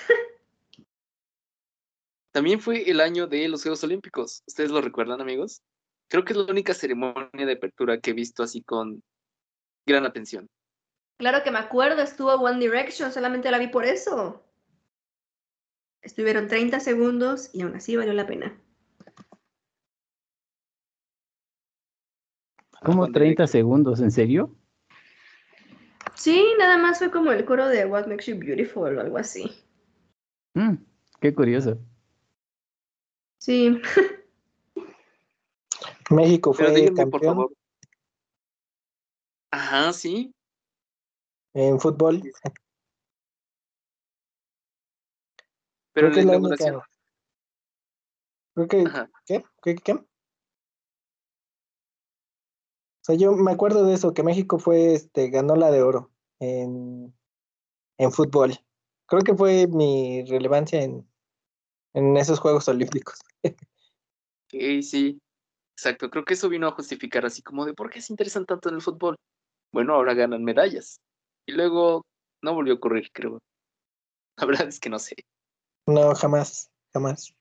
También 2.33 2.61
fue 2.61 2.89
el 2.89 3.01
año 3.01 3.27
de 3.27 3.49
los 3.49 3.63
Juegos 3.63 3.83
Olímpicos. 3.83 4.43
¿Ustedes 4.47 4.71
lo 4.71 4.81
recuerdan, 4.81 5.21
amigos? 5.21 5.63
Creo 6.09 6.25
que 6.25 6.33
es 6.33 6.39
la 6.39 6.51
única 6.51 6.73
ceremonia 6.75 7.47
de 7.47 7.53
apertura 7.53 8.01
que 8.01 8.11
he 8.11 8.15
visto 8.15 8.43
así 8.43 8.63
con 8.63 9.03
gran 9.87 10.07
atención. 10.07 10.49
Claro 11.19 11.43
que 11.43 11.51
me 11.51 11.59
acuerdo, 11.59 12.03
estuvo 12.03 12.33
One 12.35 12.59
Direction, 12.59 13.13
solamente 13.13 13.51
la 13.51 13.59
vi 13.59 13.69
por 13.69 13.85
eso. 13.85 14.43
Estuvieron 16.01 16.47
30 16.47 16.81
segundos 16.81 17.51
y 17.53 17.63
aún 17.63 17.75
así 17.75 17.97
valió 17.97 18.13
la 18.15 18.27
pena. 18.27 18.59
¿Cómo 22.85 23.03
One 23.03 23.13
30 23.13 23.21
Direction. 23.21 23.49
segundos? 23.49 24.01
¿En 24.01 24.11
serio? 24.11 24.55
Sí, 26.15 26.45
nada 26.59 26.79
más 26.79 26.99
fue 26.99 27.11
como 27.11 27.33
el 27.33 27.45
coro 27.45 27.69
de 27.69 27.85
What 27.85 28.07
Makes 28.07 28.33
You 28.33 28.39
Beautiful 28.39 28.97
o 28.97 29.01
algo 29.01 29.19
así. 29.19 29.53
Mm, 30.55 30.77
qué 31.21 31.35
curioso. 31.35 31.79
Sí, 33.39 33.81
México 36.11 36.53
fue 36.53 36.71
díganme, 36.75 37.07
por 37.07 37.21
campeón 37.21 37.35
favor. 37.35 37.53
Ajá, 39.51 39.93
sí. 39.93 40.35
en 41.55 41.81
fútbol. 41.81 42.23
Pero 45.93 46.11
Creo 46.11 46.21
en 46.21 46.27
la 46.27 46.37
inauguración. 46.37 46.83
Creo 48.55 48.69
que 48.69 48.83
Ajá. 48.83 49.11
¿Qué? 49.27 49.45
¿Qué? 49.63 49.75
¿Qué? 49.77 49.93
O 49.93 50.05
sea, 53.03 53.15
yo 53.15 53.33
me 53.33 53.53
acuerdo 53.53 53.87
de 53.87 53.95
eso, 53.95 54.13
que 54.13 54.23
México 54.23 54.59
fue, 54.59 54.95
este, 54.95 55.31
ganó 55.31 55.57
la 55.57 55.71
de 55.71 55.83
oro 55.83 56.11
en, 56.41 57.15
en 57.97 58.13
fútbol. 58.13 58.59
Creo 59.07 59.23
que 59.23 59.35
fue 59.35 59.67
mi 59.67 60.25
relevancia 60.25 60.83
en, 60.83 61.09
en 61.95 62.17
esos 62.17 62.39
Juegos 62.39 62.69
Olímpicos. 62.69 63.19
Ok, 64.51 64.81
sí. 64.81 65.21
Exacto. 65.79 66.11
Creo 66.11 66.25
que 66.25 66.35
eso 66.35 66.49
vino 66.49 66.67
a 66.67 66.73
justificar 66.73 67.25
así 67.25 67.41
como 67.41 67.65
de 67.65 67.73
por 67.73 67.89
qué 67.89 68.01
se 68.01 68.13
interesan 68.13 68.45
tanto 68.45 68.69
en 68.69 68.75
el 68.75 68.83
fútbol. 68.83 69.15
Bueno, 69.73 69.95
ahora 69.95 70.13
ganan 70.13 70.43
medallas. 70.43 71.01
Y 71.47 71.53
luego 71.53 72.05
no 72.43 72.53
volvió 72.53 72.73
a 72.73 72.77
ocurrir, 72.77 73.13
creo. 73.13 73.39
La 74.39 74.47
verdad 74.47 74.67
es 74.67 74.81
que 74.81 74.91
no 74.91 74.99
sé. 74.99 75.15
No, 75.87 76.13
jamás, 76.17 76.69
jamás. 76.93 77.33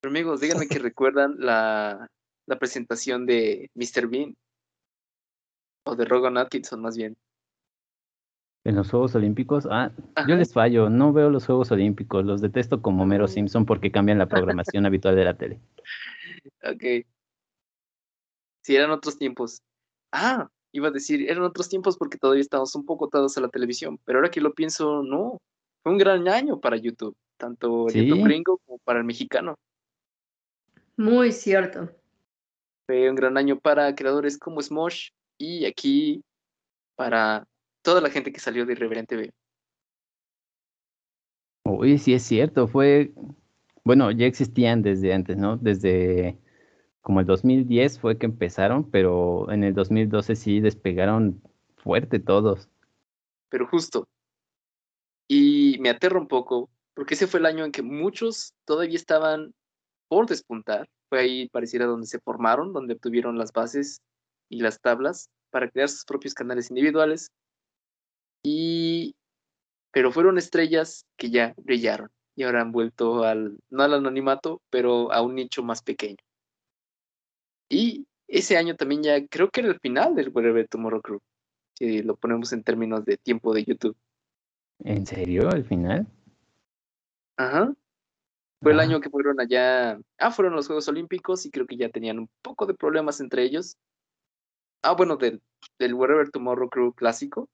Pero 0.00 0.10
amigos, 0.10 0.40
díganme 0.40 0.68
que 0.68 0.78
recuerdan 0.78 1.34
la, 1.40 2.06
la 2.46 2.58
presentación 2.60 3.26
de 3.26 3.68
Mr. 3.74 4.06
Bean. 4.06 4.36
O 5.84 5.96
de 5.96 6.04
Rogan 6.04 6.38
Atkinson, 6.38 6.80
más 6.80 6.96
bien. 6.96 7.16
En 8.64 8.76
los 8.76 8.88
Juegos 8.88 9.16
Olímpicos, 9.16 9.66
ah, 9.68 9.90
yo 10.28 10.36
les 10.36 10.52
fallo, 10.52 10.88
no 10.88 11.12
veo 11.12 11.28
los 11.28 11.44
Juegos 11.44 11.72
Olímpicos, 11.72 12.24
los 12.24 12.40
detesto 12.40 12.80
como 12.80 13.04
Mero 13.04 13.26
Simpson 13.26 13.66
porque 13.66 13.90
cambian 13.90 14.18
la 14.18 14.28
programación 14.28 14.86
habitual 14.86 15.16
de 15.16 15.24
la 15.24 15.36
tele. 15.36 15.60
Ok. 16.62 17.04
Sí, 18.64 18.74
eran 18.74 18.90
otros 18.90 19.18
tiempos. 19.18 19.60
Ah, 20.10 20.48
iba 20.72 20.88
a 20.88 20.90
decir, 20.90 21.28
eran 21.30 21.44
otros 21.44 21.68
tiempos 21.68 21.98
porque 21.98 22.18
todavía 22.18 22.40
estábamos 22.40 22.74
un 22.74 22.84
poco 22.86 23.06
atados 23.06 23.36
a 23.36 23.40
la 23.42 23.48
televisión. 23.48 23.98
Pero 24.04 24.18
ahora 24.18 24.30
que 24.30 24.40
lo 24.40 24.54
pienso, 24.54 25.02
no. 25.02 25.38
Fue 25.82 25.92
un 25.92 25.98
gran 25.98 26.26
año 26.28 26.60
para 26.60 26.76
YouTube. 26.78 27.14
Tanto 27.36 27.86
el 27.88 27.92
Sí. 27.92 28.06
YouTube 28.06 28.24
gringo 28.24 28.58
como 28.64 28.78
para 28.78 28.98
el 29.00 29.04
mexicano. 29.04 29.54
muy 30.96 31.32
cierto. 31.32 31.90
Fue 32.86 33.10
un 33.10 33.16
gran 33.16 33.36
año 33.36 33.58
para 33.58 33.94
creadores 33.96 34.38
como 34.38 34.62
Smosh 34.62 35.10
y 35.38 35.64
aquí 35.64 36.22
para 36.94 37.46
toda 37.82 38.00
la 38.00 38.10
gente 38.10 38.32
que 38.32 38.38
salió 38.38 38.64
de 38.64 38.74
Irreverente 38.74 39.16
B. 39.16 39.32
Uy, 41.64 41.98
sí 41.98 42.14
es 42.14 42.22
cierto, 42.22 42.68
fue, 42.68 43.12
bueno, 43.84 44.10
ya 44.12 44.26
existían 44.26 44.82
desde 44.82 45.12
antes, 45.12 45.36
¿no? 45.36 45.56
Desde 45.56 46.38
como 47.04 47.20
el 47.20 47.26
2010 47.26 48.00
fue 48.00 48.16
que 48.16 48.24
empezaron, 48.24 48.90
pero 48.90 49.50
en 49.52 49.62
el 49.62 49.74
2012 49.74 50.36
sí 50.36 50.60
despegaron 50.60 51.42
fuerte 51.76 52.18
todos. 52.18 52.70
Pero 53.50 53.68
justo. 53.68 54.08
Y 55.28 55.76
me 55.80 55.90
aterra 55.90 56.18
un 56.18 56.28
poco 56.28 56.70
porque 56.94 57.12
ese 57.12 57.26
fue 57.26 57.40
el 57.40 57.46
año 57.46 57.66
en 57.66 57.72
que 57.72 57.82
muchos 57.82 58.54
todavía 58.64 58.96
estaban 58.96 59.52
por 60.08 60.26
despuntar. 60.26 60.88
Fue 61.10 61.20
ahí, 61.20 61.48
pareciera, 61.50 61.84
donde 61.84 62.06
se 62.06 62.20
formaron, 62.20 62.72
donde 62.72 62.94
obtuvieron 62.94 63.36
las 63.36 63.52
bases 63.52 64.00
y 64.48 64.60
las 64.60 64.80
tablas 64.80 65.28
para 65.50 65.68
crear 65.68 65.90
sus 65.90 66.06
propios 66.06 66.32
canales 66.32 66.70
individuales. 66.70 67.30
Y 68.42 69.14
pero 69.92 70.10
fueron 70.10 70.38
estrellas 70.38 71.04
que 71.18 71.28
ya 71.28 71.52
brillaron 71.58 72.08
y 72.34 72.44
ahora 72.44 72.62
han 72.62 72.72
vuelto 72.72 73.24
al, 73.24 73.58
no 73.68 73.82
al 73.82 73.92
anonimato, 73.92 74.62
pero 74.70 75.12
a 75.12 75.20
un 75.20 75.34
nicho 75.34 75.62
más 75.62 75.82
pequeño. 75.82 76.16
Y 77.68 78.06
ese 78.28 78.56
año 78.56 78.76
también 78.76 79.02
ya 79.02 79.26
creo 79.26 79.50
que 79.50 79.60
era 79.60 79.70
el 79.70 79.80
final 79.80 80.14
del 80.14 80.30
Wherever 80.30 80.66
Tomorrow 80.68 81.00
Crew, 81.02 81.20
si 81.78 82.02
lo 82.02 82.16
ponemos 82.16 82.52
en 82.52 82.62
términos 82.62 83.04
de 83.04 83.16
tiempo 83.16 83.54
de 83.54 83.64
YouTube. 83.64 83.96
¿En 84.80 85.06
serio? 85.06 85.50
¿El 85.50 85.64
final? 85.64 86.06
Ajá. 87.36 87.72
Fue 88.60 88.72
el 88.72 88.80
Ah. 88.80 88.82
año 88.84 89.00
que 89.00 89.10
fueron 89.10 89.40
allá. 89.40 89.98
Ah, 90.18 90.30
fueron 90.30 90.54
los 90.54 90.66
Juegos 90.66 90.88
Olímpicos 90.88 91.44
y 91.46 91.50
creo 91.50 91.66
que 91.66 91.76
ya 91.76 91.88
tenían 91.90 92.18
un 92.18 92.28
poco 92.42 92.66
de 92.66 92.74
problemas 92.74 93.20
entre 93.20 93.42
ellos. 93.44 93.76
Ah, 94.82 94.92
bueno, 94.94 95.16
del, 95.16 95.42
del 95.78 95.94
Wherever 95.94 96.30
Tomorrow 96.30 96.68
Crew 96.68 96.92
clásico. 96.94 97.48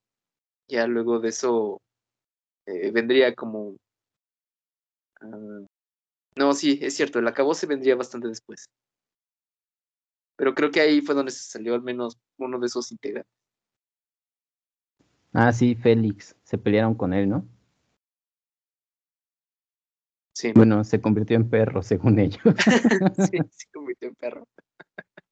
Ya 0.68 0.86
luego 0.86 1.18
de 1.20 1.28
eso 1.30 1.80
eh, 2.66 2.90
vendría 2.92 3.34
como. 3.34 3.76
ah, 5.20 5.60
no, 6.36 6.54
sí, 6.54 6.78
es 6.80 6.94
cierto, 6.94 7.18
el 7.18 7.26
acabó 7.28 7.54
se 7.54 7.66
vendría 7.66 7.96
bastante 7.96 8.28
después. 8.28 8.68
Pero 10.40 10.54
creo 10.54 10.70
que 10.70 10.80
ahí 10.80 11.02
fue 11.02 11.14
donde 11.14 11.32
se 11.32 11.50
salió 11.50 11.74
al 11.74 11.82
menos 11.82 12.18
uno 12.38 12.58
de 12.58 12.66
esos 12.66 12.90
integrantes. 12.92 13.30
Ah, 15.34 15.52
sí, 15.52 15.74
Félix. 15.74 16.34
Se 16.44 16.56
pelearon 16.56 16.94
con 16.94 17.12
él, 17.12 17.28
¿no? 17.28 17.46
Sí, 20.32 20.52
Bueno, 20.54 20.82
se 20.82 20.98
convirtió 20.98 21.36
en 21.36 21.50
perro, 21.50 21.82
según 21.82 22.18
ellos. 22.18 22.40
sí, 23.30 23.36
se 23.50 23.66
convirtió 23.70 24.08
en 24.08 24.14
perro. 24.14 24.48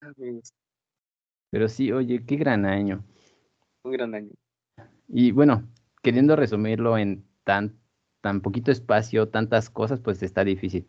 Amigos, 0.00 0.54
Pero 1.50 1.68
sí, 1.68 1.90
oye, 1.90 2.24
qué 2.24 2.36
gran 2.36 2.64
año. 2.64 3.04
un 3.82 3.90
gran 3.90 4.14
año. 4.14 4.30
Y 5.08 5.32
bueno, 5.32 5.68
queriendo 6.04 6.36
resumirlo 6.36 6.96
en 6.98 7.26
tan, 7.42 7.80
tan 8.20 8.42
poquito 8.42 8.70
espacio, 8.70 9.28
tantas 9.28 9.70
cosas, 9.70 9.98
pues 9.98 10.22
está 10.22 10.44
difícil. 10.44 10.86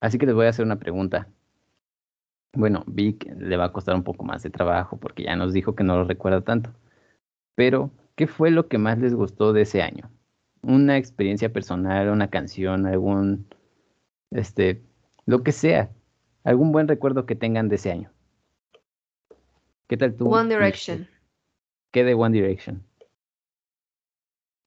Así 0.00 0.18
que 0.18 0.26
les 0.26 0.34
voy 0.34 0.44
a 0.44 0.50
hacer 0.50 0.66
una 0.66 0.78
pregunta. 0.78 1.32
Bueno, 2.54 2.84
Vic 2.86 3.26
le 3.38 3.56
va 3.56 3.66
a 3.66 3.72
costar 3.72 3.94
un 3.94 4.04
poco 4.04 4.24
más 4.24 4.42
de 4.42 4.50
trabajo 4.50 4.96
porque 4.96 5.24
ya 5.24 5.36
nos 5.36 5.52
dijo 5.52 5.74
que 5.74 5.84
no 5.84 5.96
lo 5.96 6.04
recuerda 6.04 6.40
tanto. 6.40 6.72
Pero, 7.54 7.90
¿qué 8.16 8.26
fue 8.26 8.50
lo 8.50 8.68
que 8.68 8.78
más 8.78 8.98
les 8.98 9.14
gustó 9.14 9.52
de 9.52 9.62
ese 9.62 9.82
año? 9.82 10.10
Una 10.62 10.96
experiencia 10.96 11.52
personal, 11.52 12.08
una 12.08 12.30
canción, 12.30 12.86
algún, 12.86 13.46
este, 14.30 14.82
lo 15.26 15.42
que 15.42 15.52
sea, 15.52 15.90
algún 16.44 16.72
buen 16.72 16.88
recuerdo 16.88 17.26
que 17.26 17.36
tengan 17.36 17.68
de 17.68 17.76
ese 17.76 17.92
año. 17.92 18.10
¿Qué 19.88 19.96
tal 19.96 20.14
tú? 20.14 20.28
One? 20.28 20.54
Direction, 20.54 21.08
¿Qué 21.92 22.04
de 22.04 22.14
One 22.14 22.34
Direction? 22.34 22.82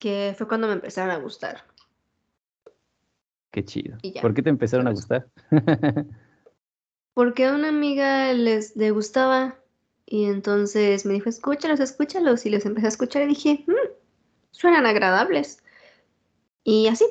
que 0.02 0.34
fue 0.36 0.48
cuando 0.48 0.68
me 0.68 0.74
empezaron 0.74 1.12
a 1.12 1.18
gustar. 1.18 1.64
Qué 3.52 3.64
chido. 3.64 3.98
¿Por 4.20 4.34
qué 4.34 4.42
te 4.42 4.50
empezaron 4.50 4.88
a 4.88 4.92
gustar? 4.92 5.30
Porque 7.14 7.46
a 7.46 7.54
una 7.56 7.70
amiga 7.70 8.32
les 8.34 8.76
le 8.78 8.92
gustaba 8.92 9.60
y 10.06 10.26
entonces 10.26 11.06
me 11.06 11.14
dijo, 11.14 11.30
escúchalos, 11.30 11.80
escúchalos. 11.80 12.46
Y 12.46 12.50
los 12.50 12.66
empecé 12.66 12.88
a 12.88 12.90
escuchar 12.90 13.24
y 13.24 13.28
dije, 13.28 13.64
"Mm, 13.68 13.74
suenan 14.52 14.86
agradables. 14.86 15.64
Y 16.64 16.88
así. 16.88 17.06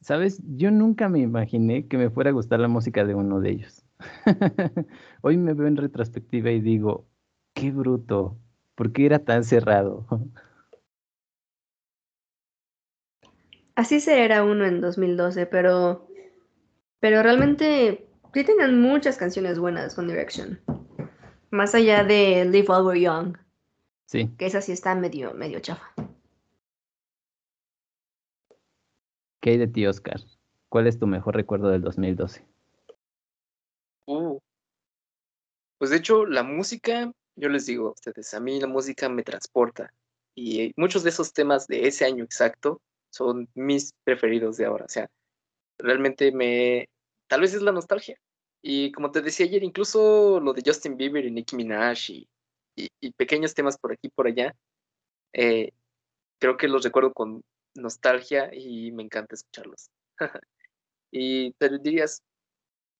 ¿Sabes? 0.00 0.40
Yo 0.56 0.70
nunca 0.70 1.08
me 1.08 1.18
imaginé 1.20 1.88
que 1.88 1.98
me 1.98 2.10
fuera 2.10 2.30
a 2.30 2.32
gustar 2.32 2.60
la 2.60 2.68
música 2.68 3.04
de 3.04 3.14
uno 3.14 3.40
de 3.40 3.50
ellos. 3.50 3.84
Hoy 5.22 5.36
me 5.36 5.54
veo 5.54 5.66
en 5.66 5.76
retrospectiva 5.76 6.50
y 6.50 6.60
digo, 6.60 7.06
qué 7.54 7.72
bruto, 7.72 8.38
¿por 8.74 8.92
qué 8.92 9.06
era 9.06 9.18
tan 9.24 9.42
cerrado? 9.44 10.06
Así 13.74 14.00
se 14.00 14.24
era 14.24 14.42
uno 14.44 14.64
en 14.64 14.80
2012, 14.80 15.46
pero, 15.46 16.05
pero 17.00 17.22
realmente 17.22 18.08
sí 18.34 18.44
tenían 18.44 18.80
muchas 18.80 19.16
canciones 19.16 19.58
buenas 19.58 19.98
One 19.98 20.12
Direction. 20.12 20.60
Más 21.50 21.74
allá 21.74 22.04
de 22.04 22.44
Live 22.44 22.66
While 22.68 22.82
We're 22.82 23.00
Young, 23.00 23.36
Sí, 24.06 24.30
que 24.38 24.46
esa 24.46 24.60
sí 24.60 24.72
está 24.72 24.94
medio, 24.94 25.34
medio 25.34 25.58
chafa. 25.60 25.92
¿qué 29.46 29.50
hay 29.50 29.58
de 29.58 29.68
ti, 29.68 29.86
Oscar? 29.86 30.20
¿Cuál 30.68 30.88
es 30.88 30.98
tu 30.98 31.06
mejor 31.06 31.36
recuerdo 31.36 31.68
del 31.68 31.80
2012? 31.80 32.44
Uh. 34.06 34.40
Pues 35.78 35.92
de 35.92 35.98
hecho, 35.98 36.26
la 36.26 36.42
música, 36.42 37.12
yo 37.36 37.48
les 37.48 37.66
digo 37.66 37.86
a 37.86 37.92
ustedes, 37.92 38.34
a 38.34 38.40
mí 38.40 38.58
la 38.58 38.66
música 38.66 39.08
me 39.08 39.22
transporta. 39.22 39.94
Y 40.34 40.72
muchos 40.76 41.04
de 41.04 41.10
esos 41.10 41.32
temas 41.32 41.68
de 41.68 41.86
ese 41.86 42.04
año 42.04 42.24
exacto 42.24 42.80
son 43.10 43.48
mis 43.54 43.92
preferidos 44.02 44.56
de 44.56 44.64
ahora. 44.64 44.86
O 44.86 44.88
sea, 44.88 45.08
realmente 45.78 46.32
me. 46.32 46.88
Tal 47.28 47.40
vez 47.40 47.54
es 47.54 47.62
la 47.62 47.72
nostalgia. 47.72 48.18
Y 48.62 48.92
como 48.92 49.10
te 49.10 49.22
decía 49.22 49.46
ayer, 49.46 49.62
incluso 49.62 50.40
lo 50.40 50.52
de 50.52 50.62
Justin 50.64 50.96
Bieber 50.96 51.24
y 51.24 51.30
Nicki 51.30 51.56
Minaj 51.56 52.10
y, 52.10 52.28
y- 52.76 52.88
y 53.00 53.12
pequeños 53.12 53.54
temas 53.54 53.78
por 53.78 53.92
aquí 53.92 54.08
y 54.08 54.10
por 54.10 54.26
allá, 54.26 54.54
eh, 55.32 55.72
creo 56.40 56.56
que 56.56 56.68
los 56.68 56.82
recuerdo 56.84 57.12
con 57.12 57.42
nostalgia 57.74 58.50
y 58.54 58.92
me 58.92 59.02
encanta 59.04 59.34
escucharlos. 59.34 59.90
y 61.12 61.52
te 61.54 61.68
dirías, 61.78 62.22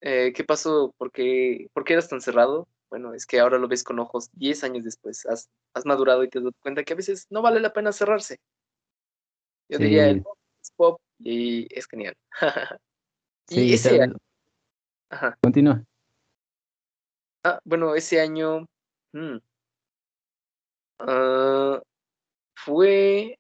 eh, 0.00 0.32
¿qué 0.34 0.44
pasó? 0.44 0.94
¿Por 0.98 1.10
qué, 1.12 1.68
por 1.72 1.84
qué 1.84 1.94
eras 1.94 2.08
tan 2.08 2.20
cerrado? 2.20 2.68
Bueno, 2.90 3.14
es 3.14 3.26
que 3.26 3.40
ahora 3.40 3.58
lo 3.58 3.68
ves 3.68 3.82
con 3.84 3.98
ojos 3.98 4.28
10 4.32 4.62
años 4.64 4.84
después. 4.84 5.26
Has, 5.26 5.48
has 5.74 5.86
madurado 5.86 6.22
y 6.24 6.28
te 6.30 6.40
das 6.40 6.52
cuenta 6.60 6.84
que 6.84 6.92
a 6.92 6.96
veces 6.96 7.26
no 7.30 7.42
vale 7.42 7.60
la 7.60 7.72
pena 7.72 7.92
cerrarse. 7.92 8.38
Yo 9.68 9.78
diría, 9.78 10.08
el 10.10 10.22
pop 10.22 10.38
es 10.62 10.70
pop 10.76 11.00
y 11.18 11.66
es 11.76 11.86
genial. 11.86 12.16
y 13.48 13.54
Sí, 13.54 13.74
ese 13.74 14.02
año, 14.02 14.16
ajá, 15.10 15.38
Continúa. 15.42 15.84
ah, 17.44 17.60
bueno, 17.64 17.94
ese 17.94 18.20
año 18.20 18.66
mm, 19.12 19.36
ah, 21.00 21.80
fue... 22.54 23.38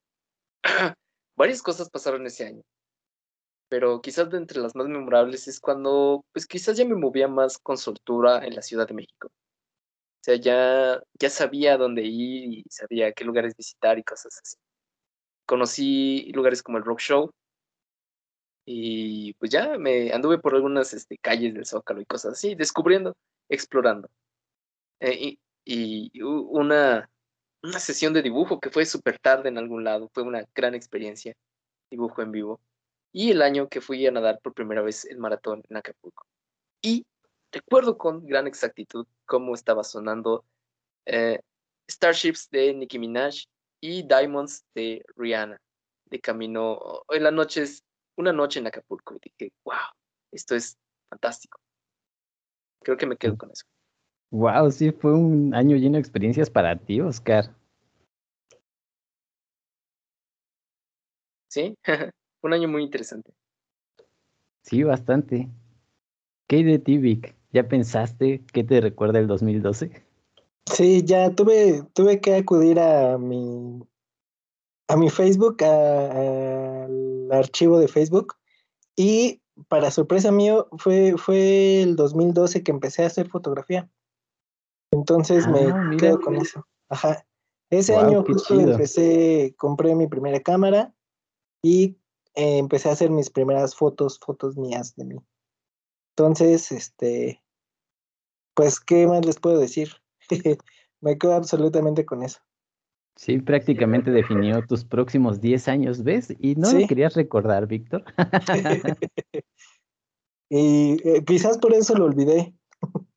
varias 1.36 1.62
cosas 1.62 1.90
pasaron 1.90 2.26
ese 2.26 2.46
año. 2.46 2.62
Pero 3.68 4.00
quizás 4.00 4.30
de 4.30 4.38
entre 4.38 4.60
las 4.60 4.74
más 4.76 4.86
memorables 4.86 5.48
es 5.48 5.60
cuando, 5.60 6.24
pues 6.32 6.46
quizás 6.46 6.76
ya 6.76 6.84
me 6.84 6.94
movía 6.94 7.28
más 7.28 7.58
con 7.58 7.76
soltura 7.76 8.44
en 8.44 8.54
la 8.54 8.62
Ciudad 8.62 8.86
de 8.86 8.94
México. 8.94 9.28
O 9.28 10.22
sea, 10.26 10.36
ya, 10.36 11.00
ya 11.20 11.30
sabía 11.30 11.76
dónde 11.76 12.02
ir 12.02 12.60
y 12.60 12.64
sabía 12.70 13.12
qué 13.12 13.24
lugares 13.24 13.54
visitar 13.56 13.98
y 13.98 14.04
cosas 14.04 14.40
así. 14.42 14.56
Conocí 15.46 16.32
lugares 16.32 16.62
como 16.62 16.78
el 16.78 16.84
Rock 16.84 17.00
Show 17.00 17.30
y 18.66 19.32
pues 19.34 19.50
ya 19.50 19.78
me 19.78 20.12
anduve 20.12 20.38
por 20.38 20.54
algunas 20.54 20.92
este, 20.92 21.16
calles 21.18 21.54
del 21.54 21.66
Zócalo 21.66 22.00
y 22.00 22.06
cosas 22.06 22.32
así, 22.32 22.54
descubriendo, 22.54 23.16
explorando. 23.48 24.08
Eh, 25.00 25.14
y 25.14 25.38
y 25.66 26.22
una, 26.22 27.10
una 27.62 27.78
sesión 27.80 28.12
de 28.14 28.22
dibujo 28.22 28.60
que 28.60 28.70
fue 28.70 28.86
súper 28.86 29.18
tarde 29.18 29.48
en 29.48 29.58
algún 29.58 29.82
lado, 29.82 30.08
fue 30.14 30.22
una 30.22 30.46
gran 30.54 30.74
experiencia, 30.76 31.36
dibujo 31.90 32.22
en 32.22 32.30
vivo. 32.30 32.60
Y 33.12 33.32
el 33.32 33.42
año 33.42 33.68
que 33.68 33.80
fui 33.80 34.06
a 34.06 34.12
nadar 34.12 34.38
por 34.40 34.54
primera 34.54 34.82
vez 34.82 35.04
el 35.06 35.18
maratón 35.18 35.64
en 35.68 35.76
Acapulco. 35.76 36.24
Y 36.80 37.04
recuerdo 37.50 37.98
con 37.98 38.26
gran 38.26 38.46
exactitud 38.46 39.06
cómo 39.24 39.54
estaba 39.54 39.82
sonando 39.82 40.44
eh, 41.04 41.40
Starships 41.90 42.48
de 42.50 42.72
Nicki 42.72 43.00
Minaj 43.00 43.34
y 43.80 44.04
Diamonds 44.04 44.64
de 44.74 45.04
Rihanna, 45.16 45.60
de 46.04 46.20
camino 46.20 47.02
en 47.08 47.24
la 47.24 47.32
noche, 47.32 47.64
una 48.16 48.32
noche 48.32 48.60
en 48.60 48.66
Acapulco. 48.66 49.14
Y 49.14 49.20
dije, 49.22 49.52
wow, 49.64 49.76
esto 50.32 50.54
es 50.54 50.78
fantástico. 51.08 51.58
Creo 52.82 52.96
que 52.96 53.06
me 53.06 53.16
quedo 53.16 53.36
con 53.36 53.50
eso. 53.50 53.64
Wow, 54.30 54.70
sí, 54.70 54.90
fue 54.92 55.14
un 55.14 55.54
año 55.54 55.76
lleno 55.76 55.94
de 55.94 56.00
experiencias 56.00 56.50
para 56.50 56.76
ti, 56.76 57.00
Oscar. 57.00 57.54
¿Sí? 61.48 61.76
Fue 62.40 62.48
un 62.48 62.52
año 62.52 62.68
muy 62.68 62.82
interesante. 62.82 63.32
Sí, 64.62 64.82
bastante. 64.82 65.48
¿Qué 66.46 66.56
hay 66.56 66.64
de 66.64 66.78
ti, 66.78 66.98
Vic? 66.98 67.34
¿Ya 67.52 67.66
pensaste 67.66 68.44
qué 68.52 68.62
te 68.62 68.80
recuerda 68.80 69.20
el 69.20 69.26
2012? 69.26 70.04
Sí, 70.70 71.02
ya 71.04 71.30
tuve, 71.34 71.82
tuve 71.94 72.20
que 72.20 72.34
acudir 72.34 72.78
a 72.78 73.16
mi, 73.16 73.80
a 74.88 74.96
mi 74.96 75.10
Facebook, 75.10 75.62
a- 75.64 76.84
al 76.84 77.28
archivo 77.32 77.78
de 77.78 77.88
Facebook, 77.88 78.34
y 78.94 79.42
para 79.68 79.90
sorpresa 79.90 80.30
mío, 80.30 80.68
fue, 80.78 81.14
fue 81.16 81.82
el 81.82 81.96
2012 81.96 82.62
que 82.62 82.70
empecé 82.72 83.02
a 83.02 83.06
hacer 83.06 83.28
fotografía. 83.28 83.90
Entonces 84.92 85.46
me 85.48 85.68
Ah, 85.70 85.74
mira. 85.76 86.08
quedo 86.08 86.20
con 86.20 86.36
eso. 86.36 86.66
Ajá. 86.88 87.26
Ese 87.70 87.96
año 87.96 88.22
justo 88.24 88.54
chido. 88.54 88.72
empecé, 88.72 89.54
compré 89.58 89.94
mi 89.94 90.06
primera 90.06 90.40
cámara 90.40 90.94
y 91.62 91.96
eh, 92.34 92.58
empecé 92.58 92.88
a 92.88 92.92
hacer 92.92 93.10
mis 93.10 93.30
primeras 93.30 93.74
fotos, 93.74 94.20
fotos 94.20 94.56
mías 94.56 94.94
de 94.94 95.04
mí. 95.04 95.16
Entonces, 96.16 96.70
este, 96.70 97.42
pues, 98.54 98.78
¿qué 98.78 99.06
más 99.06 99.24
les 99.24 99.40
puedo 99.40 99.58
decir? 99.58 99.90
Me 101.00 101.18
quedo 101.18 101.34
absolutamente 101.34 102.06
con 102.06 102.22
eso. 102.22 102.40
Sí, 103.16 103.38
prácticamente 103.38 104.10
definió 104.10 104.62
tus 104.66 104.84
próximos 104.84 105.40
10 105.40 105.68
años, 105.68 106.04
¿ves? 106.04 106.34
Y 106.38 106.54
no 106.54 106.66
Sí. 106.68 106.82
lo 106.82 106.86
querías 106.86 107.14
recordar, 107.14 107.66
Víctor. 107.66 108.04
y 110.50 110.96
eh, 111.08 111.24
quizás 111.24 111.56
por 111.56 111.72
eso 111.72 111.94
lo 111.96 112.04
olvidé. 112.04 112.54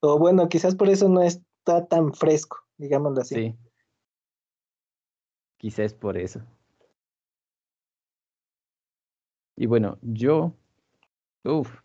o 0.00 0.18
bueno, 0.18 0.48
quizás 0.48 0.76
por 0.76 0.88
eso 0.88 1.08
no 1.08 1.20
está 1.20 1.86
tan 1.86 2.14
fresco, 2.14 2.58
digámoslo 2.76 3.22
así. 3.22 3.34
Sí. 3.34 3.56
Quizás 5.58 5.94
por 5.94 6.16
eso. 6.16 6.40
Y 9.56 9.66
bueno, 9.66 9.98
yo, 10.02 10.54
uff, 11.44 11.80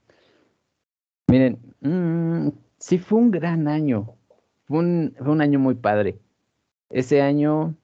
miren, 1.28 1.76
mm, 1.82 2.50
sí 2.78 3.00
fue 3.00 3.20
un 3.20 3.32
gran 3.32 3.68
año. 3.68 4.16
Fue 4.66 4.80
un, 4.80 5.16
fue 5.18 5.30
un 5.30 5.42
año 5.42 5.60
muy 5.60 5.76
padre. 5.76 6.20
Ese 6.90 7.22
año 7.22 7.76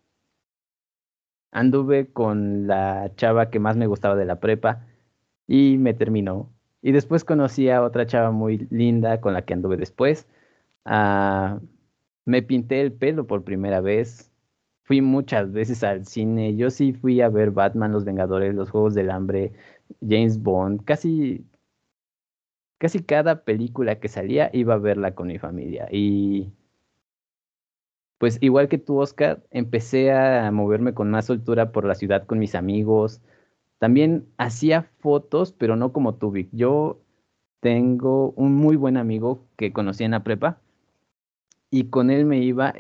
anduve 1.52 2.12
con 2.12 2.68
la 2.68 3.14
chava 3.16 3.50
que 3.50 3.60
más 3.60 3.78
me 3.78 3.88
gustaba 3.88 4.16
de 4.16 4.26
la 4.26 4.40
prepa 4.40 4.86
y 5.48 5.78
me 5.78 5.94
terminó. 5.94 6.52
Y 6.82 6.92
después 6.92 7.24
conocí 7.24 7.70
a 7.70 7.82
otra 7.84 8.06
chava 8.06 8.32
muy 8.32 8.68
linda 8.72 9.22
con 9.22 9.34
la 9.34 9.44
que 9.44 9.54
anduve 9.54 9.78
después. 9.78 10.28
Ah, 10.86 11.60
me 12.26 12.44
pinté 12.44 12.82
el 12.82 12.94
pelo 12.94 13.28
por 13.28 13.44
primera 13.44 13.82
vez. 13.82 14.32
Fui 14.84 15.02
muchas 15.02 15.52
veces 15.52 15.84
al 15.84 16.06
cine. 16.06 16.56
Yo 16.56 16.70
sí 16.70 16.94
fui 16.94 17.22
a 17.22 17.30
ver 17.30 17.52
Batman, 17.52 17.92
Los 17.92 18.06
Vengadores, 18.06 18.54
Los 18.56 18.70
Juegos 18.72 18.94
del 18.96 19.10
Hambre, 19.12 19.54
James 20.02 20.42
Bond. 20.42 20.84
Casi, 20.86 21.46
casi 22.78 23.04
cada 23.04 23.44
película 23.44 24.00
que 24.00 24.08
salía 24.10 24.50
iba 24.54 24.76
a 24.76 24.78
verla 24.78 25.16
con 25.16 25.28
mi 25.28 25.40
familia. 25.40 25.88
Y 25.92 26.54
pues 28.18 28.38
igual 28.42 28.70
que 28.70 28.78
tú, 28.78 29.00
Oscar, 29.00 29.44
empecé 29.52 30.12
a 30.12 30.52
moverme 30.52 30.94
con 30.94 31.12
más 31.12 31.26
soltura 31.26 31.72
por 31.72 31.86
la 31.86 31.96
ciudad 31.96 32.26
con 32.26 32.40
mis 32.40 32.56
amigos. 32.56 33.22
También 33.80 34.28
hacía 34.38 34.90
fotos, 35.00 35.52
pero 35.54 35.76
no 35.76 35.94
como 35.94 36.16
tú, 36.16 36.32
Vic. 36.32 36.50
Yo 36.52 37.02
tengo 37.60 38.32
un 38.32 38.56
muy 38.56 38.76
buen 38.78 38.98
amigo 38.98 39.46
que 39.58 39.74
conocí 39.74 40.04
en 40.04 40.12
la 40.12 40.24
prepa 40.24 40.62
y 41.70 41.90
con 41.90 42.10
él 42.10 42.26
me 42.26 42.40
iba 42.40 42.74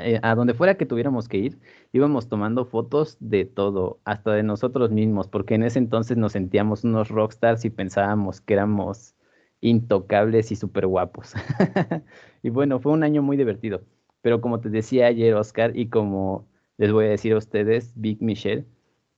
eh, 0.00 0.20
a 0.22 0.34
donde 0.34 0.54
fuera 0.54 0.76
que 0.76 0.86
tuviéramos 0.86 1.28
que 1.28 1.38
ir, 1.38 1.58
íbamos 1.92 2.28
tomando 2.28 2.64
fotos 2.64 3.16
de 3.20 3.44
todo, 3.44 4.00
hasta 4.04 4.32
de 4.32 4.42
nosotros 4.42 4.90
mismos, 4.90 5.28
porque 5.28 5.54
en 5.54 5.62
ese 5.62 5.78
entonces 5.78 6.16
nos 6.16 6.32
sentíamos 6.32 6.84
unos 6.84 7.08
rockstars 7.08 7.64
y 7.64 7.70
pensábamos 7.70 8.40
que 8.40 8.54
éramos 8.54 9.14
intocables 9.60 10.50
y 10.52 10.56
súper 10.56 10.86
guapos. 10.86 11.34
y 12.42 12.50
bueno, 12.50 12.80
fue 12.80 12.92
un 12.92 13.04
año 13.04 13.22
muy 13.22 13.36
divertido. 13.36 13.82
Pero 14.22 14.40
como 14.40 14.60
te 14.60 14.70
decía 14.70 15.06
ayer, 15.06 15.34
Oscar, 15.34 15.76
y 15.76 15.88
como 15.88 16.46
les 16.78 16.92
voy 16.92 17.06
a 17.06 17.10
decir 17.10 17.32
a 17.32 17.38
ustedes, 17.38 17.92
Big 17.96 18.20
Michelle, 18.22 18.66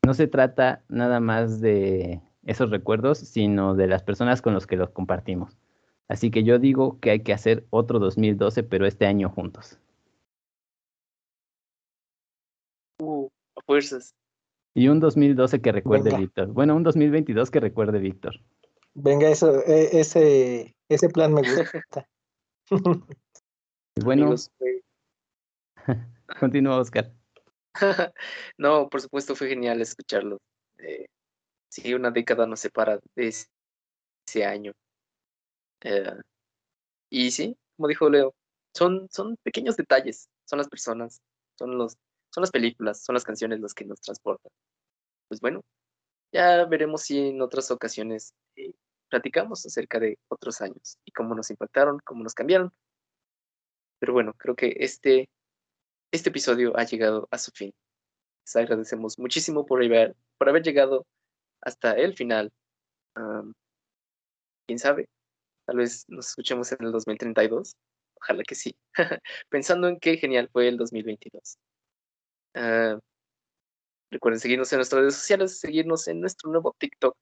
no 0.06 0.14
se 0.14 0.26
trata 0.26 0.84
nada 0.88 1.20
más 1.20 1.60
de 1.60 2.20
esos 2.44 2.70
recuerdos, 2.70 3.18
sino 3.18 3.74
de 3.74 3.86
las 3.86 4.02
personas 4.02 4.42
con 4.42 4.54
las 4.54 4.66
que 4.66 4.76
los 4.76 4.90
compartimos. 4.90 5.58
Así 6.08 6.30
que 6.30 6.42
yo 6.42 6.58
digo 6.58 6.98
que 7.00 7.10
hay 7.10 7.20
que 7.20 7.32
hacer 7.34 7.66
otro 7.70 7.98
2012, 7.98 8.62
pero 8.62 8.86
este 8.86 9.06
año 9.06 9.28
juntos. 9.28 9.78
Uh, 13.00 13.28
a 13.56 13.60
fuerzas. 13.66 14.14
Y 14.74 14.88
un 14.88 15.00
2012 15.00 15.60
que 15.60 15.72
recuerde 15.72 16.04
Venga. 16.04 16.18
Víctor. 16.18 16.46
Bueno, 16.48 16.76
un 16.76 16.82
2022 16.82 17.50
que 17.50 17.60
recuerde 17.60 17.98
Víctor. 17.98 18.40
Venga, 18.94 19.28
eso, 19.28 19.60
eh, 19.66 20.00
ese, 20.00 20.74
ese 20.88 21.08
plan 21.08 21.34
me 21.34 21.42
gusta. 21.42 22.08
Bueno, 24.00 24.22
Amigos, 24.22 24.52
fue- 24.58 24.84
continúa 26.40 26.78
Oscar. 26.78 27.12
no, 28.58 28.88
por 28.88 29.00
supuesto 29.00 29.34
fue 29.34 29.48
genial 29.48 29.80
escucharlo. 29.80 30.38
Eh, 30.78 31.06
sí, 31.70 31.94
una 31.94 32.10
década 32.10 32.46
nos 32.46 32.60
separa 32.60 32.98
de 33.14 33.28
ese, 33.28 34.44
año. 34.44 34.72
Eh, 35.82 36.16
y 37.10 37.30
sí, 37.30 37.56
como 37.76 37.88
dijo 37.88 38.10
Leo, 38.10 38.34
son, 38.74 39.08
son 39.10 39.36
pequeños 39.42 39.76
detalles, 39.76 40.28
son 40.44 40.58
las 40.58 40.68
personas, 40.68 41.20
son, 41.58 41.78
los, 41.78 41.96
son 42.30 42.42
las 42.42 42.50
películas, 42.50 43.02
son 43.02 43.14
las 43.14 43.24
canciones 43.24 43.60
las 43.60 43.74
que 43.74 43.84
nos 43.84 44.00
transportan. 44.00 44.50
Pues 45.28 45.40
bueno, 45.40 45.62
ya 46.32 46.64
veremos 46.66 47.02
si 47.02 47.28
en 47.28 47.42
otras 47.42 47.70
ocasiones 47.70 48.34
eh, 48.56 48.72
platicamos 49.08 49.64
acerca 49.64 49.98
de 49.98 50.18
otros 50.28 50.60
años 50.60 50.98
y 51.04 51.12
cómo 51.12 51.34
nos 51.34 51.50
impactaron, 51.50 52.00
cómo 52.04 52.22
nos 52.22 52.34
cambiaron. 52.34 52.72
Pero 53.98 54.12
bueno, 54.12 54.34
creo 54.34 54.54
que 54.54 54.76
este, 54.78 55.28
este 56.12 56.30
episodio 56.30 56.76
ha 56.76 56.84
llegado 56.84 57.28
a 57.30 57.38
su 57.38 57.50
fin. 57.52 57.72
Les 58.44 58.56
agradecemos 58.56 59.18
muchísimo 59.18 59.66
por 59.66 59.82
haber, 59.82 60.16
por 60.38 60.48
haber 60.48 60.62
llegado 60.62 61.06
hasta 61.60 61.92
el 61.92 62.14
final. 62.14 62.52
¿Quién 64.66 64.78
sabe? 64.78 65.08
Tal 65.66 65.76
vez 65.76 66.04
nos 66.08 66.28
escuchemos 66.28 66.72
en 66.72 66.84
el 66.86 66.92
2032. 66.92 67.76
Ojalá 68.16 68.42
que 68.42 68.54
sí. 68.54 68.76
Pensando 69.50 69.88
en 69.88 69.98
qué 69.98 70.16
genial 70.16 70.48
fue 70.52 70.68
el 70.68 70.76
2022. 70.76 71.58
Ah, 72.54 72.98
recuerden 74.10 74.40
seguirnos 74.40 74.72
en 74.72 74.78
nuestras 74.78 75.00
redes 75.00 75.14
sociales, 75.16 75.60
seguirnos 75.60 76.08
en 76.08 76.20
nuestro 76.20 76.50
nuevo 76.50 76.74
TikTok 76.78 77.14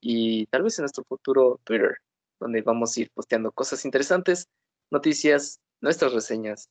y 0.00 0.46
tal 0.46 0.62
vez 0.62 0.78
en 0.78 0.84
nuestro 0.84 1.04
futuro 1.04 1.60
Twitter, 1.64 1.98
donde 2.40 2.62
vamos 2.62 2.96
a 2.96 3.00
ir 3.00 3.10
posteando 3.12 3.50
cosas 3.52 3.84
interesantes, 3.84 4.46
noticias, 4.90 5.60
nuestras 5.80 6.12
reseñas 6.12 6.68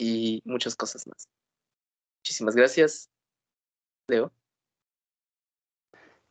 y 0.00 0.42
muchas 0.44 0.74
cosas 0.74 1.06
más. 1.06 1.28
Muchísimas 2.20 2.56
gracias, 2.56 3.10
Leo. 4.08 4.32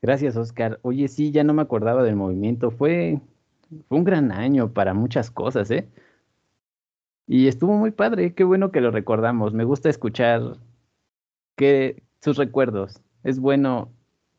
Gracias, 0.02 0.36
Oscar. 0.38 0.80
Oye, 0.82 1.08
sí, 1.08 1.32
ya 1.32 1.44
no 1.44 1.54
me 1.54 1.62
acordaba 1.62 2.04
del 2.04 2.16
movimiento. 2.16 2.72
Fue, 2.72 3.22
fue 3.88 3.98
un 3.98 4.04
gran 4.04 4.32
año 4.32 4.74
para 4.74 4.94
muchas 4.94 5.30
cosas, 5.30 5.70
¿eh? 5.72 5.88
Y 7.28 7.48
estuvo 7.48 7.74
muy 7.74 7.92
padre. 7.92 8.34
Qué 8.34 8.44
bueno 8.44 8.72
que 8.72 8.82
lo 8.82 8.92
recordamos. 8.92 9.54
Me 9.54 9.66
gusta 9.66 9.90
escuchar 9.90 10.58
que 11.56 12.02
sus 12.22 12.38
recuerdos. 12.38 13.02
Es 13.24 13.40
bueno 13.40 13.94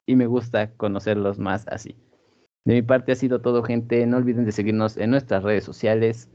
y 0.06 0.16
me 0.16 0.26
gusta 0.26 0.72
conocerlos 0.74 1.38
más 1.38 1.68
así. 1.68 1.94
De 2.64 2.74
mi 2.74 2.82
parte 2.82 3.12
ha 3.12 3.16
sido 3.16 3.40
todo, 3.40 3.62
gente. 3.62 4.04
No 4.06 4.16
olviden 4.16 4.44
de 4.44 4.52
seguirnos 4.52 4.96
en 4.96 5.10
nuestras 5.10 5.44
redes 5.44 5.64
sociales. 5.64 6.30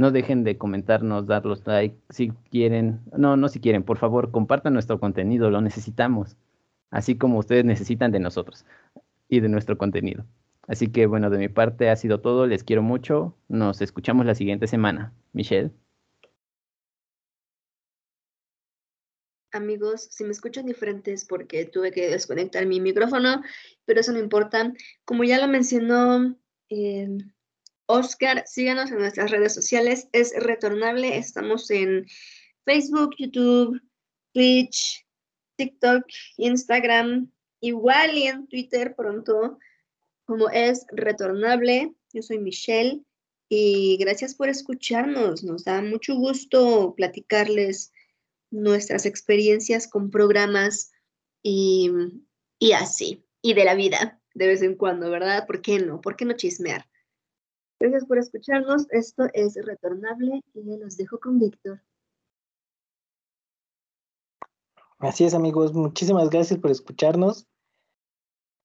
No 0.00 0.10
dejen 0.10 0.44
de 0.44 0.56
comentarnos, 0.56 1.26
dar 1.26 1.44
los 1.44 1.66
like 1.66 1.94
si 2.08 2.30
quieren. 2.50 3.02
No, 3.18 3.36
no 3.36 3.50
si 3.50 3.60
quieren. 3.60 3.82
Por 3.82 3.98
favor, 3.98 4.30
compartan 4.30 4.72
nuestro 4.72 4.98
contenido. 4.98 5.50
Lo 5.50 5.60
necesitamos. 5.60 6.38
Así 6.90 7.18
como 7.18 7.38
ustedes 7.38 7.66
necesitan 7.66 8.10
de 8.10 8.18
nosotros 8.18 8.64
y 9.28 9.40
de 9.40 9.50
nuestro 9.50 9.76
contenido. 9.76 10.24
Así 10.66 10.86
que 10.90 11.04
bueno, 11.04 11.28
de 11.28 11.36
mi 11.36 11.50
parte 11.50 11.90
ha 11.90 11.96
sido 11.96 12.22
todo. 12.22 12.46
Les 12.46 12.64
quiero 12.64 12.80
mucho. 12.80 13.36
Nos 13.48 13.82
escuchamos 13.82 14.24
la 14.24 14.34
siguiente 14.34 14.66
semana. 14.66 15.12
Michelle. 15.34 15.70
Amigos, 19.52 20.08
si 20.10 20.24
me 20.24 20.30
escuchan 20.30 20.64
diferente 20.64 21.12
es 21.12 21.26
porque 21.26 21.66
tuve 21.66 21.92
que 21.92 22.08
desconectar 22.08 22.64
mi 22.64 22.80
micrófono, 22.80 23.42
pero 23.84 24.00
eso 24.00 24.12
no 24.12 24.18
importa. 24.18 24.72
Como 25.04 25.24
ya 25.24 25.38
lo 25.38 25.46
mencionó 25.46 26.38
eh, 26.70 27.18
Oscar, 27.90 28.44
síganos 28.46 28.90
en 28.92 28.98
nuestras 28.98 29.30
redes 29.30 29.52
sociales. 29.52 30.08
Es 30.12 30.32
retornable. 30.36 31.16
Estamos 31.16 31.70
en 31.70 32.06
Facebook, 32.64 33.16
YouTube, 33.18 33.80
Twitch, 34.32 35.04
TikTok, 35.56 36.04
Instagram, 36.36 37.32
igual 37.60 38.16
y 38.16 38.28
en 38.28 38.46
Twitter 38.46 38.94
pronto, 38.94 39.58
como 40.24 40.48
es 40.50 40.86
retornable. 40.92 41.92
Yo 42.12 42.22
soy 42.22 42.38
Michelle 42.38 43.02
y 43.48 43.96
gracias 43.98 44.36
por 44.36 44.48
escucharnos. 44.48 45.42
Nos 45.42 45.64
da 45.64 45.82
mucho 45.82 46.14
gusto 46.14 46.94
platicarles 46.96 47.92
nuestras 48.52 49.04
experiencias 49.04 49.88
con 49.88 50.10
programas 50.10 50.92
y, 51.42 51.90
y 52.60 52.72
así, 52.72 53.24
y 53.42 53.54
de 53.54 53.64
la 53.64 53.74
vida 53.74 54.20
de 54.34 54.46
vez 54.46 54.62
en 54.62 54.76
cuando, 54.76 55.10
¿verdad? 55.10 55.46
¿Por 55.46 55.60
qué 55.60 55.80
no? 55.80 56.00
¿Por 56.00 56.16
qué 56.16 56.24
no 56.24 56.34
chismear? 56.34 56.89
Gracias 57.80 58.04
por 58.04 58.18
escucharnos. 58.18 58.86
Esto 58.90 59.24
es 59.32 59.54
Retornable 59.54 60.42
y 60.54 60.76
los 60.76 60.96
dejo 60.96 61.18
con 61.18 61.38
Víctor. 61.38 61.80
Así 64.98 65.24
es, 65.24 65.32
amigos. 65.34 65.72
Muchísimas 65.72 66.28
gracias 66.28 66.60
por 66.60 66.70
escucharnos. 66.70 67.48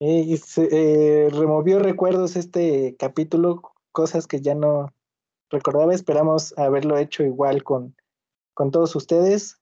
Eh, 0.02 0.38
eh, 0.58 1.30
removió 1.32 1.80
recuerdos 1.80 2.36
este 2.36 2.98
capítulo, 3.00 3.62
cosas 3.94 4.28
que 4.28 4.42
ya 4.42 4.54
no 4.54 4.94
recordaba. 5.50 5.96
Esperamos 5.96 6.54
haberlo 6.58 6.98
hecho 6.98 7.24
igual 7.24 7.64
con 7.64 7.96
con 8.56 8.72
todos 8.72 8.96
ustedes. 8.96 9.62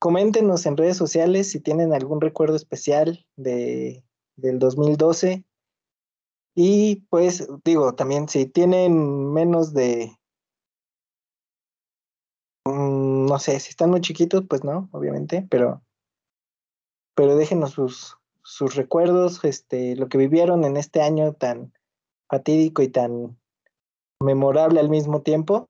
Coméntenos 0.00 0.66
en 0.66 0.76
redes 0.76 0.96
sociales 0.96 1.52
si 1.52 1.60
tienen 1.60 1.92
algún 1.92 2.20
recuerdo 2.20 2.56
especial 2.56 3.24
de, 3.36 4.02
del 4.34 4.58
2012. 4.58 5.44
Y 6.54 6.96
pues 7.08 7.48
digo, 7.64 7.94
también 7.94 8.28
si 8.28 8.46
tienen 8.46 9.32
menos 9.32 9.72
de, 9.72 10.18
mm, 12.66 13.26
no 13.26 13.38
sé, 13.38 13.58
si 13.60 13.70
están 13.70 13.90
muy 13.90 14.00
chiquitos, 14.02 14.44
pues 14.48 14.62
no, 14.62 14.88
obviamente, 14.92 15.46
pero, 15.50 15.82
pero 17.14 17.36
déjenos 17.36 17.70
sus, 17.72 18.18
sus 18.42 18.74
recuerdos, 18.74 19.42
este, 19.44 19.96
lo 19.96 20.08
que 20.08 20.18
vivieron 20.18 20.64
en 20.64 20.76
este 20.76 21.00
año 21.00 21.32
tan 21.32 21.72
fatídico 22.28 22.82
y 22.82 22.88
tan 22.88 23.38
memorable 24.20 24.80
al 24.80 24.90
mismo 24.90 25.22
tiempo. 25.22 25.68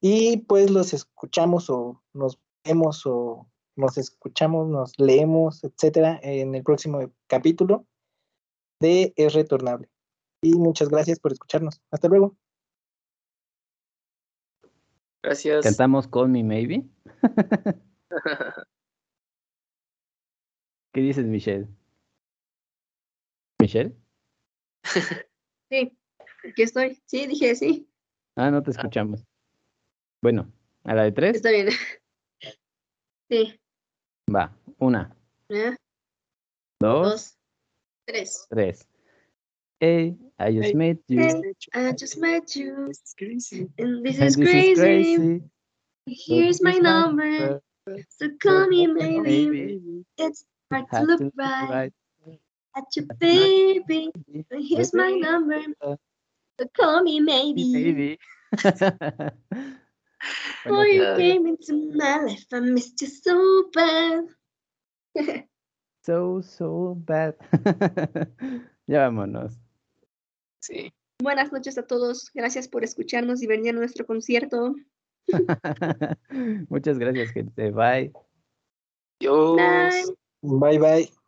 Y 0.00 0.38
pues 0.38 0.70
los 0.70 0.92
escuchamos 0.94 1.70
o 1.70 2.02
nos 2.12 2.38
vemos 2.64 3.04
o 3.06 3.48
nos 3.76 3.98
escuchamos, 3.98 4.68
nos 4.68 4.98
leemos, 4.98 5.64
etcétera, 5.64 6.20
en 6.22 6.54
el 6.54 6.62
próximo 6.62 7.00
capítulo 7.26 7.86
de 8.82 9.14
Es 9.16 9.32
Retornable. 9.32 9.88
Y 10.42 10.54
muchas 10.54 10.90
gracias 10.90 11.18
por 11.18 11.32
escucharnos. 11.32 11.80
Hasta 11.90 12.08
luego. 12.08 12.36
Gracias. 15.22 15.64
Cantamos 15.64 16.08
Call 16.08 16.28
Me 16.28 16.42
Maybe. 16.42 16.84
¿Qué 20.92 21.00
dices, 21.00 21.24
Michelle? 21.24 21.68
¿Michelle? 23.60 23.96
Sí, 25.70 25.96
aquí 26.46 26.62
estoy. 26.64 27.02
Sí, 27.06 27.26
dije 27.26 27.54
sí. 27.54 27.88
Ah, 28.36 28.50
no 28.50 28.62
te 28.62 28.72
escuchamos. 28.72 29.24
Bueno, 30.22 30.52
a 30.84 30.94
la 30.94 31.04
de 31.04 31.12
tres. 31.12 31.36
Está 31.36 31.50
bien. 31.50 31.68
Sí. 33.30 33.58
Va, 34.28 34.54
una, 34.76 35.16
¿eh? 35.48 35.74
dos, 36.78 37.08
Dos, 37.08 37.38
tres. 38.08 38.46
tres. 38.52 38.86
Hey, 39.80 40.14
I 40.38 40.52
just 40.52 40.68
Hey, 40.70 40.74
met 40.74 40.98
you. 41.08 41.20
Hey, 41.20 41.54
I 41.74 41.92
just 41.92 42.18
met 42.18 42.54
you, 42.56 42.86
This 42.88 43.00
is 43.02 43.14
crazy. 43.18 43.68
and 43.78 44.04
this 44.04 44.16
and 44.18 44.26
is 44.28 44.36
this 44.36 44.48
crazy. 44.48 44.70
is 44.70 44.78
crazy. 44.78 45.42
Here's 46.06 46.62
my 46.62 46.72
my 46.72 46.78
number, 46.78 47.60
so 48.08 48.28
call 48.40 48.66
me 48.68 48.86
maybe. 48.86 49.20
Maybe. 49.20 50.04
It's 50.18 50.44
hard 50.70 50.86
to 50.92 51.02
look 51.02 51.18
to 51.18 51.24
look 51.24 51.34
right 51.38 51.92
right. 52.26 52.40
at 52.76 52.84
your 52.96 53.06
baby. 53.18 54.10
Here's 54.50 54.94
my 54.94 55.10
number, 55.10 55.60
so 55.82 55.98
call 56.76 57.02
me 57.02 57.20
maybe. 57.20 57.72
Maybe. 57.72 58.18
Oh, 60.64 60.82
you 60.84 61.14
came 61.16 61.46
into 61.46 61.74
my 61.96 62.22
life, 62.22 62.46
I 62.52 62.60
missed 62.60 63.00
you 63.02 63.08
so 63.08 63.64
bad. 63.72 64.26
so, 66.02 66.42
so 66.42 66.94
bad. 67.06 67.34
ya 68.86 69.00
vámonos. 69.00 69.58
Sí. 70.60 70.92
Buenas 71.22 71.52
noches 71.52 71.78
a 71.78 71.86
todos. 71.86 72.30
Gracias 72.34 72.68
por 72.68 72.84
escucharnos 72.84 73.42
y 73.42 73.46
venir 73.46 73.70
a 73.70 73.78
nuestro 73.78 74.06
concierto. 74.06 74.74
Muchas 76.68 76.98
gracias, 76.98 77.30
gente. 77.30 77.70
Bye. 77.70 78.12
Dios. 79.20 79.56
Bye. 79.56 80.16
Bye 80.42 80.78
bye. 80.78 81.21